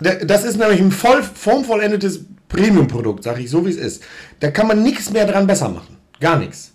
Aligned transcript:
Das 0.00 0.44
ist 0.44 0.56
nämlich 0.56 0.80
ein 0.80 0.90
voll 0.90 1.22
formvollendetes 1.22 2.24
Premium-Produkt, 2.48 3.24
sag 3.24 3.38
ich 3.38 3.50
so 3.50 3.64
wie 3.66 3.70
es 3.70 3.76
ist. 3.76 4.02
Da 4.40 4.50
kann 4.50 4.66
man 4.66 4.82
nichts 4.82 5.10
mehr 5.10 5.26
dran 5.26 5.46
besser 5.46 5.68
machen. 5.68 5.98
Gar 6.18 6.38
nichts. 6.38 6.72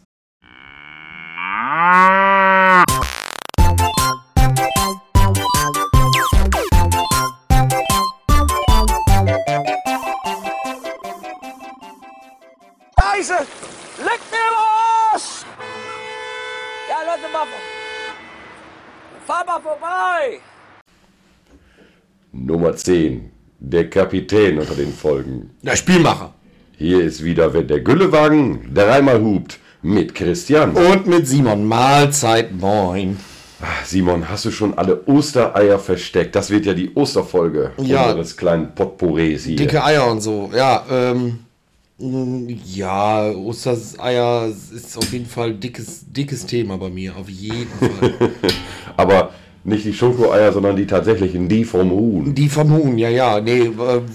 Scheiße! 12.99 13.38
Leck 13.97 14.21
mir 14.31 14.52
Arsch! 15.11 15.43
Ja, 16.88 16.97
Leute, 17.04 17.34
mal. 17.34 17.47
Fahr 19.25 19.45
mal 19.45 19.59
vorbei! 19.59 20.39
Nummer 22.48 22.73
10. 22.77 23.29
Der 23.59 23.89
Kapitän 23.89 24.57
unter 24.57 24.73
den 24.75 24.93
Folgen. 24.93 25.49
Der 25.62 25.76
Spielmacher. 25.76 26.34
Hier 26.77 27.02
ist 27.04 27.21
wieder, 27.21 27.54
wenn 27.54 27.67
der 27.67 27.81
Güllewagen 27.81 28.73
dreimal 28.73 29.21
hupt. 29.21 29.59
Mit 29.81 30.16
Christian. 30.16 30.71
Und 30.71 31.07
mit 31.07 31.27
Simon. 31.27 31.66
Mahlzeit, 31.68 32.54
moin. 32.57 33.18
Simon, 33.85 34.30
hast 34.30 34.45
du 34.45 34.52
schon 34.52 34.77
alle 34.77 35.04
Ostereier 35.07 35.77
versteckt? 35.77 36.35
Das 36.35 36.49
wird 36.49 36.66
ja 36.66 36.73
die 36.73 36.94
Osterfolge 36.95 37.71
Ja. 37.81 38.05
unseres 38.05 38.38
kleinen 38.38 38.73
Potpourris 38.73 39.43
hier. 39.45 39.57
Dicke 39.57 39.84
Eier 39.84 40.09
und 40.09 40.21
so. 40.21 40.49
Ja, 40.55 40.85
ähm. 40.90 41.40
mh, 41.99 42.54
Ja, 42.66 43.29
Ostereier 43.32 44.48
ist 44.73 44.98
auf 44.98 45.12
jeden 45.12 45.26
Fall 45.26 45.54
dickes, 45.54 46.05
dickes 46.07 46.45
Thema 46.45 46.77
bei 46.77 46.90
mir. 46.90 47.13
Auf 47.18 47.27
jeden 47.29 47.70
Fall. 47.79 48.13
Aber 48.98 49.32
nicht 49.67 49.85
die 49.85 49.94
Schokoeier, 49.94 50.53
sondern 50.53 50.77
die 50.77 50.88
tatsächlichen, 50.88 51.49
die 51.49 51.66
vom 51.66 51.91
Huhn. 51.91 52.34
Die 52.34 52.48
vom 52.48 52.71
Huhn, 52.71 52.98
ja, 52.98 53.09
ja. 53.09 53.41
Nee, 53.41 53.70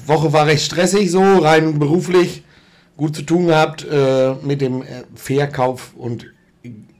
Woche 0.06 0.32
war 0.32 0.46
recht 0.46 0.64
stressig 0.64 1.10
so, 1.10 1.20
rein 1.20 1.78
beruflich. 1.78 2.42
Gut 2.96 3.14
zu 3.14 3.22
tun 3.22 3.46
gehabt 3.46 3.86
äh, 3.90 4.34
mit 4.42 4.62
dem 4.62 4.82
äh, 4.82 5.04
Verkauf 5.14 5.92
und 5.96 6.26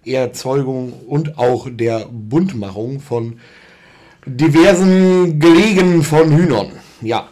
Erzeugung 0.05 0.93
und 1.07 1.39
auch 1.39 1.69
der 1.71 2.07
Buntmachung 2.11 3.01
von 3.01 3.39
diversen 4.27 5.39
Gelegen 5.39 6.03
von 6.03 6.37
Hühnern. 6.37 6.73
Ja. 7.01 7.29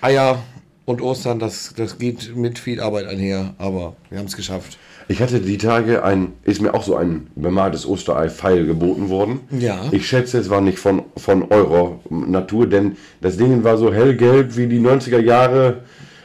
Eier 0.00 0.42
und 0.86 1.02
Ostern, 1.02 1.38
das, 1.38 1.72
das 1.76 1.98
geht 1.98 2.34
mit 2.34 2.58
viel 2.58 2.80
Arbeit 2.80 3.06
einher, 3.06 3.54
aber 3.58 3.94
wir 4.10 4.18
haben 4.18 4.26
es 4.26 4.36
geschafft. 4.36 4.78
Ich 5.08 5.22
hatte 5.22 5.38
die 5.40 5.56
Tage 5.56 6.02
ein, 6.02 6.32
ist 6.42 6.60
mir 6.60 6.74
auch 6.74 6.82
so 6.82 6.96
ein 6.96 7.28
bemaltes 7.36 7.86
Osterei-Pfeil 7.86 8.66
geboten 8.66 9.08
worden. 9.08 9.40
Ja. 9.50 9.78
Ich 9.92 10.08
schätze, 10.08 10.38
es 10.38 10.50
war 10.50 10.60
nicht 10.60 10.78
von, 10.78 11.02
von 11.16 11.44
eurer 11.50 12.00
Natur, 12.10 12.66
denn 12.66 12.96
das 13.20 13.36
Ding 13.36 13.62
war 13.62 13.78
so 13.78 13.92
hellgelb 13.92 14.56
wie 14.56 14.66
die 14.66 14.80
90er 14.80 15.20
Jahre 15.20 15.82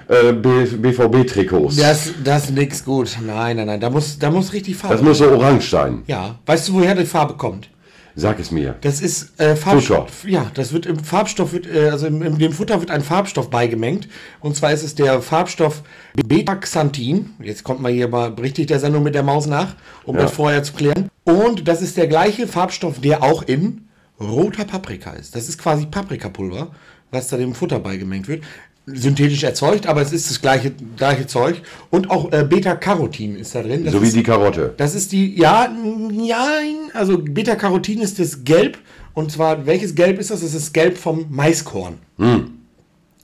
äh, 0.08 0.34
BVB-Trikots. 0.34 1.76
Das, 1.76 2.06
Das, 2.06 2.14
das 2.24 2.44
ist 2.46 2.52
nix 2.56 2.84
gut. 2.84 3.18
Nein, 3.26 3.58
nein, 3.58 3.68
nein. 3.68 3.80
Da 3.80 3.90
muss, 3.90 4.18
da 4.18 4.32
muss 4.32 4.52
richtig 4.52 4.76
Farbe. 4.78 5.04
muss 5.04 5.20
so 5.20 5.30
orange 5.30 5.70
sein. 5.70 6.02
ja. 6.08 6.36
Weißt 6.46 6.68
du, 6.70 6.74
woher 6.74 6.96
die 6.96 7.06
Farbe 7.06 7.36
kommt? 7.36 7.70
Sag 8.16 8.40
es 8.40 8.52
mir. 8.52 8.76
Das 8.82 9.02
ist 9.02 9.40
äh, 9.40 9.56
Farbstoff. 9.56 10.26
Ja, 10.28 10.52
das 10.54 10.74
wird 10.74 10.86
im 10.86 11.00
Farbstoff 11.00 11.54
wird, 11.54 11.66
äh, 11.66 11.90
also 11.90 12.08
im, 12.08 12.22
im 12.22 12.38
dem 12.38 12.52
Futter 12.52 12.80
wird 12.80 12.92
ein 12.92 13.02
Farbstoff 13.02 13.50
beigemengt. 13.50 14.08
Und 14.40 14.56
zwar 14.56 14.72
ist 14.74 14.84
es 14.84 14.96
der 14.96 15.22
Farbstoff 15.22 15.82
Beta-Xanthin. 16.16 17.32
Jetzt 17.42 17.64
kommt 17.64 17.82
mal 17.82 17.92
hier 17.92 18.08
mal 18.08 18.30
richtig 18.34 18.68
der 18.68 18.80
Sendung 18.80 19.04
mit 19.04 19.16
der 19.16 19.24
Maus 19.24 19.46
nach, 19.48 19.76
um 20.04 20.16
Ja. 20.16 20.24
das 20.24 20.32
vorher 20.34 20.64
zu 20.64 20.74
klären. 20.74 21.10
Und 21.24 21.68
das 21.68 21.82
ist 21.82 21.98
der 21.98 22.08
gleiche 22.08 22.48
Farbstoff, 22.48 23.00
der 23.00 23.24
auch 23.24 23.44
in 23.44 23.88
roter 24.20 24.66
Paprika 24.66 25.12
ist. 25.12 25.36
Das 25.36 25.48
ist 25.50 25.58
quasi 25.58 25.86
Paprikapulver, 25.86 26.72
was 27.12 27.28
da 27.28 27.38
dem 27.38 27.54
Futter 27.56 27.80
beigemengt 27.80 28.28
wird. 28.28 28.44
Synthetisch 28.88 29.44
erzeugt, 29.44 29.86
aber 29.88 30.02
es 30.02 30.12
ist 30.12 30.30
das 30.30 30.42
gleiche, 30.42 30.72
gleiche 30.98 31.28
Zeug. 31.28 31.62
Und 31.92 32.10
auch 32.10 32.32
äh, 32.32 32.44
Beta-Carotin 32.44 33.36
ist 33.36 33.54
da 33.54 33.62
drin. 33.62 33.84
Das 33.86 33.94
So 33.94 34.02
wie 34.02 34.08
ist, 34.08 34.16
die 34.16 34.24
Karotte. 34.24 34.74
das 34.78 34.96
ist 34.96 35.12
die, 35.12 35.38
ja, 35.40 35.70
ja, 36.12 36.46
also 36.94 37.18
Beta-Carotin 37.20 38.02
ist 38.02 38.18
das 38.20 38.44
Gelb. 38.44 38.80
Und 39.14 39.32
zwar, 39.32 39.66
welches 39.66 39.94
Gelb 39.94 40.20
ist 40.20 40.32
das? 40.32 40.40
Das 40.42 40.54
ist 40.54 40.66
das 40.68 40.74
Gelb 40.74 40.98
vom 40.98 41.26
Maiskorn. 41.30 42.00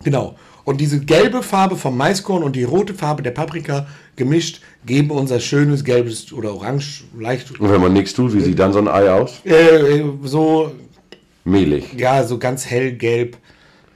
Genau. 0.03 0.35
Und 0.63 0.81
diese 0.81 0.99
gelbe 0.99 1.41
Farbe 1.43 1.77
vom 1.77 1.95
Maiskorn 1.95 2.43
und 2.43 2.55
die 2.57 2.65
rote 2.65 2.93
Farbe 2.93 3.23
der 3.23 3.31
Paprika 3.31 3.87
gemischt 4.17 4.61
geben 4.85 5.11
unser 5.11 5.39
schönes 5.39 5.85
gelbes 5.85 6.33
oder 6.33 6.53
orange, 6.53 7.05
leicht, 7.17 7.57
Und 7.59 7.71
wenn 7.71 7.79
man 7.79 7.93
nichts 7.93 8.13
tut, 8.13 8.33
wie 8.33 8.41
sieht 8.41 8.59
dann 8.59 8.73
so 8.73 8.79
ein 8.79 8.87
Ei 8.89 9.09
aus? 9.09 9.39
äh, 9.45 10.03
so, 10.23 10.71
Mehlig. 11.45 11.93
ja, 11.97 12.23
so 12.25 12.37
ganz 12.37 12.65
hellgelb. 12.65 13.37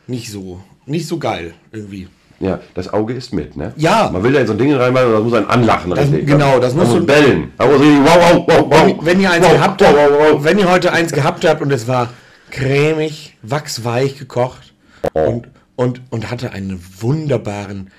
Nicht 0.08 0.32
so, 0.32 0.62
nicht 0.86 1.08
so 1.08 1.18
geil 1.18 1.54
irgendwie. 1.72 2.08
Ja, 2.40 2.60
das 2.74 2.92
Auge 2.92 3.14
ist 3.14 3.34
mit, 3.34 3.56
ne? 3.56 3.72
Ja. 3.78 4.10
Man 4.12 4.24
will 4.24 4.34
da 4.34 4.40
in 4.40 4.48
so 4.48 4.54
ein 4.54 4.58
Ding 4.58 4.74
reinmachen 4.74 5.08
und 5.10 5.14
das 5.14 5.24
muss 5.24 5.34
ein 5.34 5.46
anlachen, 5.48 5.92
Das- 5.92 6.00
richtig. 6.00 6.26
genau, 6.26 6.60
das 6.60 6.74
muss 6.74 6.88
muss 6.88 6.98
so- 6.98 7.06
bellen. 7.06 7.52
Da 7.58 7.68
muss 7.68 7.80
richtig, 7.80 8.00
wow, 8.04 8.18
wow, 8.18 8.44
wow, 8.48 8.66
wow. 8.72 9.06
Wenn 9.06 9.20
ihr 9.22 9.30
eins 9.30 9.46
wow, 9.46 9.54
gehabt 9.54 9.82
wow, 9.82 9.88
habt, 9.96 10.12
wow, 10.34 10.44
wenn 10.44 10.58
ihr 10.58 10.72
heute 10.72 10.92
eins 10.92 11.12
gehabt 11.12 11.48
habt 11.48 11.62
und 11.62 11.72
es 11.72 11.88
war 11.88 12.10
cremig, 12.50 13.38
wachsweich 13.44 14.18
gekocht 14.18 14.74
und, 15.14 15.50
und, 15.76 16.02
und 16.10 16.32
hatte 16.32 16.52
einen 16.52 16.84
wunderbaren 17.00 17.92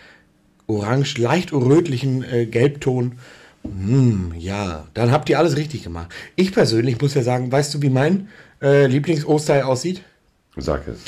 orange, 0.66 1.18
leicht 1.18 1.52
rötlichen 1.52 2.24
äh, 2.24 2.46
Gelbton. 2.46 3.18
Mm, 3.62 4.32
ja, 4.36 4.86
dann 4.94 5.12
habt 5.12 5.28
ihr 5.30 5.38
alles 5.38 5.56
richtig 5.56 5.84
gemacht. 5.84 6.08
Ich 6.34 6.50
persönlich 6.52 7.00
muss 7.00 7.14
ja 7.14 7.22
sagen, 7.22 7.52
weißt 7.52 7.74
du, 7.74 7.82
wie 7.82 7.90
mein 7.90 8.28
äh, 8.60 8.86
Lieblings-Osterei 8.86 9.64
aussieht? 9.64 10.02
Sag 10.56 10.88
es. 10.88 10.98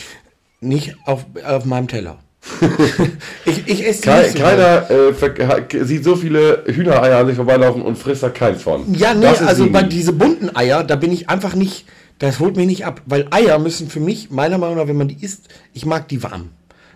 Nicht 0.64 0.96
auf, 1.04 1.26
auf 1.44 1.64
meinem 1.64 1.88
Teller. 1.88 2.18
ich, 3.46 3.66
ich 3.66 3.86
esse 3.86 4.02
die 4.02 4.08
Ke 4.08 4.18
nicht 4.18 4.36
so 4.36 4.38
keiner 4.38 4.90
äh, 4.90 5.84
sieht 5.84 6.04
so 6.04 6.14
viele 6.14 6.64
Hühnereier 6.66 7.18
an 7.18 7.26
sich 7.26 7.36
vorbeilaufen 7.36 7.80
und 7.80 7.96
frisst 7.96 8.22
da 8.22 8.28
keins 8.28 8.62
von. 8.62 8.94
Ja, 8.94 9.14
nee, 9.14 9.26
also 9.26 9.70
bei 9.70 9.82
diese 9.82 10.12
bunten 10.12 10.54
Eier, 10.54 10.84
da 10.84 10.96
bin 10.96 11.10
ich 11.10 11.30
einfach 11.30 11.54
nicht, 11.54 11.86
das 12.18 12.40
holt 12.40 12.56
mich 12.56 12.66
nicht 12.66 12.84
ab, 12.84 13.00
weil 13.06 13.26
Eier 13.30 13.58
müssen 13.58 13.88
für 13.88 14.00
mich, 14.00 14.30
meiner 14.30 14.58
Meinung 14.58 14.76
nach, 14.76 14.86
wenn 14.88 14.96
man 14.96 15.08
die 15.08 15.24
isst, 15.24 15.48
ich 15.72 15.86
mag 15.86 16.08
die 16.08 16.22
warm. 16.22 16.50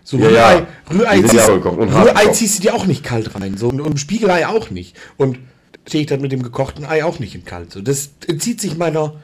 So 0.05 0.17
Ja, 0.17 0.29
Rührei, 0.29 0.55
ja. 0.55 0.67
Rührei, 0.91 1.23
ziehst, 1.23 1.49
Rührei 1.49 2.27
ziehst 2.29 2.59
du 2.59 2.63
dir 2.63 2.75
auch 2.75 2.87
nicht 2.87 3.05
kalt 3.05 3.35
rein. 3.35 3.59
So, 3.59 3.69
und, 3.69 3.81
und 3.81 4.01
Spiegelei 4.01 4.47
auch 4.47 4.71
nicht. 4.71 4.97
Und 5.19 5.39
stehe 5.87 6.03
ich 6.03 6.09
dann 6.09 6.23
mit 6.23 6.33
dem 6.33 6.43
gekochten 6.43 6.87
Ei 6.87 7.05
auch 7.05 7.19
nicht 7.19 7.35
in 7.35 7.45
kalt. 7.45 7.73
So, 7.73 7.83
das 7.83 8.11
entzieht 8.27 8.61
sich 8.61 8.77
meiner. 8.77 9.17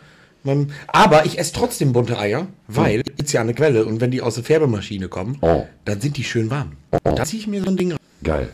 Aber 0.88 1.25
ich 1.27 1.38
esse 1.38 1.53
trotzdem 1.55 1.93
bunte 1.93 2.19
Eier, 2.19 2.47
weil 2.69 3.03
ist 3.16 3.32
ja 3.32 3.41
eine 3.41 3.55
Quelle 3.55 3.84
und 3.87 4.00
wenn 4.00 4.10
die 4.10 4.21
aus 4.22 4.34
der 4.34 4.44
Färbemaschine 4.44 5.09
kommen, 5.09 5.38
Oh. 5.41 5.66
dann 5.84 6.00
sind 6.00 6.16
die 6.16 6.25
schön 6.25 6.50
warm. 6.50 6.72
Da 7.03 7.25
ziehe 7.25 7.41
ich 7.41 7.47
mir 7.47 7.62
so 7.62 7.71
ein 7.71 7.77
Ding 7.77 7.91
rein. 7.93 7.99
Geil. 8.22 8.49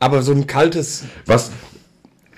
Aber 0.00 0.22
so 0.22 0.32
ein 0.32 0.46
kaltes, 0.46 1.04
Was, 1.26 1.50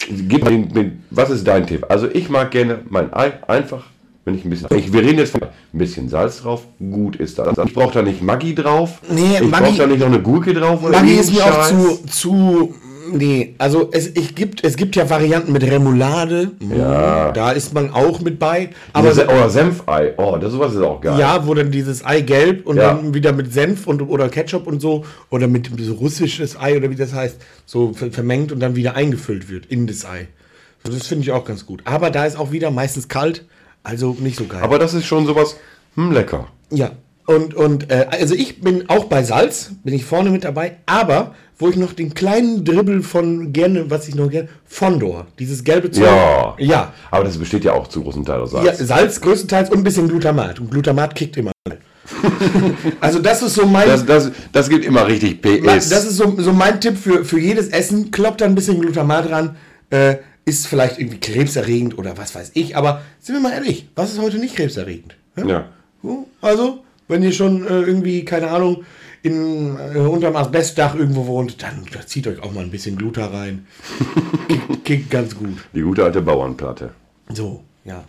gib 0.08 0.44
mir 0.44 0.50
den, 0.66 1.02
was 1.10 1.30
ist 1.30 1.46
dein 1.46 1.66
Tipp? 1.66 1.86
Also 1.88 2.08
ich 2.08 2.28
mag 2.28 2.50
gerne 2.52 2.80
mein 2.88 3.12
Ei 3.12 3.32
einfach, 3.48 3.86
wenn 4.24 4.36
ich 4.36 4.44
ein 4.44 4.50
bisschen... 4.50 4.68
Ich, 4.76 4.92
wir 4.92 5.02
reden 5.02 5.18
jetzt 5.18 5.32
von 5.32 5.42
ein 5.42 5.48
bisschen 5.78 6.08
Salz 6.08 6.38
drauf, 6.42 6.62
gut 6.78 7.16
ist 7.16 7.38
das. 7.38 7.58
Ich 7.66 7.74
brauche 7.74 7.94
da 7.94 8.02
nicht 8.02 8.22
Maggi 8.22 8.54
drauf. 8.54 9.00
Nee, 9.10 9.38
ich 9.40 9.40
Maggi- 9.48 9.60
brauche 9.64 9.78
da 9.78 9.86
nicht 9.88 9.98
noch 10.00 10.06
eine 10.06 10.20
Gurke 10.22 10.54
drauf. 10.54 10.80
Maggi 10.82 11.14
ist 11.14 11.32
mir 11.32 11.44
auch 11.44 11.66
zu, 11.68 11.98
zu. 12.06 12.74
Nee, 13.12 13.54
also 13.58 13.90
es, 13.92 14.08
ich 14.08 14.34
gibt, 14.34 14.64
es 14.64 14.76
gibt 14.76 14.96
ja 14.96 15.08
Varianten 15.10 15.52
mit 15.52 15.62
Remoulade. 15.62 16.52
Ja. 16.76 17.32
Da 17.32 17.50
ist 17.52 17.74
man 17.74 17.90
auch 17.92 18.20
mit 18.20 18.38
bei. 18.38 18.70
Aber 18.92 19.08
Aber 19.08 19.14
Se 19.14 19.26
oder 19.26 19.50
Senfei. 19.50 20.14
Oh, 20.16 20.36
das 20.40 20.52
sowas 20.52 20.74
ist 20.74 20.80
auch 20.80 21.00
geil. 21.00 21.18
ja, 21.18 21.46
wo 21.46 21.54
dann 21.54 21.70
dieses 21.70 22.04
Ei 22.04 22.20
gelb 22.22 22.66
und 22.66 22.76
Ja. 22.76 22.94
dann 22.94 23.12
wieder 23.14 23.32
mit 23.32 23.52
Senf 23.52 23.86
und, 23.86 24.00
oder 24.02 24.28
Ketchup 24.28 24.66
und 24.66 24.80
so. 24.80 25.04
Oder 25.30 25.46
mit 25.48 25.70
so 25.78 25.94
russisches 25.94 26.58
Ei 26.58 26.76
oder 26.76 26.90
wie 26.90 26.94
das 26.96 27.12
heißt. 27.12 27.36
So 27.66 27.92
ver- 27.92 28.10
vermengt 28.10 28.52
und 28.52 28.60
dann 28.60 28.76
wieder 28.76 28.94
eingefüllt 28.94 29.48
wird 29.50 29.66
in 29.66 29.86
das 29.86 30.04
Ei. 30.04 30.28
So, 30.84 30.92
das 30.92 31.06
finde 31.06 31.22
ich 31.24 31.32
auch 31.32 31.44
ganz 31.44 31.66
gut. 31.66 31.82
Aber 31.84 32.10
da 32.10 32.24
ist 32.26 32.38
auch 32.38 32.52
wieder 32.52 32.70
meistens 32.70 33.08
kalt. 33.08 33.44
Also 33.82 34.16
nicht 34.18 34.36
so 34.38 34.44
geil. 34.46 34.62
Aber 34.62 34.78
das 34.78 34.94
ist 34.94 35.04
schon 35.06 35.26
sowas, 35.26 35.56
hm, 35.94 36.10
lecker. 36.12 36.48
Ja, 36.70 36.92
und, 37.26 37.54
und 37.54 37.90
äh, 37.90 38.06
also 38.10 38.34
ich 38.34 38.60
bin 38.60 38.88
auch 38.88 39.04
bei 39.04 39.22
Salz, 39.22 39.70
bin 39.82 39.94
ich 39.94 40.04
vorne 40.04 40.30
mit 40.30 40.44
dabei, 40.44 40.76
aber 40.86 41.34
wo 41.58 41.68
ich 41.68 41.76
noch 41.76 41.92
den 41.92 42.14
kleinen 42.14 42.64
Dribbel 42.64 43.02
von 43.02 43.52
gerne, 43.52 43.88
was 43.90 44.08
ich 44.08 44.14
noch 44.14 44.28
gerne, 44.30 44.48
Fondor, 44.66 45.26
dieses 45.38 45.62
gelbe 45.64 45.90
Zeug. 45.90 46.04
Ja. 46.04 46.54
Ja, 46.58 46.92
Aber 47.10 47.24
das 47.24 47.38
besteht 47.38 47.64
ja 47.64 47.72
auch 47.72 47.86
zu 47.88 48.02
großen 48.02 48.24
Teil 48.24 48.40
aus 48.40 48.50
Salz. 48.50 48.66
ja, 48.78 48.84
Salz 48.86 49.20
größtenteils 49.20 49.70
und 49.70 49.78
ein 49.78 49.84
bisschen 49.84 50.08
Glutamat. 50.08 50.58
Und 50.60 50.70
Glutamat 50.70 51.14
kickt 51.14 51.36
immer. 51.36 51.52
also 53.00 53.18
das 53.20 53.42
ist 53.42 53.54
so 53.54 53.66
mein, 53.66 53.86
Das, 53.88 54.04
das, 54.04 54.30
das 54.52 54.68
gibt 54.68 54.84
immer 54.84 55.06
richtig 55.06 55.40
PS. 55.40 55.88
das 55.88 56.04
ist 56.04 56.16
so, 56.16 56.34
so 56.38 56.52
mein 56.52 56.80
Tipp 56.80 56.98
für, 56.98 57.24
für 57.24 57.38
jedes 57.38 57.68
Essen. 57.68 58.10
Kloppt 58.10 58.40
da 58.40 58.44
ein 58.46 58.54
bisschen 58.54 58.80
Glutamat 58.80 59.30
ran. 59.30 59.56
Äh, 59.90 60.16
ist 60.44 60.66
vielleicht 60.66 60.98
irgendwie 60.98 61.20
krebserregend 61.20 61.96
oder 61.96 62.18
was 62.18 62.34
weiß 62.34 62.50
ich. 62.54 62.76
Aber 62.76 63.00
sind 63.20 63.34
wir 63.36 63.40
mal 63.40 63.52
ehrlich, 63.52 63.88
was 63.94 64.12
ist 64.12 64.20
heute 64.20 64.38
nicht 64.38 64.56
krebserregend? 64.56 65.16
Ja? 65.36 65.46
ja. 65.46 65.64
So, 66.02 66.26
Also, 66.42 66.84
wenn 67.08 67.22
ihr 67.22 67.32
schon 67.32 67.66
äh, 67.66 67.80
irgendwie, 67.80 68.24
keine 68.24 68.50
Ahnung, 68.50 68.84
in, 69.22 69.76
äh, 69.76 69.98
unterm 69.98 70.36
Asbestdach 70.36 70.94
irgendwo 70.94 71.26
wohnt, 71.26 71.62
dann 71.62 71.84
zieht 72.06 72.26
euch 72.26 72.42
auch 72.42 72.52
mal 72.52 72.62
ein 72.62 72.70
bisschen 72.70 72.96
Gluta 72.96 73.26
rein. 73.26 73.66
Kickt, 74.48 74.84
kickt 74.84 75.10
ganz 75.10 75.34
gut. 75.34 75.56
Die 75.74 75.80
gute 75.80 76.04
alte 76.04 76.20
Bauernplatte. 76.20 76.90
So, 77.32 77.64
ja. 77.84 78.04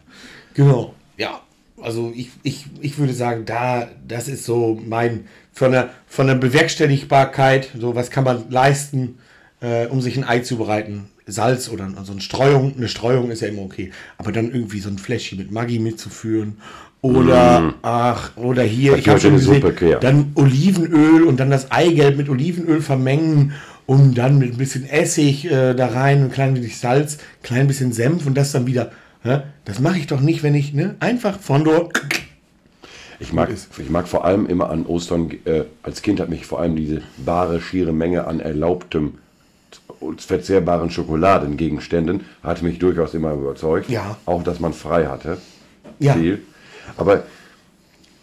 Genau. 0.54 0.94
Ja. 1.18 1.42
also 1.82 2.12
ich, 2.14 2.32
ich, 2.44 2.66
ich 2.82 2.98
würde 2.98 3.14
sagen, 3.14 3.46
da, 3.46 3.88
das 4.06 4.28
ist 4.28 4.44
so 4.44 4.82
mein, 4.86 5.28
von 5.54 5.72
der, 5.72 5.92
von 6.08 6.28
der 6.28 6.36
Bewerkstelligbarkeit, 6.36 7.70
so 7.80 7.96
was 7.96 8.12
kann 8.12 8.26
man 8.26 8.50
leisten, 8.50 9.20
äh, 9.62 9.88
um 9.88 10.02
sich 10.02 10.18
ein 10.18 10.26
Ei 10.26 10.40
zu 10.40 10.58
bereiten. 10.58 11.10
Salz 11.28 11.70
oder 11.70 11.90
so 12.04 12.12
eine 12.12 12.22
Streuung, 12.22 12.76
eine 12.76 12.88
Streuung 12.88 13.32
ist 13.32 13.42
ja 13.42 13.48
immer 13.48 13.64
okay. 13.64 13.92
Aber 14.18 14.32
dann 14.32 14.52
irgendwie 14.52 14.80
so 14.80 14.90
ein 14.90 14.98
Fläschchen 14.98 15.40
mit 15.40 15.52
Maggi 15.52 15.80
mitzuführen. 15.80 16.58
Oder, 17.06 17.76
ach, 17.84 18.36
oder 18.36 18.64
hier, 18.64 18.92
Das 18.92 19.00
ich 19.02 19.10
habe 19.10 19.20
schon 19.20 19.30
eine 19.32 19.40
gesehen, 19.40 19.62
Suppe, 19.62 19.98
dann 20.02 20.32
Olivenöl 20.34 21.24
und 21.24 21.40
dann 21.40 21.52
das 21.52 21.72
Eigelb 21.72 22.18
mit 22.18 22.30
Olivenöl 22.30 22.82
vermengen 22.82 23.54
und 23.86 24.18
dann 24.18 24.40
mit 24.40 24.54
ein 24.54 24.58
bisschen 24.58 24.90
Essig 24.90 25.46
äh, 25.46 25.76
da 25.76 25.88
rein, 25.88 26.24
ein 26.24 26.32
klein 26.32 26.56
bisschen 26.56 26.72
Salz, 26.72 27.20
klein 27.44 27.68
bisschen 27.68 27.94
Senf 27.94 28.26
und 28.26 28.36
das 28.36 28.52
dann 28.54 28.66
wieder. 28.66 28.92
Hä? 29.22 29.42
Das 29.66 29.80
mache 29.80 30.00
ich 30.00 30.08
doch 30.08 30.20
nicht, 30.20 30.42
wenn 30.42 30.56
ich, 30.56 30.74
ne? 30.74 30.96
Einfach 31.00 31.40
von 31.40 31.64
dort. 31.64 32.02
Ich 33.18 33.32
mag, 33.32 33.50
ich 33.50 33.90
mag 33.90 34.10
vor 34.10 34.26
allem 34.26 34.46
immer 34.46 34.70
an 34.70 34.86
Ostern, 34.86 35.32
äh, 35.46 35.64
als 35.84 36.02
Kind 36.02 36.20
hat 36.20 36.28
mich 36.28 36.46
vor 36.46 36.60
allem 36.60 36.76
diese 36.76 37.02
bare, 37.16 37.62
schiere 37.62 37.94
Menge 37.94 38.28
an 38.28 38.42
erlaubtem, 38.42 39.14
verzehrbaren 40.18 40.90
Schokoladengegenständen, 40.92 42.26
hat 42.44 42.62
mich 42.62 42.78
durchaus 42.78 43.14
immer 43.14 43.32
überzeugt. 43.32 43.90
Ja. 43.90 44.18
Auch, 44.26 44.44
dass 44.44 44.60
man 44.60 44.74
frei 44.74 45.06
hatte. 45.06 45.38
Ja. 45.98 46.12
Viel. 46.16 46.42
Aber 46.98 47.24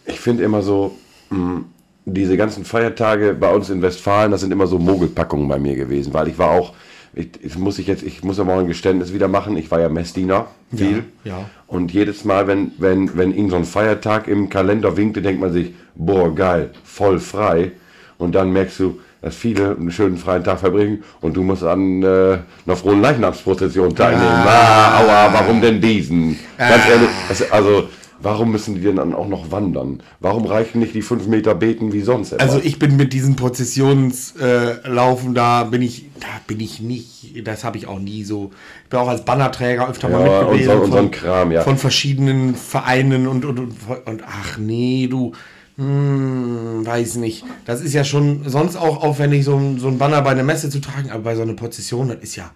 ich 0.07 0.21
finde 0.21 0.45
immer 0.45 0.63
so, 0.63 0.97
mh, 1.31 1.63
diese 2.05 2.37
ganzen 2.37 2.65
Feiertage 2.65 3.35
bei 3.35 3.53
uns 3.53 3.71
in 3.71 3.83
Westfalen, 3.83 4.33
das 4.33 4.41
sind 4.41 4.53
immer 4.53 4.67
so 4.67 4.79
Mogelpackungen 4.79 5.49
bei 5.49 5.59
mir 5.59 5.77
gewesen, 5.77 6.13
weil 6.13 6.29
ich 6.29 6.39
war 6.39 6.51
auch, 6.51 6.73
ich, 7.15 7.29
ich 7.43 7.57
muss 7.57 7.79
ich 7.79 7.87
jetzt, 7.87 8.03
ich 8.03 8.25
muss 8.25 8.41
aber 8.41 8.55
auch 8.55 8.61
ein 8.61 8.67
Geständnis 8.67 9.13
wieder 9.13 9.29
machen, 9.29 9.57
ich 9.57 9.71
war 9.71 9.81
ja 9.81 9.89
Messdiener, 9.89 10.47
viel. 10.75 11.05
ja. 11.25 11.49
Und 11.67 11.93
jedes 11.93 12.25
Mal, 12.25 12.47
wenn, 12.47 12.73
wenn, 12.79 13.17
wenn 13.17 13.33
irgend 13.33 13.51
so 13.51 13.57
ein 13.57 13.65
Feiertag 13.65 14.29
im 14.29 14.49
Kalender 14.49 14.97
winkte, 14.97 15.23
denkt 15.23 15.41
man 15.41 15.53
sich, 15.53 15.75
boah, 15.95 16.35
geil, 16.35 16.71
voll 16.85 17.19
frei. 17.21 17.73
Und 18.19 18.35
dann 18.35 18.53
merkst 18.53 18.79
du, 18.81 19.01
dass 19.21 19.37
viele 19.37 19.77
einen 19.77 19.91
schönen 19.91 20.17
freien 20.17 20.43
Tag 20.43 20.59
verbringen 20.59 21.05
und 21.21 21.37
du 21.37 21.43
musst 21.43 21.63
an 21.63 22.03
äh, 22.03 22.39
einer 22.67 22.77
frohen 22.77 23.01
Leichnamsprozession 23.01 23.95
teilnehmen. 23.95 24.25
Ah, 24.25 25.01
aua, 25.01 25.33
warum 25.33 25.61
denn 25.61 25.81
diesen? 25.81 26.39
Ganz 26.59 26.89
ehrlich, 26.89 27.09
das, 27.29 27.51
also, 27.53 27.89
warum 28.23 28.51
müssen 28.53 28.75
die 28.75 28.81
denn 28.81 28.97
dann 28.97 29.15
auch 29.15 29.29
noch 29.29 29.51
wandern? 29.51 30.03
Warum 30.21 30.47
reichen 30.47 30.79
nicht 30.81 30.95
die 30.95 31.03
fünf 31.03 31.27
Meter 31.27 31.55
beten 31.55 31.93
wie 31.93 32.01
sonst 32.03 32.33
immer? 32.33 32.41
Also 32.41 32.59
ich 32.63 32.79
bin 32.79 32.97
mit 32.97 33.13
diesen 33.13 33.37
Prozessionslaufen 33.37 35.31
äh, 35.33 35.35
da 35.35 35.65
bin 35.65 35.83
ich, 35.83 36.07
da 36.21 36.27
bin 36.47 36.61
ich 36.61 36.81
nicht, 36.81 37.47
das 37.47 37.65
habe 37.65 37.77
ich 37.79 37.87
auch 37.87 37.99
nie 37.99 38.25
so. 38.25 38.51
Ich 38.85 38.91
bin 38.91 38.99
auch 39.01 39.09
als 39.09 39.25
Bannerträger 39.25 39.89
öfter 39.89 40.09
mal 40.09 40.21
Ja, 40.27 40.41
mit 40.41 40.49
und 40.49 40.55
gewesen. 40.55 40.71
so- 40.71 40.77
und 40.85 40.91
so 40.91 40.97
von, 40.99 41.11
Kram, 41.11 41.53
ja. 41.53 41.63
Von 41.63 41.77
verschiedenen 41.79 42.55
Vereinen 42.55 43.27
und, 43.27 43.45
und, 43.45 43.59
und, 43.59 43.75
und 44.07 44.23
ach 44.27 44.59
nee, 44.59 45.09
du, 45.11 45.33
hm, 45.77 46.85
weiß 46.87 47.17
nicht. 47.17 47.45
Das 47.65 47.81
ist 47.81 47.93
ja 47.95 48.05
schon 48.05 48.43
sonst 48.49 48.77
auch 48.77 49.03
aufwendig, 49.03 49.45
so, 49.45 49.57
ein- 49.57 49.79
so 49.79 49.89
ein 49.89 49.99
Banner 49.99 50.23
bei 50.23 50.31
einer 50.31 50.43
Messe 50.43 50.69
zu 50.71 50.81
tragen, 50.81 51.11
aber 51.11 51.23
bei 51.23 51.35
so 51.37 51.43
einer 51.43 51.55
Prozession, 51.55 52.09
das 52.09 52.19
ist 52.21 52.37
ja, 52.37 52.51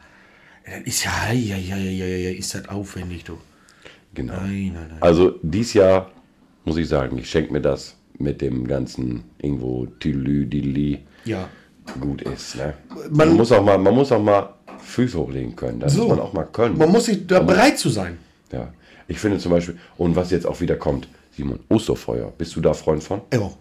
das 0.65 0.81
ist 0.85 1.05
ja, 1.05 1.33
ja, 1.33 1.57
ja, 1.57 1.77
ja, 1.77 1.91
ja, 1.91 2.07
ja, 2.07 2.31
ist 2.31 2.55
das 2.55 2.69
aufwendig, 2.69 3.25
du. 3.25 3.39
Genau. 4.17 4.35
Nein, 4.35 4.73
nein, 4.75 4.87
nein. 4.91 4.99
Also 5.01 5.35
dies 5.43 5.73
Jahr 5.75 6.11
muss 6.65 6.77
ich 6.77 6.89
sagen, 6.89 7.17
ich 7.19 7.31
schenke 7.31 7.53
mir 7.53 7.61
das 7.61 7.95
mit 8.19 8.41
dem 8.41 8.67
ganzen 8.67 9.23
irgendwo 9.41 9.87
Tilü, 10.01 10.47
Dili 10.47 10.99
Ja. 11.25 11.49
gut 12.01 12.23
ist. 12.23 12.57
Ne? 12.57 12.75
Man- 13.11 13.29
Man, 13.29 13.37
muss 13.37 13.53
auch 13.53 13.63
mal, 13.65 13.79
man 13.79 13.95
muss 13.95 14.11
auch 14.11 14.21
mal 14.23 14.55
Füße 14.81 15.17
hochlegen 15.19 15.55
können. 15.55 15.79
Das 15.81 15.93
So. 15.95 16.03
muss 16.09 16.17
man 16.17 16.21
auch 16.21 16.33
mal 16.33 16.45
können. 16.45 16.77
Man 16.79 16.91
muss 16.91 17.05
sich 17.05 17.27
da 17.27 17.41
bereit 17.41 17.79
zu 17.79 17.89
sein. 17.91 18.19
ja. 18.53 18.73
Ich 19.09 19.21
finde 19.21 19.39
zum 19.39 19.53
Beispiel, 19.53 19.79
und 19.99 20.17
was 20.17 20.33
jetzt 20.33 20.47
auch 20.49 20.61
wieder 20.61 20.75
kommt, 20.75 21.07
Simon, 21.37 21.61
Osterfeuer, 21.69 22.33
bist 22.37 22.57
du 22.57 22.61
da 22.61 22.73
Freund 22.75 23.05
von? 23.05 23.21
Ja. 23.33 23.53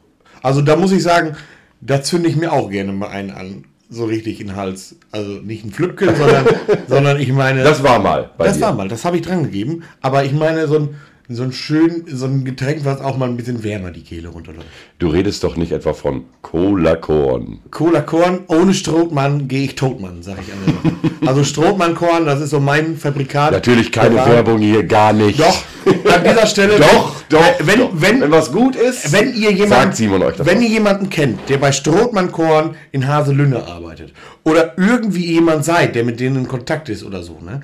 Also 0.41 0.63
da 0.63 0.75
muss 0.75 0.91
ich 0.91 1.03
sagen, 1.03 1.35
da 1.81 2.01
zünde 2.01 2.29
ich 2.29 2.35
mir 2.35 2.51
auch 2.51 2.67
gerne 2.71 2.91
mal 2.93 3.09
einen 3.09 3.29
an. 3.29 3.65
So 3.95 4.05
richtig 4.05 4.41
in 4.41 4.47
den 4.47 4.55
Hals. 4.57 4.97
Also 5.11 5.31
nicht 5.31 5.63
ein 5.63 5.71
Flüppchen, 5.71 6.15
sondern, 6.15 6.45
sondern 6.87 7.19
ich 7.19 7.31
meine. 7.31 7.63
Das 7.63 7.81
war 7.81 7.99
mal 7.99 8.31
das 8.37 8.57
dir. 8.57 8.65
war 8.65 8.73
mal, 8.73 8.89
das 8.89 9.05
habe 9.05 9.15
ich 9.15 9.21
dran 9.21 9.43
gegeben. 9.43 9.83
Aber 10.01 10.25
ich 10.25 10.33
meine, 10.33 10.67
so 10.67 10.75
ein, 10.79 10.95
so 11.27 11.41
ein 11.43 11.51
schön, 11.51 12.03
so 12.07 12.25
ein 12.27 12.45
Getränk, 12.45 12.85
was 12.85 13.01
auch 13.01 13.17
mal 13.17 13.27
ein 13.27 13.35
bisschen 13.35 13.63
wärmer 13.63 13.89
die 13.91 14.03
Kehle 14.03 14.27
runterläuft. 14.29 14.67
Du 14.99 15.07
redest 15.07 15.43
doch 15.43 15.57
nicht 15.57 15.71
etwa 15.71 15.93
von 15.93 16.25
Cola 16.43 16.95
Korn. 16.95 17.59
Cola 17.71 18.01
Korn, 18.01 18.41
ohne 18.47 18.73
Strohmann 18.75 19.47
gehe 19.47 19.63
ich 19.65 19.73
Totmann, 19.75 20.21
sage 20.21 20.41
ich 20.41 20.47
Sache. 20.47 20.95
Also 21.27 21.43
Strohmann 21.43 21.95
Korn, 21.95 22.25
das 22.25 22.41
ist 22.41 22.51
so 22.51 22.59
mein 22.59 22.95
Fabrikat. 22.95 23.51
Natürlich 23.51 23.91
keine 23.91 24.11
Der 24.15 24.17
war- 24.19 24.29
Werbung 24.29 24.59
hier, 24.59 24.83
gar 24.83 25.13
nicht. 25.13 25.39
Doch, 25.39 25.63
an 25.85 26.23
dieser 26.23 26.45
Stelle. 26.45 26.77
Doch, 26.79 27.15
doch. 27.29 27.41
Wenn, 27.63 27.79
doch. 27.79 27.89
wenn, 27.93 28.21
wenn 28.21 28.31
was 28.31 28.51
gut 28.51 28.75
ist, 28.75 29.11
Wenn 29.11 29.33
ihr 29.33 29.51
jemanden, 29.51 29.69
sagt 29.69 29.95
Simon 29.97 30.21
euch 30.21 30.35
das. 30.35 30.45
wenn 30.45 30.61
ihr 30.61 30.69
jemanden 30.69 31.09
kennt, 31.09 31.49
der 31.49 31.57
bei 31.57 31.71
Strothmann 31.71 32.31
Korn 32.31 32.75
in 32.91 33.07
Haselünne 33.07 33.65
arbeitet 33.65 34.13
oder 34.43 34.77
irgendwie 34.77 35.25
jemand 35.25 35.65
seid, 35.65 35.95
der 35.95 36.03
mit 36.03 36.19
denen 36.19 36.35
in 36.37 36.47
Kontakt 36.47 36.87
ist 36.89 37.03
oder 37.03 37.23
so, 37.23 37.39
ne? 37.43 37.61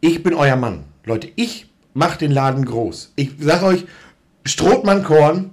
Ich 0.00 0.22
bin 0.24 0.34
euer 0.34 0.56
Mann. 0.56 0.80
Leute, 1.04 1.28
ich 1.36 1.67
mache 1.98 2.18
den 2.18 2.30
Laden 2.30 2.64
groß. 2.64 3.12
Ich 3.16 3.30
sag 3.40 3.62
euch, 3.64 3.84
Strothmann 4.44 5.02
Korn 5.02 5.50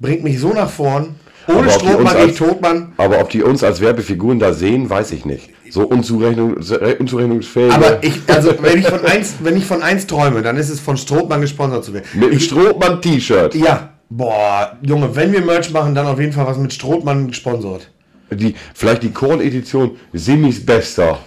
bringt 0.00 0.22
mich 0.22 0.38
so 0.38 0.52
nach 0.52 0.70
vorn. 0.70 1.16
Ohne 1.48 1.70
Strothmann 1.70 2.16
als- 2.16 2.32
ich 2.32 2.38
Totmann. 2.38 2.92
Aber 2.98 3.20
ob 3.20 3.30
die 3.30 3.42
uns 3.42 3.64
als 3.64 3.80
Werbefiguren 3.80 4.38
da 4.38 4.52
sehen, 4.52 4.88
weiß 4.88 5.12
ich 5.12 5.24
nicht. 5.24 5.50
So 5.70 5.82
unzurechnung, 5.86 6.54
unzurechnungsfähig. 6.98 7.72
Aber 7.72 8.02
ich, 8.02 8.20
also 8.28 8.52
wenn 8.60 8.78
ich 8.78 8.86
von 8.86 9.04
eins, 9.04 9.34
wenn 9.42 9.56
ich 9.56 9.64
von 9.66 9.82
eins 9.82 10.06
träume, 10.06 10.42
dann 10.42 10.56
ist 10.56 10.68
es 10.70 10.78
von 10.78 10.96
Strothmann 10.96 11.40
gesponsert 11.40 11.84
zu 11.84 11.92
werden. 11.94 12.06
mit 12.14 12.30
einem 12.30 12.40
Strohmann-T-Shirt. 12.40 13.54
Ja, 13.54 13.90
boah, 14.08 14.76
Junge, 14.82 15.14
wenn 15.16 15.32
wir 15.32 15.40
Merch 15.42 15.70
machen, 15.72 15.94
dann 15.94 16.06
auf 16.06 16.20
jeden 16.20 16.32
Fall 16.32 16.46
was 16.46 16.58
mit 16.58 16.72
Strothmann 16.72 17.28
gesponsert. 17.28 17.90
Die, 18.30 18.54
vielleicht 18.74 19.02
die 19.02 19.10
Korn-Edition 19.10 19.96
Simis 20.12 20.64
Bester. 20.64 21.18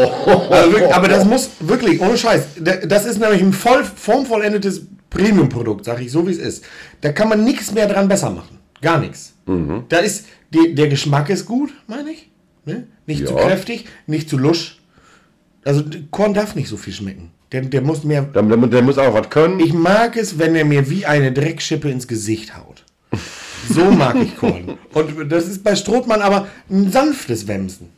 Also 0.50 0.72
wirklich, 0.72 0.94
aber 0.94 1.08
das 1.08 1.24
muss 1.32 1.50
wirklich, 1.60 2.00
ohne 2.00 2.16
Scheiß, 2.16 2.42
da- 2.60 2.76
das 2.86 3.04
ist 3.06 3.18
nämlich 3.18 3.40
ein 3.42 3.52
voll, 3.52 3.84
formvollendetes 3.84 4.82
Premium-Produkt, 5.10 5.84
sag 5.84 6.00
ich 6.00 6.10
so 6.12 6.26
wie 6.26 6.32
es 6.32 6.38
ist. 6.38 6.64
Da 7.00 7.12
kann 7.12 7.28
man 7.28 7.44
nichts 7.44 7.72
mehr 7.72 7.86
dran 7.88 8.08
besser 8.08 8.30
machen. 8.30 8.58
Gar 8.80 9.00
nichts. 9.00 9.34
Da 9.88 9.98
ist, 9.98 10.26
die, 10.54 10.74
der 10.74 10.88
Geschmack 10.88 11.28
ist 11.28 11.44
gut, 11.46 11.70
meine 11.88 12.10
ich. 12.12 12.30
Ne? 12.64 12.86
Nicht 13.06 13.26
zu 13.26 13.34
Ja. 13.34 13.40
kräftig, 13.46 13.86
nicht 14.06 14.28
zu 14.30 14.38
lusch. 14.38 14.78
Also 15.64 15.82
Korn 16.10 16.34
darf 16.34 16.54
nicht 16.54 16.68
so 16.68 16.76
viel 16.76 16.92
schmecken. 16.92 17.32
Der, 17.52 17.62
der 17.62 17.80
muss 17.82 18.04
mehr. 18.04 18.22
Der, 18.22 18.42
der, 18.42 18.56
der 18.56 18.82
muss 18.82 18.96
auch 18.96 19.12
was 19.12 19.28
können. 19.28 19.58
Ich 19.58 19.72
mag 19.72 20.16
es, 20.16 20.38
wenn 20.38 20.54
er 20.54 20.64
mir 20.64 20.88
wie 20.88 21.04
eine 21.04 21.32
Dreckschippe 21.32 21.90
ins 21.90 22.06
Gesicht 22.06 22.56
haut. 22.56 22.84
So 23.68 23.90
mag 23.90 24.14
ich 24.22 24.36
Korn. 24.36 24.78
Und 24.94 25.30
das 25.32 25.46
ist 25.48 25.64
bei 25.64 25.74
Strothmann 25.74 26.22
aber 26.22 26.46
ein 26.70 26.90
sanftes 26.92 27.48
Wemsen. 27.48 27.88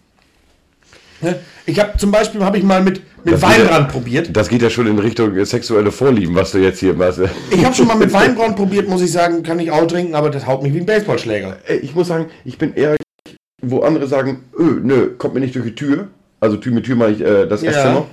Ne? 1.23 1.37
Ich 1.67 1.79
habe 1.79 1.97
zum 1.97 2.11
Beispiel 2.11 2.45
habe 2.45 2.59
ich 2.59 2.65
mal 2.65 2.83
mit, 2.83 3.01
mit 3.25 3.35
Das 3.35 3.43
Weinbrand 3.43 3.87
ja- 3.87 3.93
probiert. 3.93 4.37
Das 4.37 4.49
geht 4.49 4.63
ja 4.63 4.71
schon 4.71 4.87
in 4.89 4.99
Richtung 4.99 5.45
sexuelle 5.45 5.93
Vorlieben, 5.93 6.35
was 6.35 6.51
du 6.53 6.59
jetzt 6.59 6.81
hier 6.81 6.95
machst. 6.95 7.21
Ich 7.51 7.65
habe 7.65 7.75
schon 7.75 7.87
mal 7.87 7.97
mit 7.97 8.13
Weinbrand 8.13 8.57
probiert, 8.57 8.89
muss 8.89 9.03
ich 9.03 9.13
sagen, 9.13 9.43
kann 9.43 9.59
ich 9.61 9.71
auch 9.71 9.87
trinken, 9.87 10.15
aber 10.15 10.31
das 10.31 10.47
haut 10.47 10.63
mich 10.63 10.75
wie 10.75 10.79
ein 10.81 10.87
Baseballschläger. 10.87 11.59
Ich 11.83 11.95
muss 11.95 12.09
sagen, 12.09 12.27
ich 12.45 12.59
bin 12.59 12.75
eher, 12.75 12.97
wo 13.63 13.81
andere 13.81 14.07
sagen, 14.09 14.45
öh, 14.59 14.81
nö, 14.83 15.11
kommt 15.17 15.35
mir 15.35 15.41
nicht 15.41 15.55
durch 15.55 15.67
die 15.67 15.75
Tür. 15.75 16.09
Also 16.41 16.57
Tür 16.57 16.73
mit 16.73 16.85
Tür 16.87 16.97
meine 16.97 17.15
ich 17.15 17.21
äh, 17.21 17.47
das 17.47 17.63
Ja. 17.63 17.71
Esszimmer. 17.71 18.07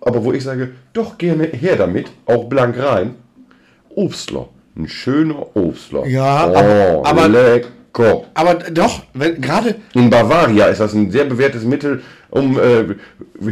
Aber 0.00 0.24
wo 0.24 0.32
ich 0.32 0.42
sage, 0.44 0.70
doch 0.92 1.18
gerne 1.18 1.44
her 1.44 1.76
damit, 1.76 2.06
auch 2.26 2.44
blank 2.44 2.76
rein. 2.78 3.14
Obstler. 3.94 4.48
Ein 4.76 4.88
schöner 4.88 5.54
Obstler. 5.56 6.06
Ja, 6.06 6.48
oh, 6.48 6.54
aber- 6.56 7.02
aber- 7.04 7.28
lecker. 7.28 7.68
Aber 8.34 8.54
doch, 8.54 9.02
wenn- 9.14 9.40
gerade 9.40 9.76
In 9.94 10.08
Bavaria 10.10 10.66
ist 10.66 10.80
das 10.80 10.94
ein 10.94 11.10
sehr 11.10 11.24
bewährtes 11.24 11.64
Mittel, 11.64 12.02
um 12.30 12.58
äh, 12.58 12.84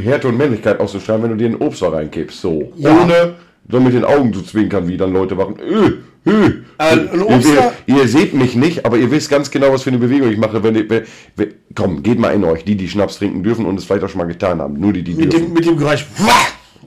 Härte 0.01 0.29
und 0.29 0.39
Männlichkeit 0.39 0.81
auszustrahlen, 0.81 1.23
wenn 1.25 1.31
du 1.31 1.37
dir 1.37 1.47
einen 1.47 1.57
Obstler 1.57 1.93
reinkippst. 1.93 2.41
So. 2.41 2.73
Ja. 2.77 2.91
Ohne 3.03 3.35
so 3.71 3.79
mit 3.81 3.93
den 3.93 4.05
Augen 4.05 4.33
zu 4.33 4.43
zwinkern, 4.43 4.89
wie 4.89 4.97
dann 4.97 5.13
Leute 5.13 5.35
machen. 5.35 5.57
Öh, 5.61 5.93
öh. 6.27 6.51
Äh, 6.79 6.97
ihr, 6.97 7.27
Obstler- 7.29 7.73
ihr, 7.87 7.97
ihr 7.97 8.09
seht 8.09 8.35
mich 8.35 8.57
nicht, 8.57 8.85
aber 8.87 8.97
ihr 8.97 9.11
wisst 9.11 9.31
ganz 9.31 9.51
genau, 9.51 9.73
was 9.73 9.83
für 9.83 9.91
eine 9.91 9.99
Bewegung 9.99 10.31
ich 10.31 10.39
mache. 10.39 10.63
Wenn, 10.63 10.75
wenn, 10.75 11.03
wenn, 11.37 11.49
komm, 11.75 12.03
geht 12.03 12.19
mal 12.19 12.31
in 12.35 12.43
euch, 12.45 12.65
die, 12.65 12.75
die 12.77 12.89
Schnaps 12.89 13.19
trinken 13.19 13.43
dürfen 13.43 13.67
und 13.67 13.79
es 13.79 13.85
vielleicht 13.85 14.05
auch 14.05 14.09
schon 14.09 14.19
mal 14.19 14.27
getan 14.27 14.61
haben. 14.61 14.81
Nur 14.81 14.93
die, 14.93 15.03
die 15.03 15.15
mit 15.15 15.33
dürfen. 15.33 15.47
dem, 15.47 15.55
mit 15.55 15.67
dem 15.67 15.77
Geräusch. 15.77 16.07
Wah! 16.19 16.31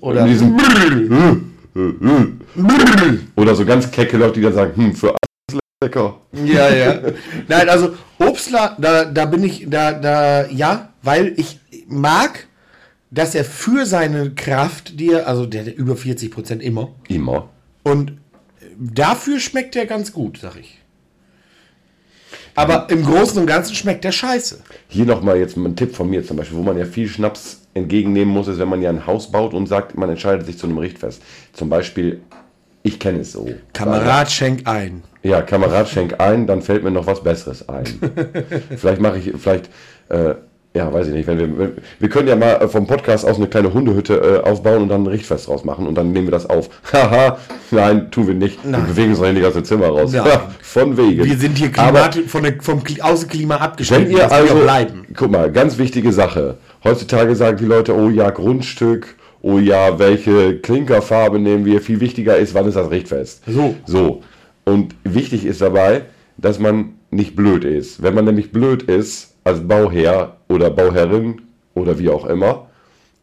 Oder 0.02 0.22
In 0.22 0.28
diesem 0.28 0.58
Oder 3.36 3.56
so 3.56 3.66
ganz 3.66 3.90
kecke 3.90 4.18
Leute, 4.18 4.34
die 4.34 4.42
dann 4.42 4.54
sagen, 4.54 4.72
hm, 4.76 4.94
für 4.96 5.16
lecker. 5.84 6.18
Ja, 6.32 6.70
ja. 6.74 7.00
Nein, 7.48 7.70
also 7.70 7.96
Obstler, 8.20 8.76
da, 8.80 9.06
da 9.06 9.26
bin 9.26 9.44
ich, 9.44 9.68
da, 9.70 9.94
da, 9.94 10.48
ja, 10.48 10.90
weil 11.02 11.34
ich 11.38 11.60
mag, 11.88 12.48
dass 13.12 13.36
er 13.36 13.46
für 13.46 13.86
seine 13.86 14.32
Kraft 14.32 15.00
dir, 15.00 15.28
also 15.28 15.46
der, 15.46 15.64
der 15.64 15.78
über 15.78 15.96
40 15.96 16.32
Prozent 16.32 16.64
immer, 16.64 16.96
Immer. 17.08 17.50
und 17.84 18.18
dafür 18.78 19.40
schmeckt 19.40 19.76
der 19.76 19.86
ganz 19.86 20.14
gut, 20.14 20.40
sag 20.42 20.56
ich. 20.60 20.80
Aber 22.56 22.88
im 22.90 23.04
Großen 23.04 23.40
und 23.40 23.48
Ganzen 23.48 23.76
schmeckt 23.76 24.04
der 24.04 24.12
scheiße. 24.12 24.60
Hier 24.88 25.06
nochmal 25.06 25.38
jetzt 25.38 25.58
ein 25.58 25.76
Tipp 25.76 25.96
von 25.96 26.10
mir 26.10 26.26
zum 26.26 26.38
Beispiel, 26.38 26.58
wo 26.58 26.64
man 26.64 26.78
ja 26.78 26.86
viel 26.86 27.08
Schnaps 27.08 27.62
entgegennehmen 27.74 28.32
muss, 28.32 28.48
ist, 28.48 28.60
wenn 28.60 28.70
man 28.70 28.82
ja 28.82 28.90
ein 28.90 29.08
Haus 29.08 29.32
baut 29.32 29.54
und 29.54 29.68
sagt, 29.68 29.98
man 29.98 30.10
entscheidet 30.10 30.46
sich 30.46 30.58
zu 30.58 30.68
einem 30.68 30.78
Richtfest. 30.78 31.22
Zum 31.54 31.70
Beispiel 31.70 32.22
Ich 32.84 33.00
kenne 33.00 33.20
es 33.20 33.32
so. 33.32 33.48
Kamerad 33.74 34.30
schenk 34.32 34.68
ein. 34.68 35.04
Ja, 35.24 35.42
Kamerad 35.42 35.88
schenk 35.88 36.20
ein, 36.20 36.46
dann 36.48 36.62
fällt 36.62 36.84
mir 36.84 36.92
noch 36.92 37.08
was 37.08 37.24
Besseres 37.24 37.68
ein. 37.70 37.86
vielleicht 38.78 39.00
mache 39.02 39.18
ich, 39.20 39.32
vielleicht, 39.42 39.70
äh, 40.10 40.36
ja, 40.76 40.92
weiß 40.92 41.08
ich 41.08 41.14
nicht, 41.14 41.28
wenn 41.28 41.38
wir, 41.40 41.58
wenn, 41.58 41.72
wir 42.00 42.10
können 42.10 42.28
ja 42.28 42.36
mal 42.36 42.56
äh, 42.56 42.68
vom 42.68 42.86
Podcast 42.86 43.26
aus 43.26 43.38
eine 43.38 43.48
kleine 43.48 43.74
Hundehütte 43.74 44.42
äh, 44.44 44.50
aufbauen 44.50 44.82
und 44.82 44.90
dann 44.90 45.04
ein 45.04 45.08
Richtfest 45.08 45.48
draus 45.48 45.64
machen 45.64 45.88
und 45.88 45.96
dann 45.96 46.12
nehmen 46.12 46.28
wir 46.28 46.32
das 46.32 46.50
auf. 46.50 46.70
Haha, 46.92 47.38
nein, 47.72 48.12
tun 48.12 48.28
wir 48.28 48.34
nicht. 48.34 48.66
Nein. 48.66 48.82
Wir 48.82 48.88
bewegen 48.94 49.12
uns 49.12 49.20
doch 49.20 49.28
in 49.30 49.36
die 49.36 49.42
ganze 49.42 49.64
Zimmer 49.64 49.88
raus. 49.88 50.12
Nein. 50.12 50.26
Von 50.62 50.98
wegen. 50.98 51.24
Wir 51.24 51.38
sind 51.38 51.58
hier 51.58 51.70
Aber 51.78 52.10
Klimat 52.10 52.30
von 52.30 52.44
der, 52.44 52.54
vom 52.62 52.80
Kli- 52.82 53.00
Außenklima 53.02 53.56
abgeschnitten. 53.58 54.06
wenn 54.10 54.18
ihr 54.18 54.30
also, 54.30 54.56
bleiben. 54.56 55.06
guck 55.16 55.32
mal, 55.32 55.50
ganz 55.52 55.78
wichtige 55.78 56.12
Sache. 56.12 56.58
Heutzutage 56.84 57.34
sagen 57.36 57.58
die 57.58 57.66
Leute, 57.66 57.96
oh 57.96 58.10
ja, 58.10 58.30
Grundstück, 58.32 59.16
oh 59.44 59.60
ja, 59.60 60.00
welche 60.00 60.58
Klinkerfarbe 60.58 61.38
nehmen 61.38 61.66
wir. 61.66 61.82
Viel 61.82 62.00
wichtiger 62.00 62.38
ist, 62.38 62.56
wann 62.56 62.68
ist 62.68 62.76
das 62.76 62.90
Richtfest. 62.90 63.44
So. 63.46 63.76
So. 63.86 64.22
Und 64.66 64.96
wichtig 65.04 65.46
ist 65.46 65.62
dabei, 65.62 66.04
dass 66.38 66.58
man 66.58 66.94
nicht 67.12 67.36
blöd 67.36 67.64
ist. 67.64 68.02
Wenn 68.02 68.16
man 68.16 68.26
nämlich 68.26 68.52
blöd 68.52 68.84
ist, 68.84 69.36
als 69.44 69.60
Bauherr 69.60 70.38
oder 70.50 70.70
Bauherrin 70.72 71.42
oder 71.76 72.00
wie 72.00 72.10
auch 72.10 72.26
immer, 72.26 72.68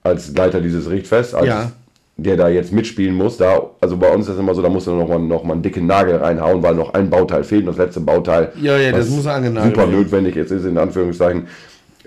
als 0.03 0.33
Leiter 0.37 0.61
dieses 0.61 0.89
Richtfests, 0.89 1.35
als 1.35 1.47
Ja. 1.47 1.73
der 2.19 2.37
da 2.37 2.49
jetzt 2.49 2.73
mitspielen 2.73 3.15
muss, 3.15 3.39
da, 3.39 3.71
also 3.81 3.97
bei 3.97 4.13
uns 4.13 4.27
ist 4.27 4.33
das 4.35 4.39
immer 4.39 4.55
so, 4.55 4.61
da 4.61 4.69
muss 4.69 4.85
man 4.87 4.99
noch 4.99 5.09
mal, 5.09 5.19
noch 5.19 5.43
mal 5.45 5.55
einen 5.55 5.63
dicken 5.63 5.87
Nagel 5.87 6.17
reinhauen, 6.17 6.63
weil 6.63 6.75
noch 6.75 6.93
ein 6.93 7.09
Bauteil 7.09 7.45
fehlt, 7.45 7.63
und 7.63 7.69
das 7.69 7.79
letzte 7.79 8.01
Bauteil, 8.01 8.53
Ja, 8.61 8.77
ja, 8.77 8.93
das 8.93 9.09
muss 9.09 9.27
angenagelt 9.27 9.75
super 9.75 9.87
notwendig 9.91 10.35
jetzt 10.37 10.51
ist, 10.53 10.67
in 10.67 10.77
Anführungszeichen, 10.77 11.47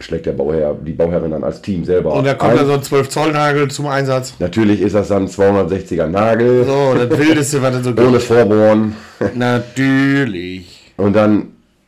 schlägt 0.03 0.25
der 0.25 0.33
Bauherr, 0.33 0.75
die 0.85 0.91
Bauherrin 0.93 1.31
dann 1.31 1.43
als 1.43 1.61
Team 1.61 1.83
selber 1.85 2.13
Und 2.13 2.25
da 2.25 2.33
kommt 2.33 2.51
ein. 2.51 2.57
dann 2.57 2.67
so 2.67 2.73
ein 2.73 2.83
12 2.83 3.09
Zoll 3.09 3.31
Nagel 3.31 3.69
zum 3.69 3.87
Einsatz. 3.87 4.33
Natürlich 4.39 4.81
ist 4.81 4.95
das 4.95 5.07
dann 5.07 5.23
ein 5.23 5.27
260er 5.29 6.07
Nagel, 6.07 6.65
So, 6.65 6.93
das 6.95 7.17
Wildeste, 7.17 7.61
was 7.61 7.75
es 7.75 7.83
so 7.83 7.89
ohne 7.91 8.11
gibt. 8.11 8.21
Vorbohren. 8.23 8.95
Natürlich. 9.35 10.91
Und 10.97 11.15
dann, 11.15 11.47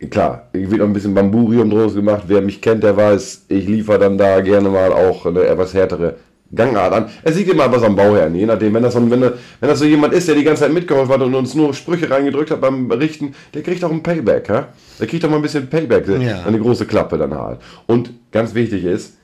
klar, 0.09 0.47
wird 0.53 0.71
noch 0.79 0.85
ein 0.87 0.93
bisschen 0.93 1.13
Bamburium 1.13 1.69
draus 1.69 1.93
gemacht. 1.95 2.23
Wer 2.27 2.41
mich 2.41 2.61
kennt, 2.61 2.83
der 2.83 2.95
weiß, 2.97 3.45
ich 3.49 3.67
liefere 3.67 3.99
dann 3.99 4.17
da 4.17 4.41
gerne 4.41 4.69
mal 4.69 4.91
auch 4.91 5.25
eine 5.25 5.43
etwas 5.43 5.73
härtere 5.73 6.15
Gangart 6.55 6.93
an. 6.93 7.09
Es 7.23 7.35
liegt 7.35 7.49
immer 7.51 7.71
was 7.71 7.83
am 7.83 7.95
Bauherrn, 7.95 8.33
je 8.35 8.45
nachdem. 8.45 8.73
Wenn 8.73 8.83
das, 8.83 8.93
so, 8.93 9.11
wenn, 9.11 9.21
wenn 9.21 9.33
das 9.59 9.79
so 9.79 9.85
jemand 9.85 10.13
ist, 10.13 10.27
der 10.27 10.35
die 10.35 10.43
ganze 10.43 10.63
Zeit 10.63 10.73
mitgeholfen 10.73 11.13
hat 11.13 11.21
und 11.21 11.35
uns 11.35 11.53
nur 11.53 11.73
Sprüche 11.73 12.09
reingedrückt 12.09 12.51
hat 12.51 12.61
beim 12.61 12.87
Berichten, 12.87 13.35
der 13.53 13.61
kriegt 13.63 13.83
auch 13.83 13.91
ein 13.91 14.03
Payback. 14.03 14.49
Ja? 14.49 14.69
Der 14.99 15.07
kriegt 15.07 15.23
auch 15.25 15.29
mal 15.29 15.37
ein 15.37 15.41
bisschen 15.41 15.67
Payback, 15.69 16.07
Ja. 16.07 16.43
eine 16.45 16.59
große 16.59 16.85
Klappe 16.85 17.17
dann 17.17 17.33
halt. 17.33 17.59
Und 17.87 18.11
ganz 18.31 18.53
wichtig 18.55 18.85
ist, 18.85 19.17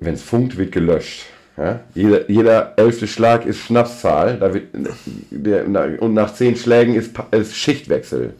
wenn 0.00 0.14
es 0.14 0.22
funkt, 0.22 0.56
wird 0.56 0.72
gelöscht. 0.72 1.26
Ja? 1.56 1.80
Jeder, 1.94 2.30
jeder 2.30 2.72
elfte 2.76 3.06
Schlag 3.06 3.44
ist 3.46 3.58
Schnapszahl 3.60 4.38
da 4.38 4.54
wird, 4.54 4.64
der, 5.30 5.66
und 6.02 6.14
nach 6.14 6.34
zehn 6.34 6.56
Schlägen 6.56 6.94
ist, 6.94 7.12
ist 7.30 7.54
Schichtwechsel. 7.54 8.34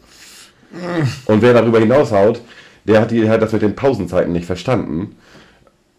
Und 1.26 1.42
wer 1.42 1.52
darüber 1.52 1.78
hinaushaut, 1.78 2.40
der 2.84 3.00
hat, 3.02 3.10
die, 3.10 3.20
der 3.20 3.30
hat 3.30 3.42
das 3.42 3.52
mit 3.52 3.62
den 3.62 3.74
Pausenzeiten 3.76 4.32
nicht 4.32 4.46
verstanden. 4.46 5.16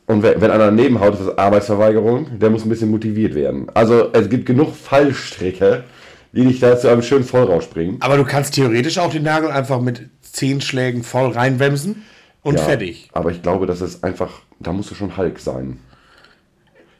Und 0.05 0.21
wenn 0.21 0.43
einer 0.43 0.65
daneben 0.65 0.99
haut, 0.99 1.13
ist 1.13 1.25
das 1.25 1.37
Arbeitsverweigerung. 1.37 2.39
Der 2.39 2.49
muss 2.49 2.65
ein 2.65 2.69
bisschen 2.69 2.91
motiviert 2.91 3.35
werden. 3.35 3.67
Also 3.73 4.09
es 4.11 4.29
gibt 4.29 4.45
genug 4.45 4.75
Fallstricke, 4.75 5.85
die 6.33 6.45
dich 6.45 6.59
da 6.59 6.77
zu 6.77 6.89
einem 6.89 7.01
schönen 7.01 7.23
Vollrausch 7.23 7.67
bringen. 7.67 7.97
Aber 8.01 8.17
du 8.17 8.25
kannst 8.25 8.55
theoretisch 8.55 8.97
auch 8.97 9.11
den 9.11 9.23
Nagel 9.23 9.49
einfach 9.49 9.79
mit 9.79 10.09
10 10.21 10.61
Schlägen 10.61 11.03
voll 11.03 11.31
reinwemsen 11.31 12.03
und 12.41 12.55
Ja, 12.57 12.63
fertig. 12.63 13.09
Aber 13.13 13.31
ich 13.31 13.41
glaube, 13.41 13.65
das 13.65 13.81
ist 13.81 14.03
einfach, 14.03 14.41
da 14.59 14.73
musst 14.73 14.91
du 14.91 14.95
schon 14.95 15.15
Hulk 15.15 15.39
sein. 15.39 15.79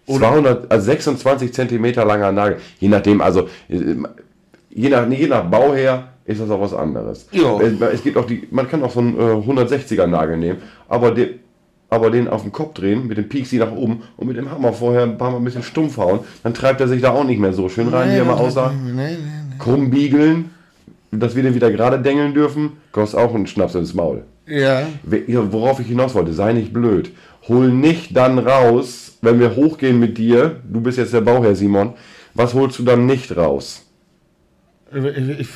200, 0.07 0.71
also 0.71 0.85
26 0.85 1.53
Zentimeter 1.53 2.05
langer 2.05 2.31
Nagel. 2.31 2.57
Je 2.79 2.87
nachdem, 2.89 3.21
also 3.21 3.47
äh, 3.69 3.95
je 4.69 4.89
nach, 4.89 5.09
je 5.09 5.27
nach 5.27 5.43
Bauherr 5.49 6.09
ist 6.25 6.41
das 6.41 6.49
auch 6.49 6.61
was 6.61 6.73
anderes. 6.73 7.27
Ja. 7.31 7.59
Es, 7.59 7.79
es 7.81 8.03
gibt 8.03 8.17
auch 8.17 8.25
die, 8.25 8.47
man 8.51 8.69
kann 8.69 8.83
auch 8.83 8.91
so 8.91 8.99
einen 8.99 9.17
äh, 9.17 9.21
160er 9.21 10.07
Nagel 10.07 10.37
nehmen, 10.37 10.61
aber 10.87 11.11
den, 11.11 11.39
aber 11.93 12.09
den 12.11 12.27
auf 12.27 12.41
den 12.41 12.51
Kopf 12.51 12.73
drehen, 12.73 13.07
mit 13.07 13.17
dem 13.17 13.29
Piexi 13.29 13.57
nach 13.57 13.71
oben 13.71 14.01
und 14.17 14.27
mit 14.27 14.37
dem 14.37 14.49
Hammer 14.51 14.73
vorher 14.73 15.03
ein 15.03 15.17
paar 15.17 15.31
Mal 15.31 15.37
ein 15.37 15.43
bisschen 15.43 15.63
stumpf 15.63 15.97
hauen, 15.97 16.19
dann 16.43 16.53
treibt 16.53 16.81
er 16.81 16.87
sich 16.87 17.01
da 17.01 17.11
auch 17.11 17.23
nicht 17.23 17.39
mehr 17.39 17.53
so 17.53 17.69
schön 17.69 17.87
rein, 17.87 18.09
wie 18.11 18.17
er 18.17 18.25
mal 18.25 18.33
aussah. 18.33 18.71
Krumm 19.59 19.89
biegeln, 19.89 20.49
dass 21.11 21.35
wir 21.35 21.43
den 21.43 21.55
wieder 21.55 21.71
gerade 21.71 21.99
dengeln 21.99 22.33
dürfen, 22.33 22.73
kostet 22.91 23.19
auch 23.19 23.33
einen 23.33 23.47
Schnaps 23.47 23.75
ins 23.75 23.93
Maul. 23.93 24.23
Ja, 24.45 24.83
Worauf 25.51 25.79
ich 25.79 25.87
hinaus 25.87 26.15
wollte, 26.15 26.33
sei 26.33 26.53
nicht 26.53 26.73
blöd. 26.73 27.11
Hol 27.47 27.69
nicht 27.69 28.15
dann 28.17 28.39
raus, 28.39 29.17
wenn 29.21 29.39
wir 29.39 29.55
hochgehen 29.55 29.99
mit 29.99 30.17
dir, 30.17 30.57
du 30.69 30.81
bist 30.81 30.97
jetzt 30.97 31.13
der 31.13 31.21
Bauherr 31.21 31.55
Simon, 31.55 31.93
was 32.33 32.53
holst 32.53 32.79
du 32.79 32.83
dann 32.83 33.05
nicht 33.05 33.35
raus? 33.37 33.82
Ich, 34.93 35.47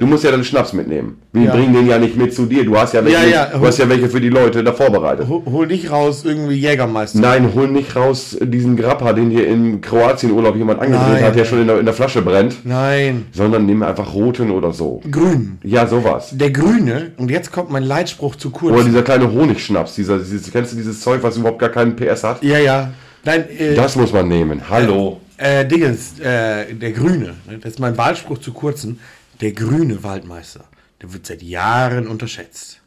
Du 0.00 0.06
musst 0.06 0.24
ja 0.24 0.30
dann 0.30 0.42
Schnaps 0.44 0.72
mitnehmen. 0.72 1.18
Wir 1.32 1.44
Ja. 1.44 1.54
bringen 1.54 1.74
den 1.74 1.86
ja 1.86 1.98
nicht 1.98 2.16
mit 2.16 2.34
zu 2.34 2.46
dir. 2.46 2.64
Du 2.64 2.76
hast 2.76 2.94
ja 2.94 3.04
welche, 3.04 3.18
Ja, 3.18 3.46
ja. 3.52 3.58
Du 3.58 3.66
hast 3.66 3.78
ja 3.78 3.88
welche 3.88 4.08
für 4.08 4.20
die 4.20 4.28
Leute 4.30 4.64
da 4.64 4.72
vorbereitet. 4.72 5.28
hol, 5.28 5.42
hol 5.44 5.66
nicht 5.66 5.90
raus 5.90 6.24
irgendwie 6.24 6.54
Jägermeister. 6.56 7.18
Nein, 7.20 7.50
hol 7.54 7.68
nicht 7.68 7.94
raus 7.94 8.36
diesen 8.40 8.76
Grappa, 8.76 9.12
den 9.12 9.30
hier 9.30 9.46
im 9.48 9.80
Kroatien-Urlaub 9.80 10.56
jemand 10.56 10.80
angedreht 10.80 11.08
Nein. 11.14 11.24
hat, 11.24 11.36
der 11.36 11.44
schon 11.44 11.60
in 11.60 11.66
der, 11.66 11.78
in 11.78 11.84
der 11.84 11.94
Flasche 11.94 12.22
brennt. 12.22 12.64
Nein. 12.64 13.26
Sondern 13.32 13.66
nimm 13.66 13.82
einfach 13.82 14.14
roten 14.14 14.50
oder 14.50 14.72
so. 14.72 15.00
Grün. 15.10 15.58
Ja, 15.62 15.86
sowas. 15.86 16.30
Der 16.32 16.50
Grüne, 16.50 17.12
und 17.18 17.30
jetzt 17.30 17.52
kommt 17.52 17.70
mein 17.70 17.84
Leitspruch 17.84 18.36
zu 18.36 18.50
kurz. 18.50 18.74
Oder 18.74 18.84
dieser 18.84 19.02
kleine 19.02 19.30
Honigschnaps, 19.32 19.94
dieser, 19.94 20.18
dieses, 20.18 20.50
kennst 20.50 20.72
du 20.72 20.76
dieses 20.76 21.00
Zeug, 21.00 21.22
was 21.22 21.36
überhaupt 21.36 21.58
gar 21.58 21.68
keinen 21.70 21.96
PS 21.96 22.24
hat? 22.24 22.42
ja, 22.42 22.58
ja. 22.58 22.90
Nein, 23.22 23.44
äh, 23.58 23.74
Das 23.74 23.96
muss 23.96 24.14
man 24.14 24.26
nehmen. 24.28 24.62
Hallo. 24.70 25.20
äh, 25.28 25.29
Dingens, 25.66 26.18
äh, 26.20 26.74
der 26.74 26.92
Grüne, 26.92 27.34
ne, 27.48 27.58
das 27.60 27.72
ist 27.72 27.78
mein 27.80 27.96
Wahlspruch 27.96 28.38
zu 28.38 28.52
kurzen, 28.52 29.00
der 29.40 29.52
grüne 29.52 30.02
Waldmeister, 30.02 30.64
der 31.00 31.12
wird 31.12 31.26
seit 31.26 31.42
Jahren 31.42 32.06
unterschätzt. 32.06 32.80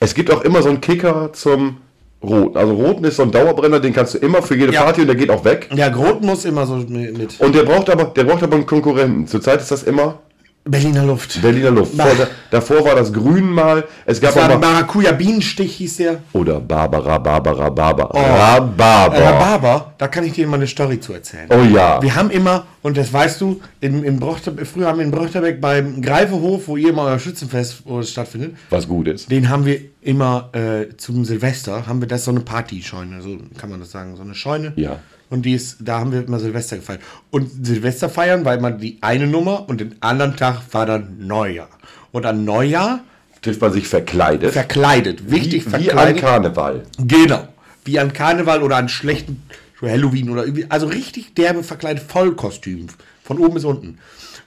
Es 0.00 0.14
gibt 0.14 0.30
auch 0.30 0.42
immer 0.42 0.62
so 0.62 0.68
einen 0.68 0.80
Kicker 0.80 1.32
zum 1.32 1.78
Roten. 2.22 2.56
Also 2.56 2.74
Roten 2.74 3.04
ist 3.04 3.16
so 3.16 3.22
ein 3.22 3.30
Dauerbrenner, 3.30 3.80
den 3.80 3.92
kannst 3.92 4.14
du 4.14 4.18
immer 4.18 4.42
für 4.42 4.56
jede 4.56 4.72
Ja. 4.72 4.82
Party 4.82 5.02
und 5.02 5.06
der 5.06 5.16
geht 5.16 5.30
auch 5.30 5.44
weg. 5.44 5.68
Ja, 5.74 5.88
Grot 5.88 6.22
muss 6.22 6.44
immer 6.44 6.66
so 6.66 6.76
mit, 6.76 7.16
mit 7.16 7.40
Und 7.40 7.54
der 7.54 7.62
braucht 7.62 7.88
aber, 7.90 8.06
der 8.06 8.24
braucht 8.24 8.42
aber 8.42 8.56
einen 8.56 8.66
Konkurrenten. 8.66 9.26
Zurzeit 9.26 9.60
ist 9.60 9.70
das 9.70 9.84
immer 9.84 10.20
Berliner 10.64 11.04
Luft. 11.04 11.40
Berliner 11.40 11.70
Luft. 11.70 11.96
Bah. 11.96 12.04
Vor, 12.06 12.14
da, 12.16 12.26
davor 12.50 12.84
war 12.84 12.94
das 12.94 13.10
Grün 13.12 13.50
mal. 13.50 13.84
Es 14.04 14.20
gab 14.20 14.34
Das 14.34 14.42
war 14.42 14.50
aber 14.50 14.54
ein 14.66 14.72
Maracuja-Bienenstich, 14.74 15.76
hieß 15.76 15.96
der. 15.96 16.20
oder 16.34 16.60
Barbara, 16.60 17.16
Barbara, 17.18 17.70
Barbara. 17.70 18.10
Oh. 18.12 18.18
Rhabarber. 18.18 19.16
Rhabarber, 19.18 19.94
da 19.96 20.08
kann 20.08 20.24
ich 20.24 20.32
dir 20.32 20.46
mal 20.46 20.56
eine 20.56 20.66
Story 20.66 21.00
zu 21.00 21.14
erzählen. 21.14 21.48
Oh 21.50 21.62
ja. 21.62 22.02
Wir 22.02 22.14
haben 22.14 22.30
immer, 22.30 22.66
und 22.82 22.96
das 22.98 23.10
weißt 23.12 23.40
du, 23.40 23.60
in, 23.80 24.04
in 24.04 24.20
früher 24.20 24.86
haben 24.86 24.98
wir 24.98 25.04
in 25.06 25.10
Brochterbeck 25.10 25.60
beim 25.60 26.02
Greifehof, 26.02 26.68
wo 26.68 26.76
ihr 26.76 26.92
mal 26.92 27.06
euer 27.12 27.18
Schützenfest 27.18 27.82
stattfindet, 28.02 28.54
Was 28.68 28.86
gut 28.86 29.08
ist. 29.08 29.30
den 29.30 29.48
haben 29.48 29.64
wir 29.64 29.80
immer 30.02 30.50
äh, 30.52 30.94
zum 30.98 31.24
Silvester, 31.24 31.86
haben 31.86 32.00
wir 32.02 32.08
das 32.08 32.24
so 32.24 32.30
eine 32.30 32.40
Partyscheune, 32.40 33.22
so 33.22 33.38
kann 33.56 33.70
man 33.70 33.80
das 33.80 33.90
sagen, 33.90 34.16
so 34.16 34.22
eine 34.22 34.34
Scheune. 34.34 34.74
Ja. 34.76 34.98
Und 35.30 35.42
die 35.42 35.52
ist, 35.54 35.76
da 35.80 36.00
haben 36.00 36.12
wir 36.12 36.24
immer 36.24 36.40
Silvester 36.40 36.76
gefeiert. 36.76 37.00
Und 37.30 37.66
Silvester 37.66 38.08
feiern 38.08 38.44
war 38.44 38.54
immer 38.54 38.70
die 38.70 38.98
eine 39.02 39.26
Nummer 39.26 39.68
und 39.68 39.80
den 39.80 39.96
anderen 40.00 40.36
Tag 40.36 40.62
war 40.72 40.86
dann 40.86 41.26
Neujahr. 41.26 41.68
Und 42.12 42.24
an 42.24 42.44
Neujahr 42.44 43.00
Trifft 43.42 43.60
man 43.60 43.72
sich 43.72 43.86
verkleidet. 43.86 44.52
verkleidet, 44.52 45.30
wichtig 45.30 45.66
wie, 45.66 45.70
wie 45.72 45.74
an 45.76 45.82
verkleidet. 45.84 46.20
Karneval. 46.22 46.82
Genau. 46.98 47.46
Wie 47.84 47.98
an 47.98 48.12
Karneval 48.12 48.62
oder 48.62 48.76
an 48.76 48.88
schlechten 48.88 49.42
Halloween 49.80 50.30
oder 50.30 50.44
irgendwie. 50.44 50.66
Also 50.70 50.86
richtig 50.86 51.34
derbe 51.34 51.62
verkleidet 51.62 52.02
Vollkostüm. 52.02 52.86
Von 53.22 53.38
oben 53.38 53.54
bis 53.54 53.64
unten. 53.64 53.98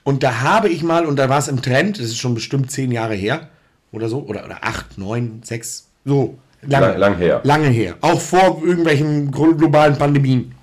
Und 0.02 0.24
da 0.24 0.40
habe 0.40 0.68
ich 0.68 0.82
mal, 0.82 1.06
und 1.06 1.16
da 1.16 1.28
war 1.28 1.38
es 1.38 1.46
im 1.46 1.62
Trend, 1.62 1.98
das 2.00 2.06
ist 2.06 2.18
schon 2.18 2.34
bestimmt 2.34 2.70
zehn 2.72 2.90
Jahre 2.90 3.14
her 3.14 3.48
oder 3.92 4.08
so, 4.08 4.18
oder, 4.26 4.44
oder 4.44 4.58
acht, 4.62 4.98
neun, 4.98 5.40
sechs, 5.44 5.86
so. 6.04 6.38
Lange, 6.62 6.86
Lang- 6.88 6.98
lang 6.98 7.16
her. 7.18 7.40
Lange 7.44 7.68
her. 7.68 7.96
Auch 8.00 8.20
vor 8.20 8.60
irgendwelchen 8.64 9.30
globalen 9.30 9.96
Pandemien. 9.96 10.54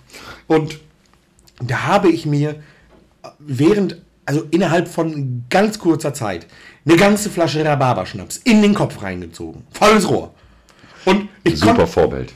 Und 0.49 0.79
da 1.61 1.83
habe 1.83 2.09
ich 2.09 2.25
mir 2.25 2.55
während, 3.37 4.01
also 4.25 4.45
innerhalb 4.51 4.87
von 4.87 5.45
ganz 5.49 5.79
kurzer 5.79 6.13
Zeit, 6.13 6.47
eine 6.85 6.95
ganze 6.97 7.29
Flasche 7.29 7.63
Rhabarberschnaps 7.63 8.37
in 8.37 8.61
den 8.61 8.73
Kopf 8.73 9.01
reingezogen. 9.01 9.63
Volles 9.71 10.09
Rohr. 10.09 10.33
Und 11.05 11.29
ich 11.43 11.57
Super. 11.59 11.85
Vorbild. 11.87 12.33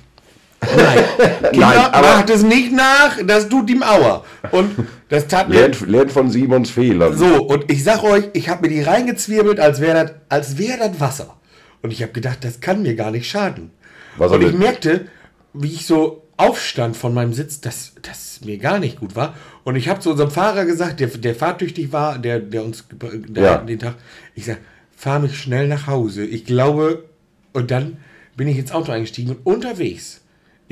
Nein, 0.61 0.99
Kinder, 1.51 1.67
Nein, 1.67 1.77
aber- 1.91 2.07
macht 2.17 2.29
es 2.29 2.43
nicht 2.43 2.71
nach, 2.71 3.17
das 3.25 3.49
tut 3.49 3.69
ihm 3.69 3.81
Aua. 3.83 4.23
Und 4.51 4.75
das 5.09 5.27
tat 5.27 5.49
mir. 5.49 5.69
Lernt, 5.87 6.11
von 6.11 6.29
Simons 6.29 6.69
Fehlern. 6.69 7.17
So, 7.17 7.43
und 7.43 7.69
ich 7.71 7.83
sag 7.83 8.03
euch, 8.03 8.25
ich 8.33 8.47
habe 8.47 8.61
mir 8.61 8.69
die 8.73 8.81
reingezwirbelt, 8.81 9.59
als 9.59 9.81
wäre 9.81 10.05
das 10.05 10.11
als 10.29 10.57
wär 10.57 10.79
Wasser. 10.99 11.35
Und 11.81 11.91
ich 11.91 12.01
habe 12.03 12.13
gedacht, 12.13 12.45
das 12.45 12.61
kann 12.61 12.83
mir 12.83 12.95
gar 12.95 13.11
nicht 13.11 13.27
schaden. 13.29 13.71
Was 14.17 14.29
soll 14.29 14.43
und 14.43 14.49
ich 14.49 14.55
merkte, 14.57 15.07
wie 15.53 15.67
ich 15.73 15.85
so 15.85 16.22
aufstand 16.43 16.97
von 16.97 17.13
meinem 17.13 17.33
Sitz, 17.33 17.61
dass 17.61 17.93
das 18.01 18.41
mir 18.43 18.57
gar 18.57 18.79
nicht 18.79 18.99
gut 18.99 19.15
war. 19.15 19.35
Und 19.63 19.75
ich 19.75 19.87
habe 19.89 19.99
zu 19.99 20.11
unserem 20.11 20.31
Fahrer 20.31 20.65
gesagt, 20.65 20.99
der, 20.99 21.07
der 21.07 21.35
fahrtüchtig 21.35 21.91
war, 21.91 22.19
der, 22.19 22.39
der 22.39 22.63
uns 22.63 22.85
der, 22.91 23.43
Ja. 23.43 23.57
den 23.57 23.79
Tag, 23.79 23.95
ich 24.35 24.45
sag, 24.45 24.57
fahr 24.95 25.19
mich 25.19 25.37
schnell 25.37 25.67
nach 25.67 25.87
Hause. 25.87 26.25
Ich 26.25 26.45
glaube, 26.45 27.05
und 27.53 27.71
dann 27.71 27.97
bin 28.35 28.47
ich 28.47 28.57
ins 28.57 28.71
Auto 28.71 28.91
eingestiegen 28.91 29.31
und 29.31 29.45
unterwegs. 29.45 30.21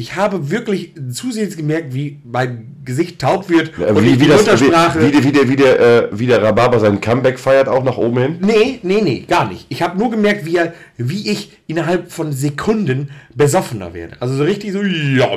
Ich 0.02 0.16
habe 0.16 0.50
wirklich 0.50 0.94
zusehends 1.12 1.56
gemerkt, 1.56 1.94
wie 1.94 2.18
mein 2.24 2.76
Gesicht 2.84 3.22
taub 3.22 3.50
wird 3.50 3.78
Äh, 3.78 3.92
und 3.92 4.04
wie, 4.04 4.14
wie, 4.14 4.24
die 4.24 4.28
das, 4.30 4.48
wie, 4.60 4.66
wie, 4.66 5.24
wie, 5.24 5.32
der, 5.32 5.48
wie, 5.48 5.56
der, 5.56 5.80
äh, 5.80 6.10
wie 6.12 6.26
der 6.26 6.42
Rhabarber 6.42 6.80
sein 6.80 7.00
Comeback 7.00 7.38
feiert, 7.38 7.68
auch 7.68 7.84
nach 7.84 7.98
oben 7.98 8.18
hin. 8.18 8.38
Nee, 8.42 8.80
nee, 8.82 9.02
nee, 9.02 9.26
gar 9.28 9.48
nicht. 9.48 9.68
Ich 9.70 9.84
habe 9.84 10.00
nur 10.00 10.10
gemerkt, 10.10 10.44
wie, 10.44 10.56
er, 10.56 10.74
wie 10.98 11.30
ich 11.30 11.52
innerhalb 11.68 12.12
von 12.12 12.34
Sekunden 12.34 13.12
besoffener 13.36 13.94
werde. 13.94 14.16
Also 14.20 14.34
so 14.38 14.44
richtig 14.44 14.74
so. 14.74 14.82
ja, 14.82 15.28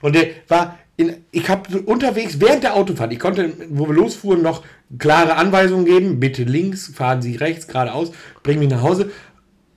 Und 0.00 0.14
der 0.16 0.26
war. 0.48 0.78
In, 0.96 1.14
ich 1.30 1.48
habe 1.48 1.78
unterwegs 1.80 2.38
während 2.38 2.64
der 2.64 2.74
Autofahrt, 2.74 3.12
ich 3.12 3.18
konnte, 3.18 3.52
wo 3.70 3.86
wir 3.88 3.94
losfuhren, 3.94 4.42
noch 4.42 4.62
klare 4.98 5.36
Anweisungen 5.36 5.86
geben. 5.86 6.18
Bitte 6.20 6.42
links, 6.42 6.92
fahren 6.92 7.22
Sie 7.22 7.36
rechts, 7.36 7.68
geradeaus, 7.68 8.10
bringen 8.42 8.58
mich 8.58 8.68
nach 8.68 8.82
Hause. 8.82 9.10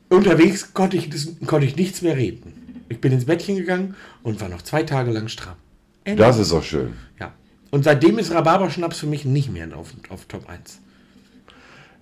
Unterwegs 0.09 0.73
konnte 0.73 0.97
ich, 0.97 1.09
das, 1.09 1.27
konnte 1.45 1.67
ich 1.67 1.77
nichts 1.77 2.01
mehr 2.01 2.17
reden. 2.17 2.64
Ich 2.89 3.01
bin 3.01 3.11
ins 3.11 3.25
Bettchen 3.25 3.55
gegangen 3.55 3.95
und 4.23 4.39
war 4.41 4.49
noch 4.49 4.61
zwei 4.61 4.83
Tage 4.83 5.11
lang 5.11 5.27
stramm. 5.27 5.55
Ende. 6.03 6.21
Das 6.21 6.37
ist 6.37 6.51
doch 6.51 6.63
schön. 6.63 6.93
Ja. 7.19 7.31
Und 7.71 7.83
seitdem 7.83 8.19
ist 8.19 8.31
Rhabarberschnaps 8.31 8.99
für 8.99 9.07
mich 9.07 9.25
nicht 9.25 9.51
mehr 9.51 9.67
auf, 9.75 9.89
auf 10.09 10.25
Top 10.25 10.47
1. 10.49 10.79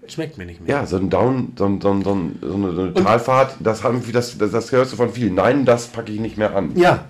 Schmeckt 0.08 0.38
mir 0.38 0.46
nicht 0.46 0.60
mehr. 0.62 0.75
Ja, 0.80 0.86
so 0.86 0.98
ein 0.98 1.10
Down, 1.10 1.54
so, 1.58 1.66
ein, 1.66 1.80
so, 1.80 1.90
ein, 1.94 2.04
so, 2.04 2.13
ein, 2.13 2.38
so 2.42 2.54
eine, 2.54 2.72
so 2.74 2.82
eine 2.82 2.94
Talfahrt, 2.94 3.56
das, 3.62 3.84
haben, 3.84 4.04
das, 4.12 4.38
das, 4.38 4.52
das 4.52 4.72
hörst 4.74 4.92
du 4.92 4.98
von 4.98 5.10
vielen. 5.13 5.36
Nein, 5.36 5.63
das 5.63 5.88
packe 5.88 6.12
ich 6.12 6.20
nicht 6.20 6.38
mehr 6.38 6.54
an. 6.54 6.75
Ja, 6.75 7.06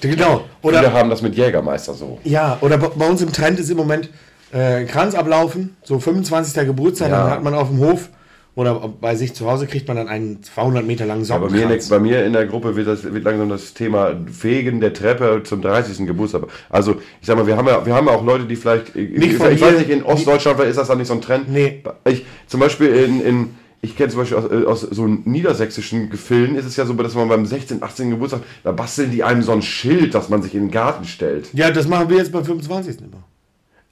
genau. 0.00 0.44
Viele 0.62 0.78
Oder, 0.78 0.92
haben 0.92 1.10
das 1.10 1.22
mit 1.22 1.34
Jägermeister 1.34 1.94
so. 1.94 2.20
ja, 2.22 2.56
oder 2.60 2.78
bei 2.78 2.88
bei 2.88 3.08
uns 3.08 3.20
im 3.20 3.32
Trend 3.32 3.58
ist 3.58 3.68
im 3.70 3.76
Moment 3.76 4.10
äh, 4.52 4.84
Kranz 4.84 5.16
ablaufen, 5.16 5.76
so 5.82 5.98
25. 5.98 6.54
Geburtstag, 6.66 7.10
Ja. 7.10 7.22
dann 7.24 7.30
hat 7.32 7.42
man 7.42 7.54
auf 7.54 7.68
dem 7.68 7.80
Hof 7.80 8.10
oder 8.56 8.88
bei 9.00 9.14
sich 9.14 9.34
zu 9.34 9.48
Hause 9.48 9.66
kriegt 9.66 9.86
man 9.86 9.98
dann 9.98 10.08
einen 10.08 10.42
200 10.42 10.84
Meter 10.84 11.04
langen 11.04 11.24
Ja, 11.24 11.36
bei, 11.36 11.50
mir 11.50 11.62
in 11.62 11.68
der, 11.68 11.80
Sockenkranz. 11.80 11.88
bei 11.90 11.98
mir 12.00 12.24
in 12.24 12.32
der 12.32 12.46
Gruppe 12.46 12.74
wird, 12.74 12.88
das, 12.88 13.04
wird 13.04 13.22
langsam 13.22 13.50
das 13.50 13.74
Thema 13.74 14.16
Fegen 14.32 14.80
der 14.80 14.94
Treppe 14.94 15.42
zum 15.44 15.60
30. 15.60 16.06
Geburtstag. 16.06 16.44
Also, 16.70 16.96
ich 17.20 17.26
sag 17.26 17.36
mal, 17.36 17.46
wir 17.46 17.56
haben 17.56 17.68
ja, 17.68 17.84
wir 17.84 17.94
haben 17.94 18.06
ja 18.06 18.14
auch 18.14 18.24
Leute, 18.24 18.46
die 18.46 18.56
vielleicht. 18.56 18.96
Nicht 18.96 19.12
ich, 19.12 19.34
ich 19.34 19.60
weiß 19.60 19.78
nicht, 19.78 19.90
in 19.90 20.02
Ostdeutschland 20.02 20.58
ist 20.60 20.78
das 20.78 20.88
dann 20.88 20.96
nicht 20.96 21.08
so 21.08 21.14
ein 21.14 21.20
Trend. 21.20 21.52
Nee. 21.52 21.82
Ich, 22.08 22.24
zum 22.46 22.60
Beispiel 22.60 22.88
in. 22.88 23.20
in 23.20 23.48
ich 23.82 23.94
kenne 23.94 24.08
zum 24.08 24.20
Beispiel 24.20 24.38
aus, 24.38 24.50
äh, 24.50 24.64
aus 24.64 24.80
so 24.80 25.06
niedersächsischen 25.06 26.08
Gefilden 26.10 26.56
ist 26.56 26.64
es 26.64 26.76
ja 26.76 26.86
so, 26.86 26.94
dass 26.94 27.14
man 27.14 27.28
beim 27.28 27.44
16., 27.46 27.82
18. 27.82 28.10
Geburtstag, 28.10 28.40
da 28.64 28.72
basteln 28.72 29.12
die 29.12 29.22
einem 29.22 29.42
so 29.42 29.52
ein 29.52 29.62
Schild, 29.62 30.14
das 30.14 30.28
man 30.28 30.42
sich 30.42 30.54
in 30.54 30.62
den 30.62 30.70
Garten 30.70 31.04
stellt. 31.04 31.50
Ja, 31.52 31.70
das 31.70 31.86
machen 31.86 32.08
wir 32.08 32.16
jetzt 32.16 32.32
beim 32.32 32.44
25. 32.44 32.98
immer. 33.00 33.22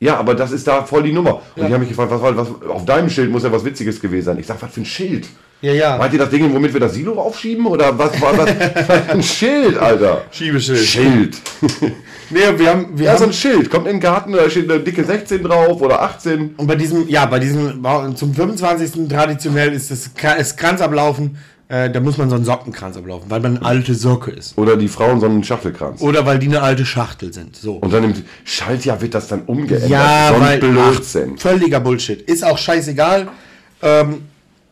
Ja, 0.05 0.17
aber 0.19 0.35
das 0.35 0.53
ist 0.53 0.67
da 0.67 0.83
voll 0.85 1.03
die 1.03 1.13
Nummer. 1.13 1.35
Und 1.35 1.43
Ja. 1.57 1.67
ich 1.67 1.73
habe 1.73 1.79
mich 1.81 1.89
gefragt, 1.89 2.11
was, 2.11 2.21
war- 2.21 2.37
was, 2.37 2.49
auf 2.69 2.85
deinem 2.85 3.09
Schild 3.09 3.31
muss 3.31 3.43
ja 3.43 3.51
was 3.51 3.65
Witziges 3.65 4.01
gewesen 4.01 4.27
sein. 4.27 4.39
Ich 4.39 4.47
sag, 4.47 4.61
was 4.63 4.71
für 4.73 4.83
ein 4.83 4.85
Schild? 4.85 5.27
Ja, 5.63 5.73
ja. 5.73 5.97
Meint 5.97 6.13
ihr 6.13 6.19
das 6.19 6.29
Ding, 6.29 6.53
womit 6.53 6.75
wir 6.75 6.81
das 6.81 6.93
Silo 6.93 7.15
aufschieben? 7.19 7.65
Oder 7.67 7.97
was 7.99 8.21
war 8.21 8.35
das? 8.35 8.51
was 8.87 9.09
ein 9.09 9.23
Schild, 9.23 9.79
Alter. 9.79 10.23
Schiebeschild. 10.31 10.79
Schild. 10.79 11.37
Nee, 12.31 12.41
wir 12.57 12.71
haben, 12.71 12.87
wir 12.99 13.05
Ja, 13.05 13.13
haben 13.13 13.19
so 13.19 13.25
ein 13.27 13.33
Schild. 13.35 13.71
Kommt 13.71 13.87
in 13.87 13.97
den 13.97 14.01
Garten, 14.01 14.33
da 14.33 14.49
steht 14.49 14.69
eine 14.71 14.81
dicke 14.81 15.05
16 15.05 15.43
drauf 15.43 15.81
oder 15.83 16.01
18. 16.03 16.55
Und 16.57 16.67
bei 16.67 16.75
diesem, 16.75 17.07
ja, 17.07 17.27
bei 17.27 17.39
diesem, 17.39 17.85
zum 18.17 18.35
25. 18.35 19.09
traditionell 19.09 19.73
ist 19.75 19.91
das 19.91 20.11
ist 20.41 20.57
Kranzablaufen, 20.57 21.37
äh, 21.69 21.91
da 21.91 22.01
muss 22.01 22.19
man 22.19 22.29
so 22.29 22.37
einen 22.37 22.45
Sockenkranz 22.45 22.97
ablaufen, 22.97 23.31
weil 23.31 23.41
man 23.41 23.57
eine 23.57 23.67
alte 23.67 23.95
Socke 23.95 24.31
ist. 24.31 24.59
Oder 24.59 24.77
die 24.77 24.89
Frauen 24.89 25.21
so 25.21 25.27
einen 25.27 25.43
Schachtelkranz. 25.43 26.03
Oder 26.03 26.27
weil 26.27 26.39
die 26.39 26.49
eine 26.49 26.61
alte 26.61 26.85
Schachtel 26.85 27.33
sind. 27.33 27.57
So. 27.57 27.77
Und 27.77 27.93
dann 27.93 28.05
im 28.05 28.15
Schaltjahr 28.45 29.01
wird 29.01 29.15
das 29.15 29.29
dann 29.29 29.43
umgeändert. 29.43 29.89
ja, 29.89 30.33
so 30.35 30.41
weil. 30.41 30.59
Blödsinn. 30.59 31.33
Ach, 31.37 31.41
völliger 31.41 31.81
Bullshit. 31.81 32.21
Ist 32.21 32.45
auch 32.45 32.59
scheißegal. 32.59 33.29
Ähm, 33.81 34.23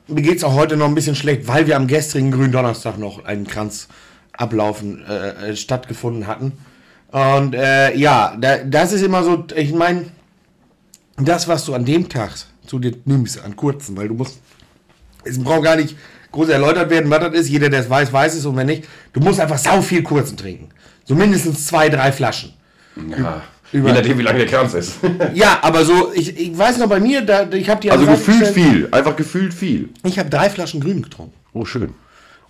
mir 0.06 0.22
geht 0.22 0.37
es 0.37 0.44
auch 0.44 0.54
heute 0.54 0.76
noch 0.76 0.87
ein 0.87 0.94
bisschen 0.94 1.14
schlecht, 1.14 1.49
weil 1.49 1.66
wir 1.66 1.76
am 1.76 1.87
gestrigen 1.87 2.30
Gründonnerstag 2.30 2.99
noch 2.99 3.25
einen 3.25 3.46
Kranzablaufen 3.46 5.02
äh, 5.06 5.50
äh, 5.50 5.56
stattgefunden 5.56 6.26
hatten. 6.26 6.52
Und 7.11 7.54
äh, 7.54 7.96
ja, 7.96 8.37
da, 8.38 8.58
das 8.58 8.92
ist 8.92 9.02
immer 9.02 9.22
so, 9.22 9.44
ich 9.54 9.72
meine, 9.72 10.06
das, 11.16 11.49
was 11.49 11.64
du 11.64 11.75
an 11.75 11.84
dem 11.84 12.08
Tag 12.08 12.32
zu 12.66 12.78
dir 12.78 12.92
nimmst, 13.04 13.42
an 13.42 13.56
kurzen, 13.56 13.96
weil 13.96 14.08
du 14.08 14.14
musst, 14.14 14.40
es 15.25 15.42
braucht 15.42 15.64
gar 15.64 15.76
nicht 15.76 15.96
groß 16.32 16.48
erläutert 16.48 16.90
werden, 16.90 17.10
was 17.10 17.20
das 17.20 17.34
ist. 17.34 17.48
Jeder, 17.48 17.68
der 17.68 17.80
es 17.80 17.90
weiß, 17.90 18.12
weiß 18.12 18.34
es 18.34 18.44
und 18.46 18.57
wenn 18.57 18.66
nicht, 18.66 18.85
du 19.12 19.20
musst 19.20 19.40
einfach 19.40 19.59
sau 19.59 19.80
viel 19.83 20.02
kurzen 20.02 20.37
trinken. 20.37 20.68
So 21.04 21.14
mindestens 21.14 21.66
zwei, 21.66 21.88
drei 21.88 22.12
Flaschen. 22.12 22.52
Ja. 22.96 23.42
Über- 23.72 23.88
Je 23.88 23.94
nachdem, 23.94 24.18
wie 24.18 24.22
lange 24.22 24.38
der 24.38 24.48
Kranz 24.48 24.74
ist. 24.74 24.94
Ja, 25.35 25.59
aber 25.62 25.85
so, 25.85 26.12
ich, 26.14 26.38
ich 26.38 26.57
weiß 26.57 26.76
noch 26.78 26.88
bei 26.88 27.00
mir, 27.00 27.22
da, 27.22 27.48
ich 27.50 27.70
habe 27.70 27.80
die 27.80 27.90
Also 27.90 28.04
gefühlt 28.07 28.46
viel. 28.48 28.88
Einfach 28.90 29.16
gefühlt 29.16 29.54
viel. 29.54 29.88
Ich 30.04 30.18
habe 30.18 30.28
drei 30.28 30.50
Flaschen 30.50 30.80
Grün 30.80 31.02
getrunken. 31.02 31.35
Oh, 31.54 31.64
schön. 31.64 31.94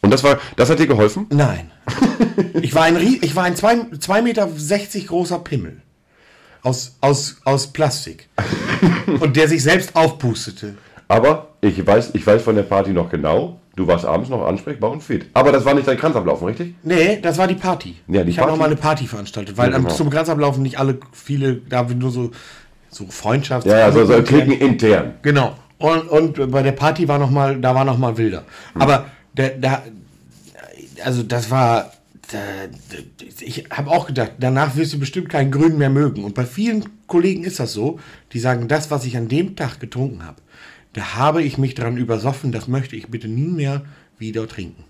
Und 0.00 0.11
das 0.11 0.24
war, 0.24 0.40
das 0.57 0.68
hat 0.68 0.80
dir 0.80 0.88
geholfen? 0.88 1.26
Nein. 1.30 1.70
ich 2.61 2.74
war 2.74 2.85
ein, 2.85 2.96
ich 2.96 3.37
war 3.37 3.44
ein 3.44 3.54
2,60 3.54 4.22
Meter 4.22 4.48
großer 5.07 5.38
Pimmel. 5.38 5.80
Aus, 6.62 6.96
aus, 7.00 7.37
aus 7.44 7.72
Plastik. 7.72 8.28
Und 9.20 9.37
der 9.37 9.48
sich 9.48 9.62
selbst 9.62 9.94
aufpustete. 9.94 10.74
Aber 11.07 11.51
ich 11.62 11.87
weiß, 11.87 12.11
ich 12.14 12.27
weiß 12.27 12.42
von 12.42 12.57
der 12.57 12.64
Party 12.64 12.90
noch 12.90 13.09
genau. 13.09 13.61
Du 13.77 13.87
warst 13.87 14.05
abends 14.05 14.29
noch 14.29 14.44
ansprechbar 14.44 14.90
und 14.90 15.03
fit. 15.03 15.27
Aber 15.33 15.53
das 15.53 15.64
war 15.64 15.72
nicht 15.72 15.87
dein 15.88 15.96
Kranzablaufen, 15.96 16.46
richtig? 16.48 16.75
Nee, 16.83 17.20
das 17.22 17.38
war 17.38 17.46
die 17.46 17.55
Party. 17.55 17.96
Ja, 18.09 18.22
die 18.25 18.31
ich 18.31 18.38
habe 18.38 18.48
Party. 18.48 18.59
nochmal 18.59 18.66
eine 18.66 18.77
Party 18.77 19.07
veranstaltet, 19.07 19.57
weil 19.57 19.70
Ja, 19.70 19.77
am 19.77 19.85
genau. 19.85 19.94
zum 19.94 20.11
Kranzablaufen 20.11 20.62
nicht 20.62 20.79
alle, 20.79 20.98
viele, 21.12 21.55
da 21.57 21.79
haben 21.79 21.88
wir 21.88 21.96
nur 21.96 22.11
so, 22.11 22.33
so 22.90 23.07
Freundschafts... 23.07 23.64
Ja, 23.64 23.79
ja, 23.79 23.92
so, 23.92 24.05
trinken 24.20 24.53
intern. 24.53 25.14
Genau. 25.22 25.55
Und, 25.79 26.09
und 26.09 26.51
bei 26.51 26.62
der 26.62 26.72
Party 26.72 27.09
war 27.09 27.18
noch 27.18 27.31
mal, 27.31 27.59
da 27.61 27.75
war 27.75 27.85
noch 27.85 27.96
mal 27.96 28.18
wilder. 28.18 28.44
Aber 28.75 29.07
da, 29.35 29.48
da, 29.59 29.83
also 31.05 31.22
das 31.22 31.51
war, 31.51 31.92
da, 32.31 32.38
ich 33.40 33.66
habe 33.70 33.90
auch 33.90 34.07
gedacht, 34.07 34.33
danach 34.38 34.77
wirst 34.77 34.92
du 34.92 34.98
bestimmt 34.98 35.29
keinen 35.31 35.51
Grün 35.51 35.79
mehr 35.79 35.90
mögen. 35.90 36.25
Und 36.25 36.35
bei 36.35 36.44
vielen 36.44 36.85
Kollegen 37.07 37.44
ist 37.44 37.59
das 37.61 37.72
so, 37.72 38.01
die 38.33 38.38
sagen, 38.38 38.68
das, 38.68 38.90
was 38.90 39.05
ich 39.07 39.16
an 39.16 39.29
dem 39.29 39.57
Tag 39.57 39.81
getrunken 39.81 40.27
habe, 40.27 40.37
da 40.92 41.14
habe 41.16 41.42
ich 41.42 41.59
mich 41.59 41.74
dran 41.74 41.96
übersoffen, 41.96 42.52
das 42.52 42.68
möchte 42.68 42.96
ich 42.96 43.09
bitte 43.09 43.28
nie 43.28 43.50
mehr 43.50 43.83
wieder 44.18 44.46
trinken. 44.46 44.85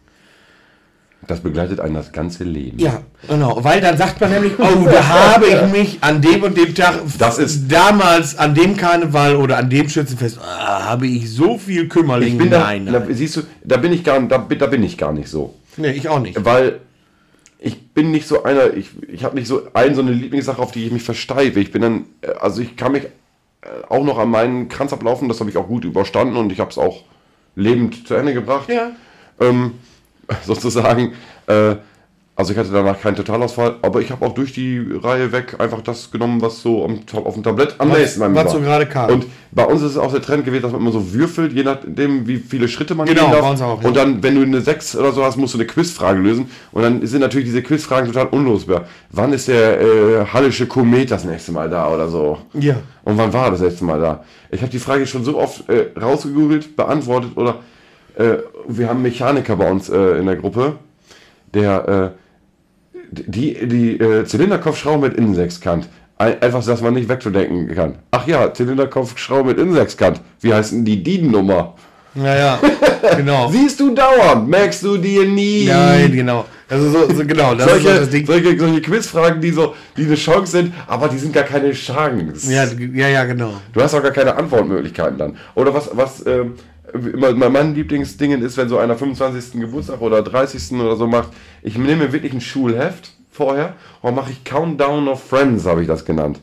Das 1.28 1.38
begleitet 1.40 1.78
einen 1.78 1.94
das 1.94 2.10
ganze 2.10 2.42
Leben. 2.42 2.80
Ja, 2.80 3.02
genau. 3.28 3.62
Weil 3.62 3.80
dann 3.80 3.96
sagt 3.96 4.20
man 4.20 4.32
nämlich, 4.32 4.54
oh, 4.58 4.84
da 4.90 5.06
habe 5.06 5.46
ich 5.46 5.72
mich 5.72 5.98
an 6.00 6.20
dem 6.20 6.42
und 6.42 6.56
dem 6.56 6.74
Tag, 6.74 6.98
Das 7.18 7.38
ist- 7.38 7.70
damals 7.70 8.36
an 8.36 8.56
dem 8.56 8.76
Karneval 8.76 9.36
oder 9.36 9.56
an 9.58 9.70
dem 9.70 9.88
Schützenfest, 9.88 10.40
ah, 10.40 10.84
habe 10.84 11.06
ich 11.06 11.30
so 11.30 11.58
viel 11.58 11.88
Kümmerling. 11.88 12.32
Ich 12.32 12.38
bin 12.38 12.50
da, 12.50 12.64
nein, 12.64 12.86
da, 12.86 12.98
nein. 12.98 13.14
siehst 13.14 13.36
du, 13.36 13.42
da 13.62 13.76
bin 13.76 13.92
ich 13.92 14.02
gar, 14.02 14.20
da, 14.22 14.38
da 14.38 14.66
bin 14.66 14.82
ich 14.82 14.98
gar 14.98 15.12
nicht 15.12 15.28
so. 15.28 15.54
Nee, 15.76 15.92
ich 15.92 16.08
auch 16.08 16.18
nicht. 16.18 16.44
Weil 16.44 16.80
ich 17.60 17.90
bin 17.94 18.10
nicht 18.10 18.26
so 18.26 18.42
einer, 18.42 18.74
ich, 18.74 18.90
ich 19.08 19.22
habe 19.22 19.36
nicht 19.36 19.46
so 19.46 19.62
ein, 19.74 19.94
so 19.94 20.00
eine 20.02 20.10
Lieblingssache, 20.10 20.60
auf 20.60 20.72
die 20.72 20.86
ich 20.86 20.92
mich 20.92 21.04
versteife. 21.04 21.60
Ich 21.60 21.70
bin 21.70 21.82
dann, 21.82 22.04
äh, 22.22 22.32
also 22.40 22.60
ich 22.62 22.76
kann 22.76 22.90
mich 22.90 23.04
auch 23.88 24.04
noch 24.04 24.18
an 24.18 24.28
meinen 24.28 24.68
Kranz 24.68 24.92
ablaufen, 24.92 25.28
das 25.28 25.40
habe 25.40 25.50
ich 25.50 25.56
auch 25.56 25.68
gut 25.68 25.84
überstanden 25.84 26.36
und 26.36 26.50
ich 26.52 26.60
habe 26.60 26.70
es 26.70 26.78
auch 26.78 27.02
lebend 27.54 28.06
zu 28.06 28.14
Ende 28.14 28.34
gebracht. 28.34 28.68
Ja. 28.68 28.92
Ähm, 29.40 29.74
sozusagen. 30.44 31.14
Äh, 31.46 31.76
also 32.34 32.52
ich 32.52 32.58
hatte 32.58 32.70
danach 32.72 32.98
keinen 32.98 33.14
Totalausfall, 33.16 33.76
aber 33.82 34.00
ich 34.00 34.10
habe 34.10 34.24
auch 34.24 34.32
durch 34.32 34.54
die 34.54 34.82
Reihe 35.02 35.32
weg 35.32 35.56
einfach 35.58 35.82
das 35.82 36.10
genommen, 36.10 36.40
was 36.40 36.62
so 36.62 36.82
am, 36.84 37.00
auf 37.24 37.34
dem 37.34 37.42
Tablett 37.42 37.74
am 37.78 37.90
Was- 37.90 37.98
nächsten 37.98 38.20
bei 38.20 38.28
mir 38.30 38.36
was 38.36 38.44
war. 38.46 38.52
so 38.52 38.60
gerade 38.60 38.86
kam. 38.86 39.10
Und 39.10 39.26
bei 39.50 39.66
uns 39.66 39.82
ist 39.82 39.90
es 39.92 39.96
auch 39.98 40.10
der 40.10 40.22
Trend 40.22 40.46
gewesen, 40.46 40.62
dass 40.62 40.72
man 40.72 40.80
immer 40.80 40.92
so 40.92 41.12
würfelt, 41.12 41.52
je 41.52 41.62
nachdem, 41.62 42.26
wie 42.26 42.38
viele 42.38 42.68
Schritte 42.68 42.94
man 42.94 43.06
Genau, 43.06 43.24
gehen 43.24 43.32
darf. 43.32 43.40
bei 43.42 43.50
uns 43.50 43.60
auch, 43.60 43.82
ja. 43.82 43.86
Und 43.88 43.96
dann, 43.98 44.22
wenn 44.22 44.34
du 44.34 44.40
eine 44.42 44.62
6 44.62 44.96
oder 44.96 45.12
so 45.12 45.22
hast, 45.22 45.36
musst 45.36 45.52
du 45.52 45.58
eine 45.58 45.66
Quizfrage 45.66 46.20
lösen. 46.20 46.48
Und 46.72 46.82
dann 46.82 47.06
sind 47.06 47.20
natürlich 47.20 47.44
diese 47.48 47.62
Quizfragen 47.62 48.10
total 48.10 48.28
unlosbar. 48.28 48.86
Wann 49.10 49.34
ist 49.34 49.48
der 49.48 49.80
äh, 49.80 50.24
Hallische 50.32 50.66
Komet 50.66 51.10
das 51.10 51.24
nächste 51.24 51.52
Mal 51.52 51.68
da 51.68 51.92
oder 51.92 52.08
so? 52.08 52.38
Ja. 52.54 52.76
Und 53.04 53.18
wann 53.18 53.30
war 53.34 53.50
das 53.50 53.60
letzte 53.60 53.84
Mal 53.84 54.00
da? 54.00 54.24
Ich 54.50 54.62
habe 54.62 54.72
die 54.72 54.78
Frage 54.78 55.06
schon 55.06 55.22
so 55.22 55.38
oft 55.38 55.68
äh, 55.68 55.88
rausgegoogelt, 56.00 56.76
beantwortet 56.76 57.32
oder 57.36 57.56
äh, 58.16 58.38
wir 58.68 58.86
haben 58.88 58.96
einen 58.96 59.02
Mechaniker 59.02 59.56
bei 59.56 59.70
uns 59.70 59.90
äh, 59.90 60.18
in 60.18 60.24
der 60.26 60.36
Gruppe, 60.36 60.76
der 61.52 62.14
äh, 62.16 62.21
die, 63.12 63.66
die 63.66 63.98
äh, 63.98 64.24
Zylinderkopfschraube 64.24 65.08
mit 65.08 65.16
Innensechskant. 65.16 65.88
Ein, 66.18 66.40
einfach, 66.42 66.64
dass 66.64 66.80
man 66.80 66.94
nicht 66.94 67.08
wegzudenken 67.08 67.74
kann. 67.74 67.96
Ach 68.10 68.26
ja, 68.26 68.52
Zylinderkopfschraube 68.52 69.50
mit 69.50 69.58
Innensechskant. 69.58 70.20
Wie 70.40 70.52
heißt 70.52 70.72
denn 70.72 70.84
die 70.84 71.02
DIN-Nummer? 71.02 71.74
Ja, 72.14 72.34
ja. 72.34 72.60
genau. 73.16 73.50
Siehst 73.50 73.78
du 73.80 73.94
dauernd, 73.94 74.48
merkst 74.48 74.82
du 74.82 74.96
dir 74.96 75.24
nie. 75.26 75.66
Nein, 75.66 76.12
genau. 76.12 76.44
Also 76.68 76.88
so, 76.90 77.14
so 77.14 77.24
genau, 77.26 77.54
das 77.54 77.66
ist 77.66 77.72
so 77.74 77.80
Solche, 77.82 78.00
das 78.00 78.10
Ding. 78.10 78.26
solche, 78.26 78.58
solche 78.58 78.80
Quizfragen, 78.80 79.40
die 79.40 79.50
so, 79.50 79.74
die 79.96 80.04
eine 80.06 80.14
Chance 80.14 80.52
sind, 80.52 80.72
aber 80.86 81.08
die 81.08 81.18
sind 81.18 81.32
gar 81.34 81.44
keine 81.44 81.72
Chance. 81.72 82.50
Ja, 82.50 82.64
ja, 82.64 83.08
ja, 83.08 83.24
genau. 83.24 83.52
Du 83.72 83.82
hast 83.82 83.94
auch 83.94 84.02
gar 84.02 84.12
keine 84.12 84.34
Antwortmöglichkeiten 84.36 85.18
dann. 85.18 85.36
Oder 85.54 85.74
was, 85.74 85.90
was 85.92 86.24
ähm, 86.26 86.54
immer 86.94 87.50
mein- 87.50 87.74
Lieblingsding 87.74 88.40
ist, 88.42 88.56
wenn 88.56 88.68
so 88.68 88.78
einer 88.78 88.96
25. 88.96 89.60
Geburtstag 89.60 90.00
oder 90.00 90.22
30. 90.22 90.72
oder 90.80 90.96
so 90.96 91.06
macht, 91.06 91.28
ich 91.62 91.76
nehme 91.76 92.04
mir 92.04 92.12
wirklich 92.12 92.32
ein 92.32 92.40
Schulheft 92.40 93.10
vorher 93.30 93.74
und 94.00 94.14
mache 94.14 94.30
ich 94.32 94.42
Countdown 94.44 95.08
of 95.08 95.22
Friends, 95.22 95.66
habe 95.66 95.82
ich 95.82 95.88
das 95.88 96.04
genannt. 96.04 96.40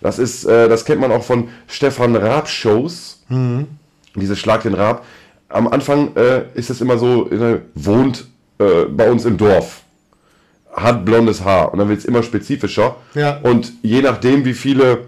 Das 0.00 0.18
ist, 0.18 0.44
äh, 0.44 0.68
das 0.68 0.84
kennt 0.84 1.00
man 1.00 1.12
auch 1.12 1.22
von 1.22 1.48
Stefan 1.68 2.14
Raab 2.16 2.48
Shows. 2.48 3.22
Diese 4.16 4.36
Schlag 4.36 4.62
den 4.64 4.74
Raab. 4.74 5.04
Am 5.54 5.68
Anfang 5.68 6.14
äh, 6.16 6.44
ist 6.54 6.68
es 6.70 6.80
immer 6.80 6.98
so, 6.98 7.30
äh, 7.30 7.60
wohnt 7.74 8.26
äh, 8.58 8.84
bei 8.86 9.10
uns 9.10 9.24
im 9.24 9.36
Dorf. 9.36 9.82
hat 10.74 11.04
blondes 11.04 11.44
Haar 11.44 11.72
und 11.72 11.78
dann 11.78 11.88
wird 11.88 12.00
es 12.00 12.04
immer 12.04 12.22
spezifischer. 12.22 12.96
Ja. 13.14 13.38
Und 13.42 13.72
je 13.82 14.02
nachdem, 14.02 14.44
wie 14.44 14.54
viele 14.54 15.06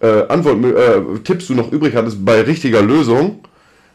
äh, 0.00 0.26
Antworten, 0.28 0.64
äh, 0.64 1.18
Tipps 1.22 1.46
du 1.46 1.54
noch 1.54 1.70
übrig 1.70 1.94
hattest 1.94 2.24
bei 2.24 2.40
richtiger 2.40 2.82
Lösung, 2.82 3.44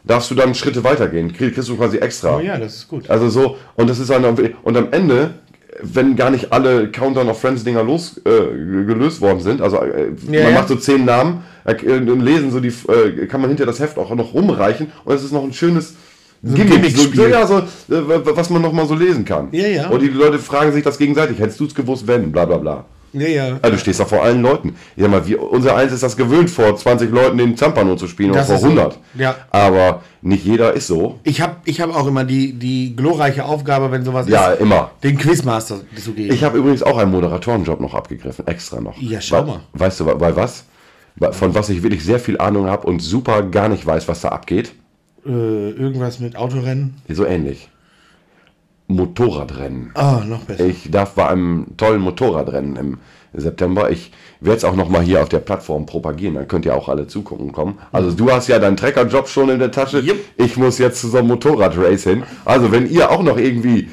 darfst 0.04 0.30
du 0.30 0.34
dann 0.34 0.54
Schritte 0.54 0.82
weitergehen. 0.84 1.32
Krieg, 1.32 1.54
kriegst 1.54 1.68
du 1.68 1.76
quasi 1.76 1.98
extra. 1.98 2.36
Oh 2.36 2.40
ja, 2.40 2.56
das 2.58 2.76
ist 2.76 2.88
gut. 2.88 3.10
Also 3.10 3.28
so, 3.28 3.58
und 3.76 3.90
das 3.90 3.98
ist 3.98 4.10
dann, 4.10 4.24
und 4.24 4.76
am 4.76 4.88
Ende, 4.90 5.34
wenn 5.82 6.16
gar 6.16 6.30
nicht 6.30 6.52
alle 6.52 6.90
Countdown 6.90 7.28
of 7.28 7.40
Friends 7.40 7.64
Dinger 7.64 7.82
los, 7.82 8.20
äh, 8.24 8.30
gelöst 8.84 9.20
worden 9.20 9.40
sind, 9.40 9.60
also 9.60 9.78
äh, 9.78 10.10
Ja, 10.30 10.42
man 10.42 10.52
ja. 10.52 10.58
macht 10.58 10.68
so 10.68 10.76
zehn 10.76 11.04
Namen, 11.04 11.44
äh, 11.64 11.74
lesen 11.98 12.50
so 12.50 12.60
die, 12.60 12.68
äh, 12.68 13.26
kann 13.26 13.40
man 13.40 13.50
hinter 13.50 13.66
das 13.66 13.80
Heft 13.80 13.98
auch 13.98 14.14
noch 14.14 14.34
rumreichen 14.34 14.88
und 15.04 15.14
es 15.14 15.24
ist 15.24 15.32
noch 15.32 15.44
ein 15.44 15.52
schönes 15.52 15.94
Gimmick, 16.42 16.96
so, 16.96 17.26
ja, 17.26 17.46
so, 17.46 17.58
äh, 17.58 17.64
was 17.88 18.48
man 18.50 18.62
noch 18.62 18.72
mal 18.72 18.86
so 18.86 18.94
lesen 18.94 19.24
kann. 19.24 19.48
Ja, 19.50 19.66
ja. 19.66 19.88
Und 19.88 20.00
die 20.00 20.08
Leute 20.08 20.38
fragen 20.38 20.72
sich 20.72 20.84
das 20.84 20.96
gegenseitig, 20.96 21.38
hättest 21.40 21.58
du 21.58 21.66
es 21.66 21.74
gewusst, 21.74 22.06
wenn, 22.06 22.30
bla 22.30 22.44
bla 22.44 22.58
bla. 22.58 22.84
Ja, 23.12 23.26
ja. 23.28 23.48
Ja, 23.48 23.70
du 23.70 23.78
stehst 23.78 24.00
da 24.00 24.04
vor 24.04 24.22
allen 24.22 24.42
Leuten. 24.42 24.76
Ich 24.96 25.02
sag 25.02 25.10
mal, 25.10 25.26
wir, 25.26 25.42
unser 25.42 25.76
Eins 25.76 25.92
ist 25.92 26.02
das 26.02 26.16
gewöhnt, 26.16 26.50
vor 26.50 26.76
20 26.76 27.10
Leuten 27.10 27.38
den 27.38 27.56
Zampano 27.56 27.96
zu 27.96 28.06
spielen 28.08 28.32
Das 28.32 28.48
oder 28.50 28.58
vor 28.58 28.68
ist 28.68 28.74
so. 28.74 28.80
100. 28.80 28.98
Ja. 29.14 29.36
Aber 29.50 30.02
nicht 30.22 30.44
jeder 30.44 30.72
ist 30.74 30.86
so. 30.88 31.18
Ich 31.24 31.40
habe 31.40 31.56
ich 31.64 31.80
hab 31.80 31.94
auch 31.94 32.06
immer 32.06 32.24
die, 32.24 32.52
die 32.52 32.94
glorreiche 32.94 33.44
Aufgabe, 33.44 33.90
wenn 33.90 34.04
sowas 34.04 34.28
Ja, 34.28 34.50
ist, 34.52 34.60
immer. 34.60 34.90
den 35.02 35.16
Quizmaster 35.18 35.80
zu 36.02 36.12
geben. 36.12 36.32
Ich 36.34 36.44
habe 36.44 36.58
übrigens 36.58 36.82
auch 36.82 36.98
einen 36.98 37.10
Moderatorenjob 37.10 37.80
noch 37.80 37.94
abgegriffen, 37.94 38.46
extra 38.46 38.80
noch. 38.80 39.00
Ja, 39.00 39.20
schau 39.20 39.44
mal. 39.44 39.60
Weißt 39.72 40.00
du, 40.00 40.06
weil 40.06 40.20
weil 40.20 40.36
was? 40.36 40.64
Von 41.32 41.54
was 41.54 41.68
ich 41.68 41.82
wirklich 41.82 42.04
sehr 42.04 42.20
viel 42.20 42.38
Ahnung 42.38 42.66
habe 42.66 42.86
und 42.86 43.00
super 43.00 43.42
gar 43.42 43.68
nicht 43.68 43.84
weiß, 43.84 44.06
was 44.06 44.20
da 44.20 44.28
abgeht. 44.28 44.72
äh, 45.26 45.30
irgendwas 45.30 46.20
mit 46.20 46.36
Autorennen. 46.36 46.94
So 47.08 47.24
ähnlich. 47.26 47.68
Motorradrennen. 48.88 49.90
Ah, 49.94 50.22
noch 50.26 50.40
besser. 50.40 50.66
Ich 50.66 50.90
darf 50.90 51.12
bei 51.12 51.28
einem 51.28 51.66
tollen 51.76 52.00
Motorradrennen 52.00 52.76
im 52.76 52.98
September. 53.34 53.90
Ich 53.90 54.12
werde 54.40 54.56
es 54.56 54.64
auch 54.64 54.74
noch 54.74 54.88
mal 54.88 55.02
hier 55.02 55.22
auf 55.22 55.28
der 55.28 55.40
Plattform 55.40 55.84
propagieren. 55.84 56.34
Dann 56.34 56.48
könnt 56.48 56.64
ihr 56.64 56.74
auch 56.74 56.88
alle 56.88 57.06
zugucken 57.06 57.52
kommen. 57.52 57.78
Also 57.92 58.12
du 58.12 58.32
hast 58.32 58.48
ja 58.48 58.58
deinen 58.58 58.78
Treckerjob 58.78 59.28
schon 59.28 59.50
in 59.50 59.58
der 59.58 59.70
Tasche. 59.70 60.00
Jupp. 60.00 60.18
Ich 60.38 60.56
muss 60.56 60.78
jetzt 60.78 61.00
zu 61.02 61.08
so 61.08 61.18
einem 61.18 61.28
Motorradrace 61.28 62.04
hin. 62.04 62.22
Also 62.46 62.72
wenn 62.72 62.88
ihr 62.90 63.10
auch 63.10 63.22
noch 63.22 63.36
irgendwie... 63.36 63.88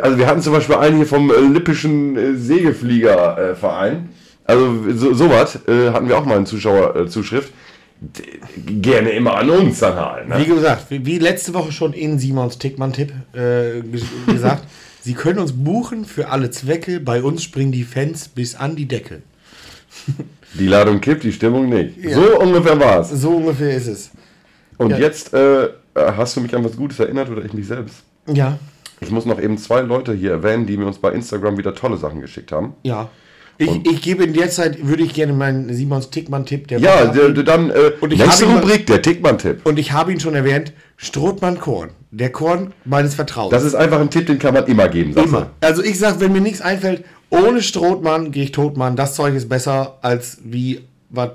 Also 0.00 0.18
wir 0.18 0.26
hatten 0.26 0.40
zum 0.40 0.52
Beispiel 0.52 0.76
einen 0.76 0.96
hier 0.96 1.06
vom 1.06 1.30
äh, 1.30 1.40
Lippischen 1.40 2.16
äh, 2.16 2.34
Segelfliegerverein. 2.34 3.56
Verein. 3.56 4.08
also 4.44 4.92
so, 4.94 5.14
sowas 5.14 5.58
äh, 5.66 5.90
hatten 5.90 6.08
wir 6.08 6.16
auch 6.18 6.24
mal 6.24 6.36
in 6.36 6.46
Zuschauerzuschrift. 6.46 7.48
Äh, 7.48 7.52
Gerne 8.80 9.10
immer 9.10 9.34
an 9.36 9.50
uns 9.50 9.80
dann 9.80 9.96
halt. 9.96 10.28
Ne? 10.28 10.38
Wie 10.38 10.46
gesagt, 10.46 10.86
wie, 10.88 11.18
letzte 11.18 11.52
Woche 11.54 11.70
schon 11.72 11.92
in 11.92 12.18
Simons 12.18 12.58
Tickmann-Tipp 12.58 13.12
äh, 13.34 13.38
ges- 13.80 14.04
gesagt, 14.26 14.64
Sie 15.02 15.14
können 15.14 15.38
uns 15.38 15.52
buchen 15.52 16.04
für 16.04 16.28
alle 16.28 16.50
Zwecke. 16.50 17.00
Bei 17.00 17.22
uns 17.22 17.42
springen 17.42 17.72
die 17.72 17.84
Fans 17.84 18.28
bis 18.28 18.54
an 18.54 18.76
die 18.76 18.86
Decke. 18.86 19.22
Die 20.54 20.66
Ladung 20.66 21.00
kippt, 21.00 21.22
die 21.22 21.32
Stimmung 21.32 21.68
nicht. 21.68 21.94
So 22.12 22.40
ungefähr 22.40 22.78
war 22.80 23.00
es. 23.02 23.10
So 23.10 23.36
ungefähr 23.36 23.76
ist 23.76 23.86
es. 23.86 24.10
Und 24.78 24.90
Ja. 24.90 24.98
jetzt 24.98 25.32
äh, 25.32 25.68
hast 25.94 26.34
du 26.36 26.40
mich 26.40 26.52
an 26.56 26.64
was 26.64 26.76
Gutes 26.76 26.98
erinnert 26.98 27.30
oder 27.30 27.44
ich 27.44 27.52
mich 27.52 27.68
selbst? 27.68 28.02
Ja, 28.26 28.58
Ich 29.00 29.10
muss 29.12 29.26
noch 29.26 29.40
eben 29.40 29.58
zwei 29.58 29.80
Leute 29.82 30.12
hier 30.12 30.32
erwähnen, 30.32 30.66
die 30.66 30.76
mir 30.76 30.86
uns 30.86 30.98
bei 30.98 31.12
Instagram 31.12 31.56
wieder 31.56 31.74
tolle 31.76 31.96
Sachen 31.98 32.20
geschickt 32.20 32.50
haben. 32.50 32.74
ja. 32.82 33.08
Ich, 33.60 33.86
ich 33.92 34.00
gebe 34.02 34.24
in 34.24 34.32
der 34.32 34.50
Zeit, 34.50 34.86
würde 34.86 35.02
ich 35.02 35.12
gerne 35.12 35.32
meinen 35.32 35.72
Simons 35.74 36.08
Tickmann-Tipp 36.10 36.68
der 36.68 36.78
Ja, 36.78 37.04
der, 37.06 37.28
der, 37.30 37.44
dann 37.44 37.70
äh, 37.70 37.92
Und 38.00 38.12
ich 38.12 38.18
nächste 38.18 38.46
habe 38.46 38.52
ihn 38.52 38.54
mal- 38.56 38.60
Rubrik, 38.62 38.86
der 38.86 39.02
Tickmann-Tipp. 39.02 39.60
Und 39.64 39.78
ich 39.78 39.92
habe 39.92 40.12
ihn 40.12 40.18
schon 40.20 40.34
erwähnt, 40.34 40.72
Strothmann 40.96 41.60
Korn. 41.60 41.90
Der 42.10 42.30
Korn 42.32 42.72
meines 42.84 43.14
Vertrauens. 43.14 43.50
Das 43.50 43.62
ist 43.64 43.74
einfach 43.74 44.00
ein 44.00 44.10
Tipp, 44.10 44.26
den 44.26 44.38
kann 44.38 44.54
man 44.54 44.66
immer 44.66 44.88
geben. 44.88 45.14
du. 45.14 45.20
Immer. 45.22 45.50
Also 45.60 45.82
ich 45.82 45.98
sag, 45.98 46.20
wenn 46.20 46.32
mir 46.32 46.40
nichts 46.40 46.60
einfällt, 46.60 47.04
ohne 47.28 47.62
Strohmann 47.62 48.32
gehe 48.32 48.44
ich 48.44 48.52
Totmann. 48.52 48.96
Das 48.96 49.14
Zeug 49.14 49.34
ist 49.34 49.48
besser 49.48 49.98
als 50.02 50.38
wie 50.42 50.80
was 51.10 51.30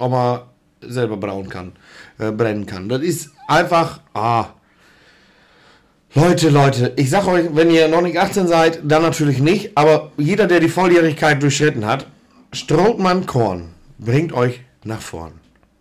Oma 0.00 0.48
selber 0.80 1.16
brauen 1.16 1.48
kann, 1.48 1.72
äh, 2.18 2.30
brennen 2.32 2.66
kann. 2.66 2.88
Das 2.88 3.02
ist 3.02 3.30
einfach, 3.46 4.00
ah. 4.14 4.46
Leute, 6.20 6.48
Leute, 6.48 6.94
ich 6.96 7.10
sag 7.10 7.28
euch, 7.28 7.46
wenn 7.52 7.70
ihr 7.70 7.86
noch 7.86 8.00
nicht 8.00 8.18
18 8.18 8.48
seid, 8.48 8.80
dann 8.82 9.02
natürlich 9.02 9.38
nicht, 9.38 9.78
aber 9.78 10.10
jeder, 10.16 10.48
der 10.48 10.58
die 10.58 10.68
Volljährigkeit 10.68 11.40
durchschritten 11.40 11.86
hat, 11.86 12.08
Strohmann 12.52 13.24
Korn 13.24 13.68
bringt 14.00 14.32
euch 14.32 14.60
nach 14.82 15.00
vorn. 15.00 15.34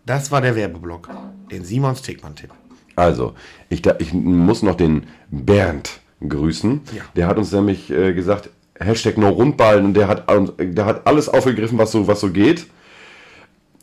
Das 0.06 0.32
war 0.32 0.42
der 0.42 0.56
Werbeblock, 0.56 1.10
den 1.52 1.66
Simons 1.66 2.04
Tickmann-Tipp. 2.04 2.52
Also, 2.96 3.34
ich, 3.70 3.82
ich 3.98 4.14
muss 4.14 4.62
noch 4.62 4.76
den 4.76 5.08
Bernd 5.32 6.02
grüßen. 6.28 6.82
Ja. 6.96 7.02
Der 7.16 7.28
hat 7.28 7.40
uns 7.40 7.52
nämlich 7.52 7.90
äh, 7.90 8.14
gesagt, 8.14 8.52
Hashtag 8.80 9.18
no 9.18 9.30
Rundballen 9.30 9.86
und 9.86 9.96
der 9.96 10.08
hat, 10.08 10.32
und 10.32 10.54
der 10.60 10.86
hat 10.86 11.08
alles 11.08 11.30
aufgegriffen, 11.30 11.80
was 11.80 11.92
so, 11.92 12.08
was 12.08 12.20
so 12.20 12.30
geht. 12.30 12.68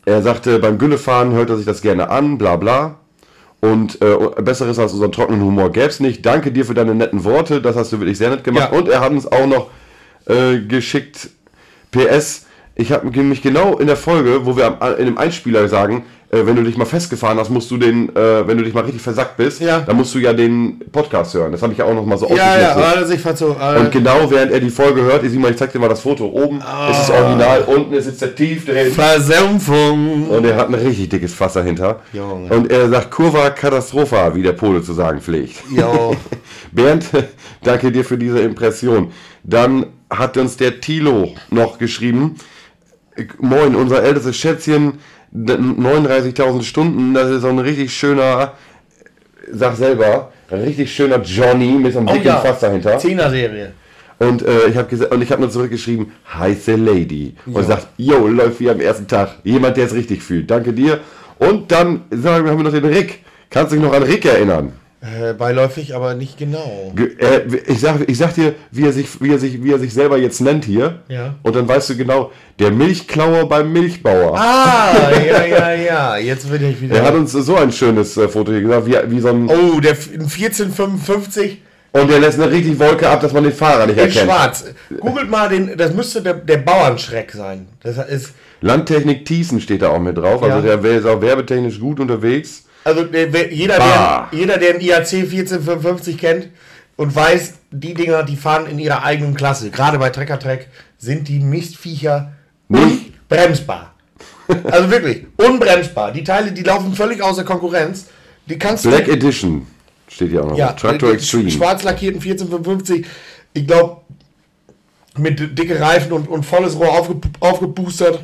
Er 0.05 0.21
sagte, 0.21 0.59
beim 0.59 0.77
Güllefahren 0.77 1.33
hört 1.33 1.49
er 1.49 1.57
sich 1.57 1.65
das 1.65 1.81
gerne 1.81 2.09
an, 2.09 2.37
bla 2.37 2.55
bla. 2.55 2.99
Und 3.65 3.99
äh, 3.99 4.41
Besseres 4.43 4.77
als 4.77 4.93
unseren 4.93 5.11
trockenen 5.11 5.41
Humor 5.41 5.71
gäbe 5.71 5.87
es 5.87 5.99
nicht. 5.99 6.23
Danke 6.23 6.51
dir 6.51 6.65
für 6.65 6.75
deine 6.75 6.93
netten 6.93 7.23
Worte, 7.23 7.61
das 7.61 7.75
hast 7.75 7.91
du 7.91 7.99
wirklich 7.99 8.19
sehr 8.19 8.29
nett 8.29 8.43
gemacht. 8.43 8.69
Ja. 8.71 8.77
Und 8.77 8.87
er 8.87 8.99
hat 8.99 9.11
uns 9.11 9.25
auch 9.25 9.47
noch 9.47 9.71
äh, 10.27 10.59
geschickt, 10.59 11.29
PS, 11.89 12.45
ich 12.75 12.91
habe 12.91 13.09
mich 13.23 13.41
genau 13.41 13.79
in 13.79 13.87
der 13.87 13.97
Folge, 13.97 14.45
wo 14.45 14.55
wir 14.55 14.67
am, 14.67 14.97
in 14.99 15.05
dem 15.05 15.17
Einspieler 15.17 15.67
sagen, 15.67 16.05
äh, 16.35 16.45
wenn 16.45 16.55
du 16.55 16.63
dich 16.63 16.77
mal 16.77 16.85
festgefahren 16.85 17.37
hast, 17.39 17.49
musst 17.49 17.71
du 17.71 17.77
den, 17.77 18.09
äh, 18.15 18.47
wenn 18.47 18.57
du 18.57 18.63
dich 18.63 18.73
mal 18.73 18.81
richtig 18.83 19.01
versackt 19.01 19.37
bist, 19.37 19.61
Ja. 19.61 19.79
dann 19.79 19.95
musst 19.95 20.13
du 20.13 20.19
ja 20.19 20.33
den 20.33 20.79
Podcast 20.91 21.33
hören. 21.33 21.51
Das 21.51 21.61
habe 21.61 21.73
ich 21.73 21.79
ja 21.79 21.85
auch 21.85 21.93
noch 21.93 22.05
mal 22.05 22.17
so 22.17 22.27
Ja, 22.29 22.59
ja, 22.59 22.71
also 22.75 23.13
ich. 23.13 23.25
Äh, 23.25 23.79
Und 23.79 23.91
genau 23.91 24.29
während 24.29 24.51
er 24.51 24.59
die 24.59 24.69
Folge 24.69 25.01
hört, 25.01 25.23
ich, 25.23 25.33
mal, 25.33 25.51
ich 25.51 25.57
zeig 25.57 25.71
dir 25.71 25.79
mal 25.79 25.89
das 25.89 26.01
Foto. 26.01 26.25
Oben 26.27 26.57
ist 26.57 26.99
das 26.99 27.09
Original, 27.09 27.61
unten 27.63 27.93
ist 27.93 28.05
jetzt 28.05 28.21
der 28.21 28.35
Tief 28.35 28.65
drin. 28.65 28.91
Versumpfung. 28.91 30.29
Und 30.29 30.45
er 30.45 30.55
hat 30.57 30.67
ein 30.69 30.73
richtig 30.75 31.09
dickes 31.09 31.33
Fass 31.33 31.53
dahinter. 31.53 32.01
Junge. 32.13 32.53
Und 32.53 32.71
er 32.71 32.89
sagt 32.89 33.11
Kurva 33.11 33.49
Katastropha, 33.49 34.35
wie 34.35 34.41
der 34.43 34.53
Pole 34.53 34.81
zu 34.81 34.93
sagen 34.93 35.21
pflegt. 35.21 35.55
Jo. 35.71 36.15
Bernd, 36.71 37.05
danke 37.63 37.91
dir 37.91 38.03
für 38.03 38.17
diese 38.17 38.39
Impression. 38.39 39.11
Dann 39.43 39.85
hat 40.09 40.37
uns 40.37 40.57
der 40.57 40.81
Tilo 40.81 41.33
noch 41.49 41.77
geschrieben. 41.77 42.35
Moin, 43.39 43.75
unser 43.75 44.03
ältestes 44.03 44.35
Schätzchen, 44.35 44.99
39.000 45.35 46.63
Stunden, 46.63 47.13
das 47.13 47.29
ist 47.29 47.41
so 47.41 47.49
ein 47.49 47.59
richtig 47.59 47.93
schöner, 47.93 48.53
sag 49.51 49.75
selber, 49.75 50.31
ein 50.49 50.61
richtig 50.61 50.93
schöner 50.93 51.21
Johnny 51.21 51.71
mit 51.71 51.93
so 51.93 51.99
einem 51.99 52.07
dicken 52.07 52.37
Fass 52.37 52.59
dahinter. 52.59 52.97
Zehner-Serie. 52.97 53.73
Und 54.17 54.43
äh, 54.43 54.67
ich 54.67 54.77
habe 54.77 55.07
und 55.09 55.21
ich 55.21 55.31
habe 55.31 55.41
nur 55.41 55.51
zurückgeschrieben, 55.51 56.11
heiße 56.33 56.75
Lady. 56.75 57.35
Und 57.45 57.65
sagt, 57.65 57.87
yo, 57.97 58.27
läuft 58.27 58.61
wie 58.61 58.69
am 58.69 58.79
ersten 58.79 59.07
Tag. 59.07 59.31
Jemand, 59.43 59.75
der 59.75 59.85
es 59.85 59.93
richtig 59.93 60.23
fühlt. 60.23 60.49
Danke 60.49 60.71
dir. 60.71 61.01
Und 61.37 61.69
dann 61.71 62.01
sagen 62.11 62.45
wir, 62.45 62.51
haben 62.51 62.59
wir 62.59 62.63
noch 62.63 62.71
den 62.71 62.85
Rick. 62.85 63.23
Kannst 63.49 63.73
du 63.73 63.75
dich 63.75 63.85
noch 63.85 63.93
an 63.93 64.03
Rick 64.03 64.25
erinnern? 64.25 64.71
Äh, 65.05 65.33
beiläufig, 65.33 65.93
aber 65.95 66.15
nicht 66.15 66.37
genau. 66.37 66.91
Ge 66.95 67.15
äh, 67.19 67.41
ich, 67.67 67.79
sag, 67.79 68.09
ich 68.09 68.17
sag 68.17 68.33
dir, 68.33 68.55
wie 68.71 68.85
er, 68.85 68.91
sich, 68.93 69.21
wie, 69.21 69.31
er 69.31 69.37
sich, 69.37 69.63
wie 69.63 69.71
er 69.71 69.77
sich 69.77 69.93
selber 69.93 70.17
jetzt 70.17 70.41
nennt 70.41 70.65
hier. 70.65 71.01
Ja. 71.09 71.35
Und 71.43 71.55
dann 71.55 71.67
weißt 71.67 71.91
du 71.91 71.95
genau, 71.97 72.31
der 72.57 72.71
Milchklauer 72.71 73.47
beim 73.47 73.71
Milchbauer. 73.71 74.35
Ah, 74.35 75.11
ja, 75.23 75.45
ja, 75.45 75.73
ja. 75.73 76.17
Jetzt 76.17 76.49
bin 76.49 76.63
ich 76.67 76.81
wieder. 76.81 76.95
Er 76.95 77.03
hat 77.05 77.13
uns 77.13 77.33
so 77.33 77.55
ein 77.55 77.71
schönes 77.71 78.17
äh, 78.17 78.27
Foto 78.27 78.51
hier 78.51 78.61
gesagt, 78.61 78.87
wie, 78.87 79.11
wie 79.15 79.19
so 79.19 79.27
ein. 79.29 79.47
oh, 79.47 79.79
der 79.79 79.91
F- 79.91 80.11
in 80.11 80.21
1455 80.21 81.61
Und 81.91 82.09
der 82.09 82.19
lässt 82.19 82.39
eine 82.39 82.51
richtig 82.51 82.79
Wolke 82.79 83.07
ab, 83.09 83.21
dass 83.21 83.31
man 83.33 83.43
den 83.43 83.53
Fahrer 83.53 83.85
nicht 83.85 83.97
in 83.97 84.05
erkennt. 84.05 84.25
schwarz. 84.25 84.65
Googelt 84.99 85.29
mal 85.29 85.49
den, 85.49 85.77
das 85.77 85.93
müsste 85.93 86.21
der, 86.21 86.33
der 86.33 86.57
Bauernschreck 86.57 87.31
sein. 87.31 87.67
Das 87.83 87.97
ist, 88.09 88.33
Landtechnik 88.61 89.25
Thiessen 89.25 89.61
steht 89.61 89.81
da 89.83 89.89
auch 89.89 89.99
mit 89.99 90.17
drauf. 90.17 90.41
Also 90.41 90.65
Ja. 90.67 90.77
der 90.77 90.91
ist 90.97 91.05
auch 91.05 91.21
werbetechnisch 91.21 91.79
gut 91.79 91.99
unterwegs. 91.99 92.64
Also 92.85 93.05
jeder, 93.05 93.77
der, 93.77 94.29
jeder, 94.31 94.57
der 94.57 94.69
einen 94.75 94.81
IAC 94.81 95.13
1455 95.13 96.17
kennt 96.17 96.47
und 96.95 97.13
weiß, 97.13 97.55
die 97.71 97.93
Dinger, 97.93 98.23
die 98.23 98.37
fahren 98.37 98.67
in 98.67 98.79
ihrer 98.79 99.03
eigenen 99.03 99.35
Klasse. 99.35 99.69
Gerade 99.69 99.99
bei 99.99 100.09
Trecker 100.09 100.39
Trek 100.39 100.69
sind 100.97 101.27
die 101.27 101.39
Mistviecher 101.39 102.31
Nicht? 102.69 103.11
unbremsbar. 103.29 103.93
Also 104.63 104.89
wirklich, 104.91 105.25
unbremsbar. 105.35 106.11
Die 106.13 106.23
Teile, 106.23 106.51
die 106.51 106.63
laufen 106.63 106.93
völlig 106.93 107.21
außer 107.21 107.43
Konkurrenz. 107.43 108.07
Die 108.45 108.57
kannst 108.57 108.85
du 108.85 108.89
Black 108.89 109.07
Edition 109.07 109.67
steht 110.15 110.29
hier 110.29 110.43
auch 110.43 110.49
noch. 110.49 110.57
Ja, 110.57 110.73
Tractor 110.73 111.09
die 111.09 111.15
Extreme. 111.15 111.51
Schwarz 111.51 111.83
lackierten 111.83 112.21
1455. 112.21 113.05
Ich 113.53 113.67
glaube, 113.67 114.01
mit 115.17 115.57
dicke 115.57 115.79
Reifen 115.79 116.11
und, 116.11 116.27
und 116.27 116.45
volles 116.45 116.77
Rohr 116.77 116.91
aufge, 116.91 117.15
aufgeboostert. 117.39 118.23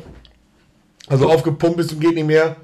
Also 1.08 1.28
aufgepumpt 1.28 1.76
bis 1.76 1.88
zum 1.88 2.00
geht 2.00 2.14
nicht 2.14 2.26
mehr. 2.26 2.56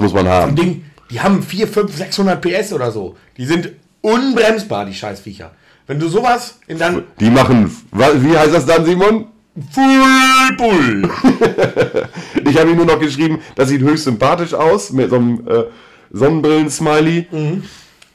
Das 0.00 0.12
muss 0.12 0.22
man 0.22 0.32
haben. 0.32 0.56
Ding, 0.56 0.84
die 1.10 1.20
haben 1.20 1.42
4, 1.42 1.68
5, 1.68 1.94
600 1.94 2.40
PS 2.40 2.72
oder 2.72 2.90
so. 2.90 3.16
Die 3.36 3.44
sind 3.44 3.70
unbremsbar, 4.00 4.86
die 4.86 4.94
Scheißviecher. 4.94 5.50
Wenn 5.86 5.98
du 5.98 6.08
sowas 6.08 6.58
in 6.66 6.78
dann 6.78 7.02
Die 7.18 7.28
machen, 7.28 7.70
wie 7.92 8.36
heißt 8.36 8.54
das 8.54 8.64
dann, 8.64 8.84
Simon? 8.86 9.26
Full 9.72 10.56
Bull. 10.56 11.10
Ich 12.48 12.58
habe 12.58 12.70
ihm 12.70 12.76
nur 12.76 12.86
noch 12.86 12.98
geschrieben, 12.98 13.40
das 13.54 13.68
sieht 13.68 13.82
höchst 13.82 14.04
sympathisch 14.04 14.54
aus, 14.54 14.90
mit 14.90 15.10
so 15.10 15.16
einem 15.16 15.46
äh, 15.46 15.64
Sonnenbrillen-Smiley. 16.10 17.26
Mhm. 17.30 17.62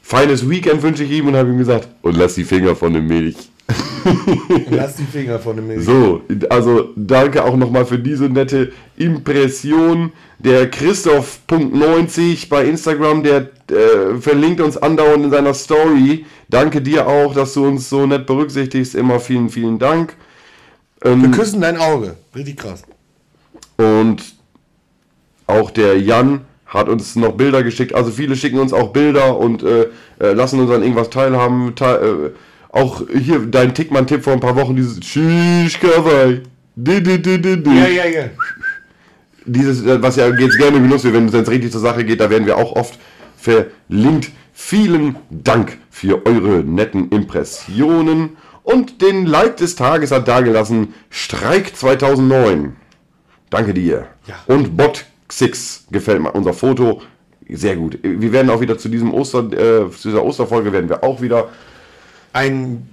Feines 0.06 0.48
Weekend 0.48 0.82
wünsche 0.84 1.02
ich 1.02 1.10
ihm 1.10 1.26
und 1.26 1.34
habe 1.34 1.50
ihm 1.50 1.58
gesagt, 1.58 1.88
und 2.02 2.16
lass 2.16 2.36
die 2.36 2.44
Finger 2.44 2.76
von 2.76 2.92
der 2.92 3.02
Milch. 3.02 3.34
Lass 4.70 4.94
die 4.94 5.02
Finger 5.02 5.40
von 5.40 5.56
dem 5.56 5.66
Milch. 5.66 5.84
So, 5.84 6.22
also 6.48 6.90
danke 6.94 7.44
auch 7.44 7.56
nochmal 7.56 7.84
für 7.84 7.98
diese 7.98 8.26
nette 8.26 8.70
Impression. 8.96 10.12
Der 10.38 10.70
Christoph.90 10.70 12.48
bei 12.48 12.66
Instagram, 12.66 13.24
der 13.24 13.50
äh, 13.68 14.20
verlinkt 14.20 14.60
uns 14.60 14.76
andauernd 14.76 15.24
in 15.24 15.30
seiner 15.32 15.54
Story. 15.54 16.24
Danke 16.48 16.80
dir 16.80 17.08
auch, 17.08 17.34
dass 17.34 17.54
du 17.54 17.66
uns 17.66 17.88
so 17.88 18.06
nett 18.06 18.26
berücksichtigst. 18.26 18.94
Immer 18.94 19.18
vielen, 19.18 19.50
vielen 19.50 19.80
Dank. 19.80 20.14
Wir 21.02 21.30
küssen 21.32 21.60
dein 21.60 21.78
Auge. 21.78 22.14
Richtig 22.32 22.58
krass. 22.58 22.84
Und 23.76 24.22
auch 25.48 25.72
der 25.72 26.00
Jan 26.00 26.42
hat 26.76 26.88
uns 26.88 27.16
noch 27.16 27.32
Bilder 27.32 27.62
geschickt. 27.62 27.94
Also 27.94 28.10
viele 28.10 28.36
schicken 28.36 28.58
uns 28.58 28.72
auch 28.72 28.92
Bilder 28.92 29.38
und 29.38 29.62
äh, 29.62 29.88
äh, 30.20 30.32
lassen 30.32 30.60
uns 30.60 30.70
an 30.70 30.82
irgendwas 30.82 31.10
teilhaben. 31.10 31.74
Teil, 31.74 31.96
äh, 31.96 32.30
auch 32.70 33.02
hier 33.10 33.40
dein 33.46 33.74
Tickmann-Tipp 33.74 34.22
vor 34.22 34.34
ein 34.34 34.40
paar 34.40 34.56
Wochen, 34.56 34.76
dieses 34.76 35.04
Shish 35.04 35.80
Kawaii. 35.80 36.42
Di, 36.74 37.02
di, 37.02 37.20
di, 37.20 37.40
di, 37.40 37.62
di. 37.62 37.70
Ja, 37.70 37.88
ja, 37.88 38.06
ja. 38.06 38.24
Dieses, 39.46 39.84
äh, 39.84 40.02
was 40.02 40.16
ja 40.16 40.28
jetzt 40.28 40.58
gerne 40.58 40.78
benutzt 40.78 41.04
wird, 41.04 41.14
wenn 41.14 41.26
es 41.26 41.32
jetzt 41.32 41.50
richtig 41.50 41.72
zur 41.72 41.80
Sache 41.80 42.04
geht, 42.04 42.20
da 42.20 42.28
werden 42.28 42.46
wir 42.46 42.58
auch 42.58 42.72
oft 42.76 42.98
verlinkt. 43.36 44.30
Vielen 44.52 45.16
Dank 45.30 45.78
für 45.90 46.24
eure 46.26 46.64
netten 46.64 47.10
Impressionen. 47.10 48.36
Und 48.62 49.00
den 49.00 49.26
Like 49.26 49.58
des 49.58 49.76
Tages 49.76 50.10
hat 50.10 50.26
dagelassen 50.26 50.94
Streik 51.08 51.76
2009. 51.76 52.76
Danke 53.48 53.72
dir. 53.72 54.08
Ja. 54.26 54.34
Und 54.46 54.76
Bot 54.76 55.06
Xix 55.28 55.84
gefällt 55.90 56.22
mir 56.22 56.32
unser 56.32 56.52
Foto. 56.52 57.02
Sehr 57.48 57.76
gut. 57.76 57.98
Wir 58.02 58.32
werden 58.32 58.50
auch 58.50 58.60
wieder 58.60 58.76
zu 58.76 58.88
diesem 58.88 59.14
Oster, 59.14 59.44
äh, 59.52 59.90
zu 59.90 60.08
dieser 60.08 60.24
Osterfolge 60.24 60.72
werden 60.72 60.88
wir 60.88 61.04
auch 61.04 61.20
wieder. 61.20 61.48
Ein, 62.32 62.88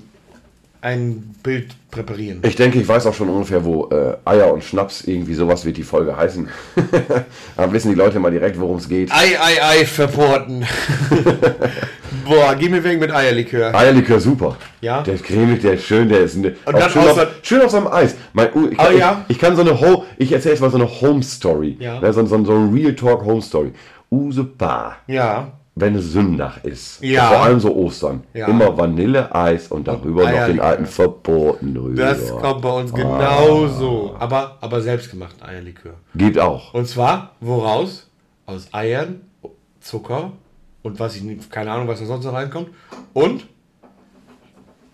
ein 0.81 1.35
Bild 1.41 1.75
präparieren. 1.89 2.41
Ich 2.43 2.55
denke, 2.55 2.79
ich 2.79 2.87
weiß 2.87 3.07
auch 3.07 3.13
schon 3.13 3.29
ungefähr, 3.29 3.65
wo 3.65 3.89
äh, 3.89 4.17
Eier 4.25 4.53
und 4.53 4.63
Schnaps, 4.63 5.03
irgendwie 5.05 5.33
sowas 5.33 5.65
wird 5.65 5.77
die 5.77 5.83
Folge 5.83 6.15
heißen. 6.15 6.47
Dann 7.57 7.73
wissen 7.73 7.89
die 7.89 7.95
Leute 7.95 8.19
mal 8.19 8.31
direkt, 8.31 8.59
worum 8.59 8.77
es 8.77 8.87
geht. 8.87 9.11
Ei, 9.11 9.39
ei, 9.39 9.63
ei, 9.63 9.85
verporten. 9.85 10.65
Boah, 12.25 12.55
geh 12.55 12.69
mir 12.69 12.83
weg 12.83 12.99
mit 12.99 13.11
Eierlikör. 13.11 13.73
Eierlikör 13.75 14.19
super. 14.19 14.55
Ja? 14.81 15.01
Der 15.01 15.15
ist 15.15 15.23
cremig, 15.23 15.61
der 15.61 15.73
ist 15.73 15.83
schön, 15.85 16.07
der 16.09 16.21
ist 16.21 16.37
ne, 16.37 16.55
Und 16.65 16.73
dann 16.77 16.89
schön, 16.89 17.01
außer- 17.03 17.23
auf, 17.23 17.27
schön 17.41 17.61
auf 17.61 17.71
seinem 17.71 17.87
Eis. 17.87 18.15
Mein, 18.33 18.47
uh, 18.55 18.67
ich, 18.69 18.79
Ah, 18.79 18.85
kann, 18.85 18.97
ja? 18.97 19.25
ich, 19.27 19.35
ich 19.35 19.41
kann 19.41 19.55
so 19.55 19.61
eine 19.61 19.79
Ho 19.79 20.05
ich 20.17 20.31
erzähle 20.31 20.53
jetzt 20.55 20.61
mal 20.61 20.69
so 20.69 20.77
eine 20.77 20.87
Home 21.01 21.23
Story. 21.23 21.77
Ja. 21.79 21.99
Ne, 21.99 22.13
so, 22.13 22.25
so, 22.25 22.43
so 22.45 22.53
ein 22.53 22.73
Real 22.73 22.93
Talk 22.95 23.23
Home 23.25 23.41
Story. 23.41 23.71
Use 24.11 24.43
Bar, 24.43 24.97
Ja. 25.07 25.47
wenn 25.75 25.95
es 25.95 26.11
Sündach 26.11 26.63
ist. 26.63 27.01
Ja. 27.03 27.29
Vor 27.29 27.39
allem 27.41 27.59
so 27.59 27.73
Ostern. 27.75 28.23
Ja. 28.33 28.47
Immer 28.47 28.77
Vanilleeis 28.77 29.69
und 29.69 29.87
darüber 29.87 30.23
noch 30.23 30.29
den 30.29 30.37
Eierlikör. 30.37 30.65
alten 30.65 30.85
Verboten 30.85 31.73
drüber. 31.73 32.01
Das 32.03 32.29
kommt 32.29 32.61
bei 32.61 32.69
uns 32.69 32.93
genauso. 32.93 34.15
Aber, 34.19 34.57
aber 34.61 34.81
selbstgemachten 34.81 35.41
Eierlikör. 35.47 35.93
Gibt 36.15 36.37
auch. 36.39 36.73
Und 36.73 36.87
zwar, 36.87 37.31
woraus? 37.39 38.07
Aus 38.45 38.67
Eiern, 38.71 39.21
Zucker 39.79 40.31
und 40.83 40.99
was 40.99 41.15
ich 41.15 41.23
nicht, 41.23 41.49
keine 41.49 41.71
Ahnung, 41.71 41.87
was 41.87 41.99
da 41.99 42.05
sonst 42.05 42.25
noch 42.25 42.33
reinkommt. 42.33 42.69
Und 43.13 43.47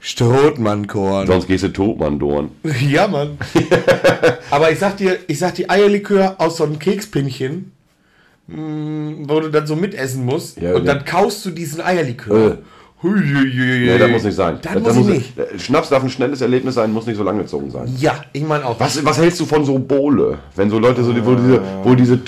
Strohmannkorn. 0.02 1.28
Sonst 1.28 1.48
gehst 1.48 1.66
du 1.66 1.74
tot, 1.74 2.00
Mann, 2.00 2.20
Dorn. 2.20 2.52
Ja, 2.90 3.08
Mann. 3.08 3.38
Aber 4.52 4.72
ich 4.72 4.80
sag 4.80 4.96
dir, 4.98 5.20
ich 5.28 5.40
sag 5.40 5.56
dir 5.56 5.70
Eierlikör 5.70 6.36
aus 6.38 6.58
so 6.58 6.64
einem 6.64 6.80
Kekspinchen, 6.80 7.74
mh, 8.48 9.28
wo 9.28 9.42
du 9.42 9.50
dann 9.50 9.68
so 9.68 9.76
mitessen 9.76 10.24
musst. 10.24 10.62
Ja, 10.62 10.76
und 10.76 10.86
ja. 10.86 10.94
dann 10.94 11.04
kaust 11.04 11.46
du 11.46 11.50
diesen 11.50 11.82
Eierlikör. 11.82 12.52
Äh. 12.54 12.58
Huiuiui. 13.02 13.86
Nee, 13.86 13.98
das 13.98 14.12
muss 14.12 14.24
nicht 14.24 14.36
sein. 14.36 14.60
Das 14.62 14.84
Das 14.84 14.96
muss 14.96 15.08
ich 15.08 15.38
nicht. 15.38 15.62
Schnaps 15.62 15.90
darf 15.90 16.04
ein 16.04 16.10
schnelles 16.10 16.42
Erlebnis 16.42 16.76
sein, 16.76 16.92
muss 16.92 17.06
nicht 17.06 17.16
so 17.16 17.24
langgezogen 17.24 17.72
sein. 17.72 17.88
Ja, 17.98 18.26
ich 18.34 18.44
meine 18.44 18.66
auch. 18.66 18.78
Was, 18.80 19.04
was 19.06 19.18
hältst 19.18 19.40
du 19.40 19.46
von 19.46 19.64
so 19.64 19.80
Bohle? 19.80 20.40
Wenn 20.56 20.70
so 20.70 20.80
Leute 20.80 21.04
so, 21.04 21.14
wo 21.26 21.36
diese, 21.36 21.62
wo 21.84 21.96
diese, 21.96 22.20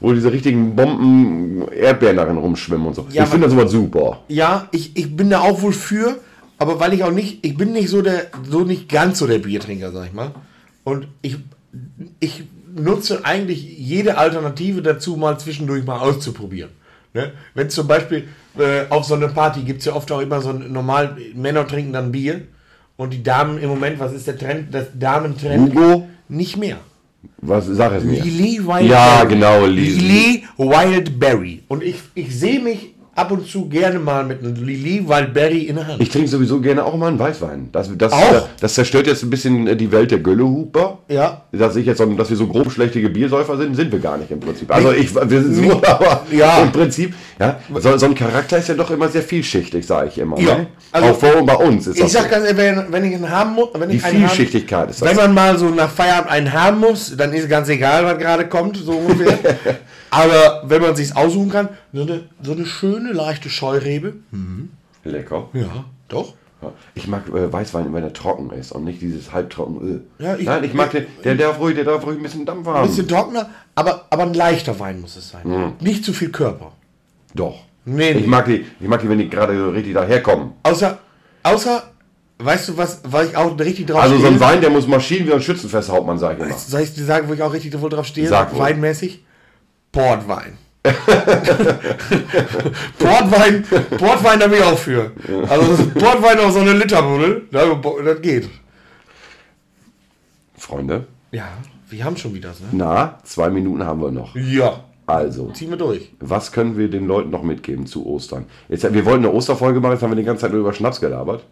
wo 0.00 0.12
diese 0.12 0.30
richtigen 0.30 0.76
Bomben 0.76 1.66
Erdbeeren 1.72 2.16
darin 2.16 2.36
rumschwimmen 2.36 2.86
und 2.86 2.94
so. 2.94 3.06
Ja, 3.10 3.24
ich 3.24 3.30
finde 3.30 3.46
das 3.46 3.54
sowas 3.54 3.70
super. 3.70 4.20
Ja, 4.28 4.68
ich, 4.70 4.96
ich 4.96 5.16
bin 5.16 5.30
da 5.30 5.40
auch 5.40 5.62
wohl 5.62 5.72
für, 5.72 6.16
aber 6.58 6.78
weil 6.78 6.92
ich 6.92 7.04
auch 7.04 7.10
nicht, 7.10 7.44
ich 7.44 7.56
bin 7.56 7.72
nicht 7.72 7.88
so 7.88 8.02
der, 8.02 8.26
so 8.48 8.60
nicht 8.60 8.90
ganz 8.90 9.18
so 9.18 9.26
der 9.26 9.38
Biertrinker, 9.38 9.92
sag 9.92 10.06
ich 10.06 10.12
mal. 10.12 10.32
Und 10.84 11.08
ich, 11.22 11.38
ich 12.20 12.44
nutze 12.76 13.24
eigentlich 13.24 13.78
jede 13.78 14.18
Alternative 14.18 14.82
dazu, 14.82 15.16
mal 15.16 15.38
zwischendurch 15.38 15.84
mal 15.86 16.00
auszuprobieren. 16.00 16.70
Ne? 17.14 17.32
Wenn 17.54 17.70
zum 17.70 17.86
Beispiel 17.86 18.28
äh, 18.58 18.86
auf 18.90 19.04
so 19.04 19.14
einer 19.14 19.28
Party 19.28 19.62
gibt 19.62 19.80
es 19.80 19.86
ja 19.86 19.94
oft 19.94 20.10
auch 20.12 20.20
immer 20.20 20.40
so 20.40 20.50
ein 20.50 20.72
normal, 20.72 21.16
Männer 21.34 21.66
trinken 21.66 21.92
dann 21.92 22.12
Bier 22.12 22.42
und 22.96 23.12
die 23.12 23.22
Damen 23.22 23.58
im 23.58 23.68
Moment, 23.68 23.98
was 24.00 24.12
ist 24.12 24.26
der 24.26 24.38
Trend? 24.38 24.74
Das 24.74 24.86
Damentrend 24.94 25.74
Hugo? 25.74 26.08
nicht 26.28 26.56
mehr. 26.56 26.78
Was, 27.38 27.66
sag 27.66 27.92
es 27.92 28.04
mir. 28.04 28.22
Lily 28.22 28.58
Wildberry. 28.58 28.88
Ja, 28.88 29.24
genau, 29.24 29.66
Lily. 29.66 29.98
Lily 29.98 30.44
Wildberry. 30.56 31.62
Und 31.68 31.82
ich, 31.82 31.96
ich 32.14 32.36
sehe 32.36 32.60
mich 32.60 32.94
ab 33.18 33.32
und 33.32 33.46
zu 33.48 33.68
gerne 33.68 33.98
mal 33.98 34.24
mit 34.24 34.42
einem 34.44 34.54
Lily 34.54 35.06
Wildberry 35.08 35.62
in 35.64 35.76
der 35.76 35.86
Hand. 35.88 36.00
Ich 36.00 36.08
trinke 36.10 36.28
sowieso 36.28 36.60
gerne 36.60 36.84
auch 36.84 36.96
mal 36.96 37.08
einen 37.08 37.18
Weißwein. 37.18 37.68
Das, 37.72 37.90
das, 37.98 38.12
Auch? 38.12 38.48
das 38.60 38.74
zerstört 38.74 39.06
jetzt 39.08 39.24
ein 39.24 39.30
bisschen 39.30 39.66
äh, 39.66 39.74
die 39.76 39.90
Welt 39.90 40.10
der 40.10 40.20
Göllehuper. 40.20 40.98
ja. 41.08 41.42
Dass, 41.50 41.74
ich 41.76 41.86
jetzt, 41.86 42.00
dass 42.00 42.30
wir 42.30 42.36
so 42.36 42.46
grob 42.46 42.70
schlechtige 42.70 43.10
Biersäufer 43.10 43.56
sind, 43.56 43.74
sind 43.74 43.90
wir 43.90 43.98
gar 43.98 44.16
nicht 44.18 44.30
im 44.30 44.38
Prinzip. 44.38 44.72
Also 44.72 44.92
ich, 44.92 45.12
wir 45.14 45.42
sind 45.42 45.54
so, 45.54 45.72
aber 45.86 46.22
Ja. 46.30 46.62
im 46.62 46.70
Prinzip, 46.70 47.14
ja, 47.40 47.58
so, 47.74 47.96
so 47.96 48.06
ein 48.06 48.14
Charakter 48.14 48.58
ist 48.58 48.68
ja 48.68 48.74
doch 48.74 48.90
immer 48.90 49.08
sehr 49.08 49.22
vielschichtig, 49.22 49.84
sage 49.84 50.08
ich 50.08 50.18
immer. 50.18 50.38
Ja. 50.38 50.58
Ne? 50.58 50.66
Also, 50.92 51.08
auch 51.08 51.18
vor 51.18 51.36
und 51.36 51.46
bei 51.46 51.56
uns 51.56 51.86
ist 51.88 51.96
Ich 51.96 52.02
das 52.02 52.12
sag 52.12 52.24
so. 52.24 52.28
ganz 52.30 52.46
ehrlich, 52.46 52.84
wenn, 52.90 53.04
ich 53.04 53.14
einen 53.14 53.28
haben 53.28 53.54
muss, 53.54 53.68
wenn 53.74 53.88
Die 53.88 53.96
ich 53.96 54.04
einen 54.04 54.22
haben, 54.22 54.28
Vielschichtigkeit 54.30 54.90
ist 54.90 55.02
das. 55.02 55.08
wenn 55.08 55.16
man 55.16 55.34
mal 55.34 55.58
so 55.58 55.68
nach 55.70 55.90
Feierabend 55.90 56.30
einen 56.30 56.52
haben 56.52 56.78
muss, 56.78 57.16
dann 57.16 57.32
ist 57.32 57.48
ganz 57.48 57.68
egal, 57.68 58.04
was 58.04 58.18
gerade 58.18 58.46
kommt, 58.48 58.76
so 58.76 58.92
ungefähr. 58.92 59.38
Aber 60.10 60.62
wenn 60.66 60.80
man 60.80 60.96
sich 60.96 61.14
aussuchen 61.16 61.50
kann, 61.50 61.68
so 61.92 62.02
eine, 62.02 62.24
so 62.42 62.52
eine 62.52 62.66
schöne, 62.66 63.12
leichte 63.12 63.48
Scheurebe. 63.50 64.14
Lecker. 65.04 65.48
Ja, 65.52 65.84
doch. 66.08 66.34
Ich 66.96 67.06
mag 67.06 67.28
äh, 67.28 67.52
Weißwein, 67.52 67.94
wenn 67.94 68.02
er 68.02 68.12
trocken 68.12 68.50
ist 68.50 68.72
und 68.72 68.82
nicht 68.84 69.00
dieses 69.00 69.32
halbtrocken. 69.32 70.02
Äh. 70.18 70.22
Ja, 70.24 70.34
ich- 70.36 70.44
Nein, 70.44 70.64
ich 70.64 70.74
mag 70.74 70.90
den, 70.90 71.06
der 71.22 71.36
darf 71.36 71.60
ruhig, 71.60 71.76
der 71.76 71.84
darf 71.84 72.04
ruhig 72.04 72.16
ein 72.18 72.22
bisschen 72.22 72.44
Dampf 72.44 72.66
haben. 72.66 72.80
Ein 72.82 72.88
bisschen 72.88 73.06
trockener, 73.06 73.48
aber, 73.76 74.06
aber 74.10 74.24
ein 74.24 74.34
leichter 74.34 74.78
Wein 74.80 75.00
muss 75.00 75.16
es 75.16 75.28
sein. 75.30 75.42
Mhm. 75.48 75.72
Nicht 75.80 76.04
zu 76.04 76.12
viel 76.12 76.30
Körper. 76.30 76.72
Doch. 77.34 77.60
Nee, 77.84 78.12
nee. 78.12 78.20
Ich 78.20 78.26
mag 78.26 78.44
die, 78.46 78.66
ich 78.80 78.88
mag 78.88 79.00
die, 79.00 79.08
wenn 79.08 79.18
die 79.18 79.28
gerade 79.30 79.56
so 79.56 79.70
richtig 79.70 79.94
daherkommen. 79.94 80.50
Außer, 80.64 80.98
außer, 81.44 81.84
weißt 82.38 82.70
du 82.70 82.76
was, 82.76 83.02
weil 83.04 83.28
ich 83.28 83.36
auch 83.36 83.56
richtig 83.56 83.86
drauf 83.86 84.02
Also 84.02 84.18
so 84.18 84.26
ein 84.26 84.40
Wein, 84.40 84.60
der 84.60 84.70
muss 84.70 84.88
Maschinen 84.88 85.28
wie 85.28 85.32
ein 85.32 85.40
Schützenfest 85.40 85.88
Hauptmann, 85.90 86.18
sag 86.18 86.38
ich 86.40 86.44
immer. 86.44 86.58
Soll 86.58 86.80
ich 86.80 86.92
dir 86.92 87.04
sagen, 87.04 87.28
wo 87.28 87.34
ich 87.34 87.42
auch 87.42 87.52
richtig 87.52 87.70
drauf 87.70 88.04
stehe? 88.06 88.26
Sag. 88.28 88.58
Weinmäßig? 88.58 89.22
Portwein. 89.92 90.58
Portwein, 92.98 93.64
Portwein 93.98 94.40
da 94.40 94.46
bin 94.46 94.58
ich 94.58 94.64
auch 94.64 94.78
für. 94.78 95.12
Also 95.48 95.84
Portwein 95.94 96.38
auf 96.40 96.52
so 96.52 96.60
eine 96.60 96.72
Literbuddel, 96.72 97.42
da- 97.50 97.74
das 98.04 98.20
geht. 98.22 98.48
Freunde, 100.56 101.06
Ja, 101.30 101.48
wir 101.88 102.04
haben 102.04 102.16
schon 102.16 102.34
wieder, 102.34 102.50
ne? 102.50 102.68
na, 102.72 103.18
zwei 103.24 103.48
Minuten 103.50 103.84
haben 103.84 104.00
wir 104.00 104.10
noch. 104.10 104.34
Ja, 104.36 104.84
Also, 105.06 105.50
ziehen 105.52 105.70
wir 105.70 105.76
durch. 105.78 106.10
was 106.20 106.52
können 106.52 106.76
wir 106.76 106.88
den 106.90 107.06
Leuten 107.06 107.30
noch 107.30 107.42
mitgeben 107.42 107.86
zu 107.86 108.06
Ostern? 108.06 108.46
Jetzt, 108.68 108.82
wir 108.92 109.04
wollten 109.04 109.24
eine 109.24 109.32
Osterfolge 109.32 109.80
machen, 109.80 109.92
jetzt 109.92 110.02
haben 110.02 110.10
wir 110.10 110.16
die 110.16 110.24
ganze 110.24 110.42
Zeit 110.42 110.50
nur 110.52 110.60
über 110.60 110.72
Schnaps 110.72 111.00
gelabert. 111.00 111.44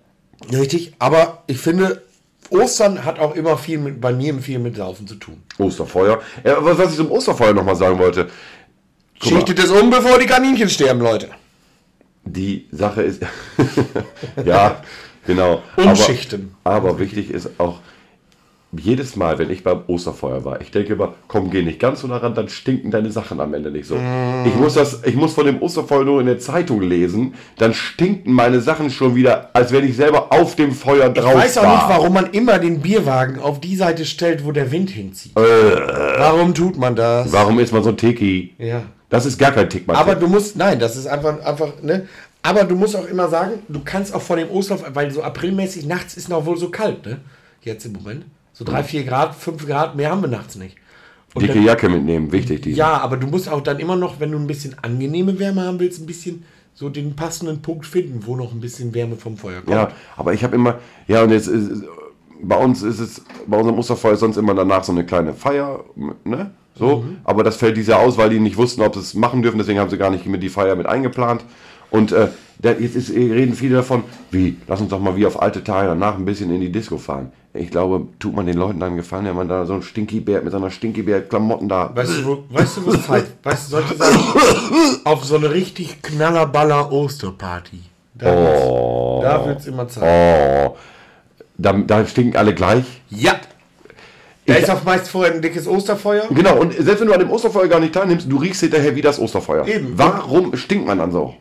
Richtig, 0.53 0.95
aber 0.99 1.43
ich 1.47 1.59
finde, 1.59 2.03
Ostern 2.51 3.05
hat 3.05 3.19
auch 3.19 3.35
immer 3.35 3.57
viel 3.57 3.79
mit, 3.79 4.01
bei 4.01 4.13
mir 4.13 4.35
viel 4.35 4.59
mit 4.59 4.77
Saufen 4.77 5.07
zu 5.07 5.15
tun. 5.17 5.43
Osterfeuer. 5.59 6.21
Ja, 6.45 6.57
was 6.61 6.91
ich 6.91 6.97
zum 6.97 7.11
Osterfeuer 7.11 7.55
nochmal 7.55 7.77
sagen 7.77 7.99
wollte. 7.99 8.29
Guck 9.21 9.33
mal. 9.33 9.39
Schichtet 9.39 9.59
es 9.59 9.71
um, 9.71 9.91
bevor 9.91 10.19
die 10.19 10.27
Kaninchen 10.27 10.69
sterben, 10.69 11.01
Leute. 11.01 11.29
Die 12.25 12.67
Sache 12.73 13.03
ist. 13.03 13.23
ja, 14.45 14.83
genau. 15.27 15.63
Umschichten. 15.77 16.55
Aber, 16.65 16.91
aber 16.91 16.99
wichtig 16.99 17.31
ist 17.31 17.51
auch, 17.59 17.79
jedes 18.73 19.17
Mal, 19.17 19.39
wenn 19.39 19.51
ich 19.51 19.63
beim 19.63 19.83
Osterfeuer 19.87 20.45
war, 20.45 20.61
ich 20.61 20.71
denke 20.71 20.95
immer, 20.95 21.15
komm, 21.29 21.51
geh 21.51 21.63
nicht 21.63 21.79
ganz 21.79 22.01
so 22.01 22.09
daran, 22.09 22.35
dann 22.35 22.49
stinken 22.49 22.91
deine 22.91 23.11
Sachen 23.11 23.41
am 23.41 23.55
Ende 23.55 23.71
nicht 23.71 23.87
so. 23.87 23.97
Ich, 24.45 24.55
muss 24.57 24.75
das, 24.75 25.03
ich 25.05 25.15
muss 25.15 25.35
von 25.35 25.47
dem 25.47 25.63
Osterfeuer 25.63 26.05
nur 26.05 26.21
in 26.21 26.27
der 26.27 26.39
Zeitung 26.39 26.83
lesen, 26.83 27.35
dann 27.59 27.75
stinken 27.75 28.33
meine 28.33 28.61
Sachen 28.61 28.91
schon 28.91 29.15
wieder, 29.15 29.51
als 29.53 29.73
wenn 29.73 29.89
ich 29.89 29.97
selber 29.97 30.33
auf 30.33 30.57
dem 30.57 30.73
Feuer 30.73 31.09
Ich 31.09 31.15
drauf 31.15 31.35
weiß 31.35 31.59
auch 31.59 31.63
war. 31.63 31.77
nicht, 31.77 31.89
warum 31.89 32.13
man 32.13 32.31
immer 32.33 32.59
den 32.59 32.81
Bierwagen 32.81 33.39
auf 33.39 33.61
die 33.61 33.77
Seite 33.77 34.05
stellt, 34.05 34.45
wo 34.45 34.53
der 34.53 34.71
Wind 34.73 34.91
hinzieht. 34.91 35.33
warum 35.35 36.55
tut 36.55 36.77
man 36.77 36.97
das? 36.97 37.33
Warum 37.33 37.59
ist 37.59 37.73
man 37.73 37.83
so 37.83 37.91
ein 37.91 37.97
Tiki? 37.97 38.55
Ja. 38.59 38.83
Das 39.17 39.27
ist 39.27 39.39
gar 39.39 39.53
kein 39.53 39.69
Tick, 39.71 39.87
Mann. 39.87 39.97
Aber 39.97 40.15
du 40.15 40.29
musst, 40.29 40.57
nein, 40.57 40.79
das 40.79 40.97
ist 40.97 41.07
einfach, 41.07 41.43
einfach, 41.45 41.73
ne? 41.83 42.07
Aber 42.43 42.65
du 42.65 42.77
musst 42.77 42.95
auch 42.95 43.07
immer 43.07 43.29
sagen, 43.29 43.61
du 43.69 43.81
kannst 43.85 44.15
auch 44.15 44.23
vor 44.23 44.37
dem 44.37 44.51
Osterlauf, 44.51 44.85
weil 44.95 45.11
so 45.11 45.23
aprilmäßig 45.23 45.87
nachts 45.87 46.17
ist 46.17 46.29
noch 46.29 46.45
wohl 46.47 46.57
so 46.57 46.69
kalt, 46.69 47.05
ne? 47.07 47.19
Jetzt 47.63 47.87
im 47.87 47.93
Moment. 47.93 48.27
So 48.53 48.65
drei, 48.65 48.85
vier 48.85 49.05
Grad, 49.05 49.35
fünf 49.35 49.67
Grad, 49.67 49.97
mehr 49.97 50.11
haben 50.11 50.21
wir 50.21 50.29
nachts 50.29 50.57
nicht. 50.57 50.77
Und 51.35 51.43
Dicke 51.43 51.55
dann, 51.55 51.65
Jacke 51.65 51.89
mitnehmen, 51.89 52.31
wichtig. 52.33 52.63
Die. 52.63 52.73
ja, 52.73 52.99
aber 52.99 53.17
du 53.17 53.27
musst 53.27 53.49
auch 53.49 53.61
dann 53.63 53.79
immer 53.79 53.97
noch, 53.97 54.21
wenn 54.21 54.33
du 54.33 54.39
ein 54.39 54.47
bisschen 54.47 54.77
angenehme 54.81 55.39
Wärme 55.39 55.63
haben 55.63 55.81
willst, 55.81 56.01
ein 56.01 56.07
bisschen 56.07 56.45
so 56.75 56.89
den 56.89 57.17
passenden 57.17 57.63
Punkt 57.63 57.87
finden, 57.87 58.27
wo 58.27 58.37
noch 58.37 58.53
ein 58.53 58.61
bisschen 58.61 58.95
Wärme 58.95 59.17
vom 59.17 59.37
Feuer 59.37 59.63
kommt. 59.63 59.71
Ja, 59.71 59.91
aber 60.17 60.35
ich 60.35 60.45
habe 60.45 60.55
immer, 60.55 60.79
ja, 61.09 61.23
und 61.23 61.31
jetzt 61.31 61.49
ist, 61.49 61.85
bei 62.43 62.57
uns 62.57 62.83
ist 62.83 63.01
es, 63.01 63.23
bei 63.47 63.57
unserem 63.57 63.79
Osterfeuer 63.79 64.13
ist 64.13 64.21
sonst 64.21 64.37
immer 64.37 64.55
danach 64.55 64.85
so 64.85 64.93
eine 64.93 65.05
kleine 65.05 65.33
Feier, 65.33 65.85
ne? 66.25 66.51
So, 66.79 67.05
aber 67.25 67.43
das 67.43 67.57
fällt 67.57 67.77
dieses 67.77 67.89
Jahr 67.89 68.01
aus, 68.01 68.19
weil 68.19 68.31
die 68.31 68.39
nicht 68.39 68.57
wussten, 68.57 68.83
ob 68.83 68.95
sie 68.95 69.01
es 69.01 69.15
machen 69.15 69.43
dürfen, 69.43 69.59
deswegen 69.59 69.79
haben 69.79 69.89
sie 69.89 69.97
gar 69.97 70.11
nicht 70.11 70.27
mit 70.27 70.43
die 70.43 70.51
Feier 70.51 70.77
mit 70.77 70.87
eingeplant. 70.87 71.43
Und 71.91 72.13
äh, 72.13 72.29
da, 72.59 72.73
jetzt 72.73 72.97
ist, 72.97 73.11
reden 73.11 73.55
viele 73.55 73.77
davon, 73.77 74.05
wie, 74.31 74.57
lass 74.67 74.81
uns 74.81 74.91
doch 74.91 75.01
mal 75.01 75.17
wie 75.17 75.27
auf 75.27 75.41
alte 75.41 75.63
Tage 75.65 75.89
danach 75.89 76.17
ein 76.17 76.25
bisschen 76.25 76.55
in 76.55 76.61
die 76.61 76.73
Disco 76.73 76.99
fahren. 76.99 77.33
Ich 77.55 77.71
glaube, 77.71 78.09
tut 78.19 78.35
man 78.35 78.45
den 78.45 78.59
Leuten 78.59 78.81
dann 78.81 78.97
gefallen, 78.97 79.25
wenn 79.25 79.37
man 79.37 79.49
da 79.49 79.65
so 79.65 79.75
ein 79.75 79.83
Stinky-Bär 79.83 80.43
mit 80.43 80.53
seiner 80.53 80.71
Stinky-Bär-Klamotten 80.71 81.69
da. 81.69 81.91
Weißt 81.95 82.19
du, 82.19 82.25
wo, 82.25 82.45
weißt 82.51 82.77
du, 82.77 82.87
wo 82.87 82.93
Zeit? 82.93 83.27
Weißt 83.43 83.67
du, 83.67 83.71
solche 83.71 83.95
Sachen 83.95 84.21
auf 85.05 85.25
so 85.25 85.37
eine 85.37 85.51
richtig 85.51 86.03
knallerballer 86.03 86.93
Osterparty. 86.93 87.81
Da 88.15 88.27
wird's, 88.27 89.23
da 89.23 89.47
wird's 89.47 89.67
immer 89.67 89.89
Zeit. 89.89 90.03
Oh, 90.03 90.77
da, 91.57 91.73
da 91.73 92.07
stinken 92.07 92.37
alle 92.37 92.55
gleich. 92.55 92.85
Ja. 93.09 93.37
Da 94.47 94.55
ist 94.55 94.71
auch 94.71 94.85
meist 94.85 95.09
vorher 95.09 95.35
ein 95.35 95.43
dickes 95.43 95.67
Osterfeuer. 95.67 96.29
Genau, 96.31 96.59
und 96.61 96.73
selbst 96.73 97.01
wenn 97.01 97.09
du 97.09 97.13
an 97.15 97.19
dem 97.21 97.31
Osterfeuer 97.31 97.67
gar 97.69 97.81
nicht 97.81 97.93
teilnimmst, 97.95 98.31
du 98.31 98.37
riechst 98.37 98.61
hinterher 98.61 98.95
wie 98.95 99.03
das 99.03 99.19
Osterfeuer. 99.19 99.67
Eben. 99.67 99.93
Warum 99.97 100.57
stinkt 100.57 100.87
man 100.87 100.99
dann 100.99 101.11
so? 101.11 101.35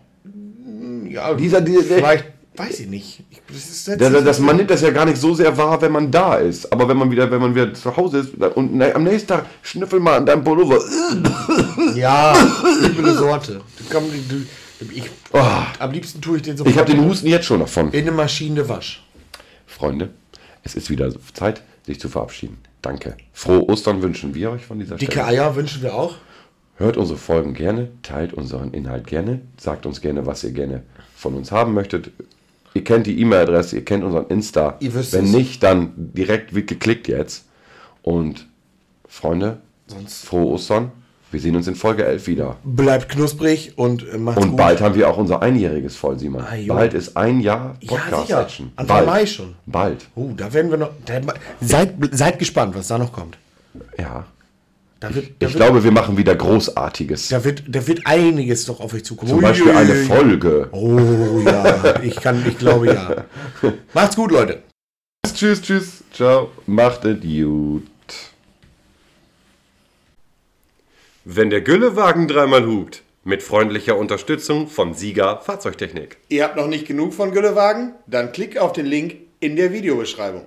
Ja, 1.10 1.34
Dieser- 1.36 1.62
dieser- 1.62 1.84
vielleicht, 1.96 2.26
weiß 2.56 2.80
ich 2.82 2.88
nicht. 2.88 3.24
Ich, 3.30 3.42
das 3.48 3.98
Das, 3.98 4.24
das, 4.24 4.40
man 4.40 4.58
nimmt 4.58 4.70
das 4.72 4.82
ja 4.82 4.90
gar 4.90 5.06
nicht 5.06 5.18
so 5.18 5.34
sehr 5.36 5.56
wahr, 5.58 5.82
wenn 5.82 5.92
man 5.92 6.10
da 6.12 6.36
ist. 6.36 6.72
Aber 6.74 6.90
wenn 6.90 6.98
man 6.98 7.12
wieder, 7.12 7.30
wenn 7.30 7.40
man 7.42 7.54
wieder 7.54 7.74
zu 7.74 7.96
Hause 7.96 8.20
ist 8.20 8.34
und 8.56 8.76
na, 8.76 8.92
am 8.94 9.04
nächsten 9.04 9.28
Tag 9.30 9.46
schnüffel 9.62 10.00
mal 10.00 10.18
an 10.18 10.26
deinem 10.26 10.44
Pullover. 10.44 10.80
ja, 11.96 12.36
üble 12.84 13.14
Sorte. 13.14 13.62
Du 13.78 13.84
komm, 13.92 14.04
du, 14.30 14.36
ich, 14.94 15.04
am 15.80 15.92
liebsten 15.92 16.22
tue 16.22 16.38
ich 16.38 16.44
den 16.44 16.58
so 16.58 16.66
Ich 16.66 16.78
habe 16.78 16.92
den 16.92 17.06
Husten 17.06 17.28
jetzt 17.28 17.46
schon 17.46 17.60
davon. 17.60 17.92
in 17.92 18.02
eine 18.02 18.12
Maschine 18.12 18.68
wasch. 18.68 19.04
Freunde, 19.68 20.10
es 20.64 20.76
ist 20.76 20.90
wieder 20.90 21.10
Zeit, 21.34 21.62
sich 21.86 22.00
zu 22.00 22.10
verabschieden. 22.10 22.58
Danke. 22.86 23.18
Frohe 23.34 23.68
Ostern 23.68 24.04
wünschen 24.04 24.36
wir 24.36 24.52
euch 24.52 24.64
von 24.68 24.78
dieser 24.78 24.96
Dicke 24.98 25.14
Stelle. 25.14 25.28
Eier 25.28 25.56
wünschen 25.56 25.82
wir 25.82 25.96
auch. 25.96 26.18
Hört 26.78 26.98
unsere 26.98 27.18
Folgen 27.18 27.56
gerne, 27.56 27.90
teilt 28.04 28.32
unseren 28.34 28.74
Inhalt 28.76 29.08
gerne, 29.08 29.42
sagt 29.58 29.88
uns 29.88 30.02
gerne, 30.02 30.28
was 30.28 30.44
ihr 30.44 30.52
gerne 30.52 30.84
von 31.16 31.34
uns 31.34 31.52
haben 31.52 31.74
möchtet. 31.74 32.12
Ihr 32.76 32.84
kennt 32.84 33.08
die 33.08 33.20
E-Mail-Adresse, 33.22 33.78
ihr 33.78 33.86
kennt 33.86 34.04
unseren 34.04 34.28
Insta. 34.28 34.76
Ihr 34.82 34.94
wisst 34.94 35.14
Wenn 35.14 35.26
es. 35.26 35.32
nicht, 35.32 35.64
dann 35.64 35.94
direkt 35.96 36.54
geklickt 36.54 37.08
jetzt. 37.08 37.48
Und 38.04 38.46
Freunde, 39.08 39.62
Sonst 39.88 40.26
frohe 40.26 40.46
Ostern. 40.46 40.92
Wir 41.36 41.42
sehen 41.42 41.58
uns 41.58 41.68
in 41.68 41.76
Folge 41.76 42.06
11 42.06 42.28
wieder. 42.28 42.56
bleibt 42.64 43.10
knusprig 43.10 43.74
und 43.76 44.08
äh, 44.10 44.18
macht's 44.18 44.42
Und 44.42 44.52
gut. 44.52 44.58
bald 44.58 44.80
haben 44.80 44.96
wir 44.96 45.10
auch 45.10 45.18
unser 45.18 45.42
Einjähriges 45.42 45.98
voll, 45.98 46.18
Simon. 46.18 46.42
Ah, 46.44 46.56
bald 46.66 46.94
ist 46.94 47.18
ein 47.18 47.42
Jahr 47.42 47.76
Ja, 47.82 47.90
Podcast-Action. 47.98 48.68
sicher. 48.68 48.72
Anfang 48.78 48.88
bald. 48.96 49.06
Mai 49.06 49.26
schon. 49.26 49.56
Bald. 49.66 50.06
Oh, 50.16 50.30
da 50.38 50.54
werden 50.54 50.72
wir 50.72 50.78
noch. 50.78 50.92
Da, 51.06 51.20
seid, 51.60 51.96
seid 52.12 52.40
gespannt, 52.40 52.74
was 52.74 52.88
da 52.88 52.98
noch 52.98 53.12
kommt. 53.12 53.38
Ja. 54.00 54.26
Da 55.02 55.14
wird, 55.14 55.26
da 55.40 55.48
Ich 55.48 55.54
wird, 55.54 55.56
glaube, 55.66 55.84
wir 55.84 55.92
machen 55.92 56.16
wieder 56.16 56.36
Großartiges. 56.36 57.28
da 57.28 57.44
wird, 57.44 57.64
da 57.68 57.86
wird 57.86 58.08
einiges 58.08 58.66
noch 58.70 58.80
auf 58.80 58.94
euch 58.94 59.04
zukommen. 59.04 59.30
Zum 59.30 59.42
Beispiel 59.42 59.72
eine 59.74 59.94
Folge. 59.94 60.70
Oh 60.72 61.42
ja, 61.46 62.00
ich 62.02 62.16
kann, 62.16 62.46
ich 62.48 62.58
glaube 62.58 62.88
ja. 62.94 63.26
Macht's 63.94 64.16
gut, 64.16 64.32
Leute. 64.32 64.64
Tschüss, 65.34 65.62
tschüss. 65.62 66.02
Ciao. 66.14 66.48
Macht 66.66 67.04
es 67.04 67.20
gut. 67.20 67.84
Wenn 71.28 71.50
der 71.50 71.62
Güllewagen 71.62 72.28
dreimal 72.28 72.68
hupt. 72.68 73.02
Mit 73.24 73.42
freundlicher 73.42 73.98
Unterstützung 73.98 74.68
von 74.68 74.94
Sieger 74.94 75.42
Fahrzeugtechnik. 75.42 76.18
Ihr 76.30 76.44
habt 76.44 76.56
noch 76.56 76.68
nicht 76.68 76.86
genug 76.86 77.16
von 77.16 77.32
Güllewagen? 77.32 77.96
Dann 78.06 78.32
klickt 78.32 78.60
auf 78.60 78.74
den 78.74 78.86
Link 78.86 79.16
in 79.40 79.56
der 79.56 79.74
Videobeschreibung. 79.74 80.44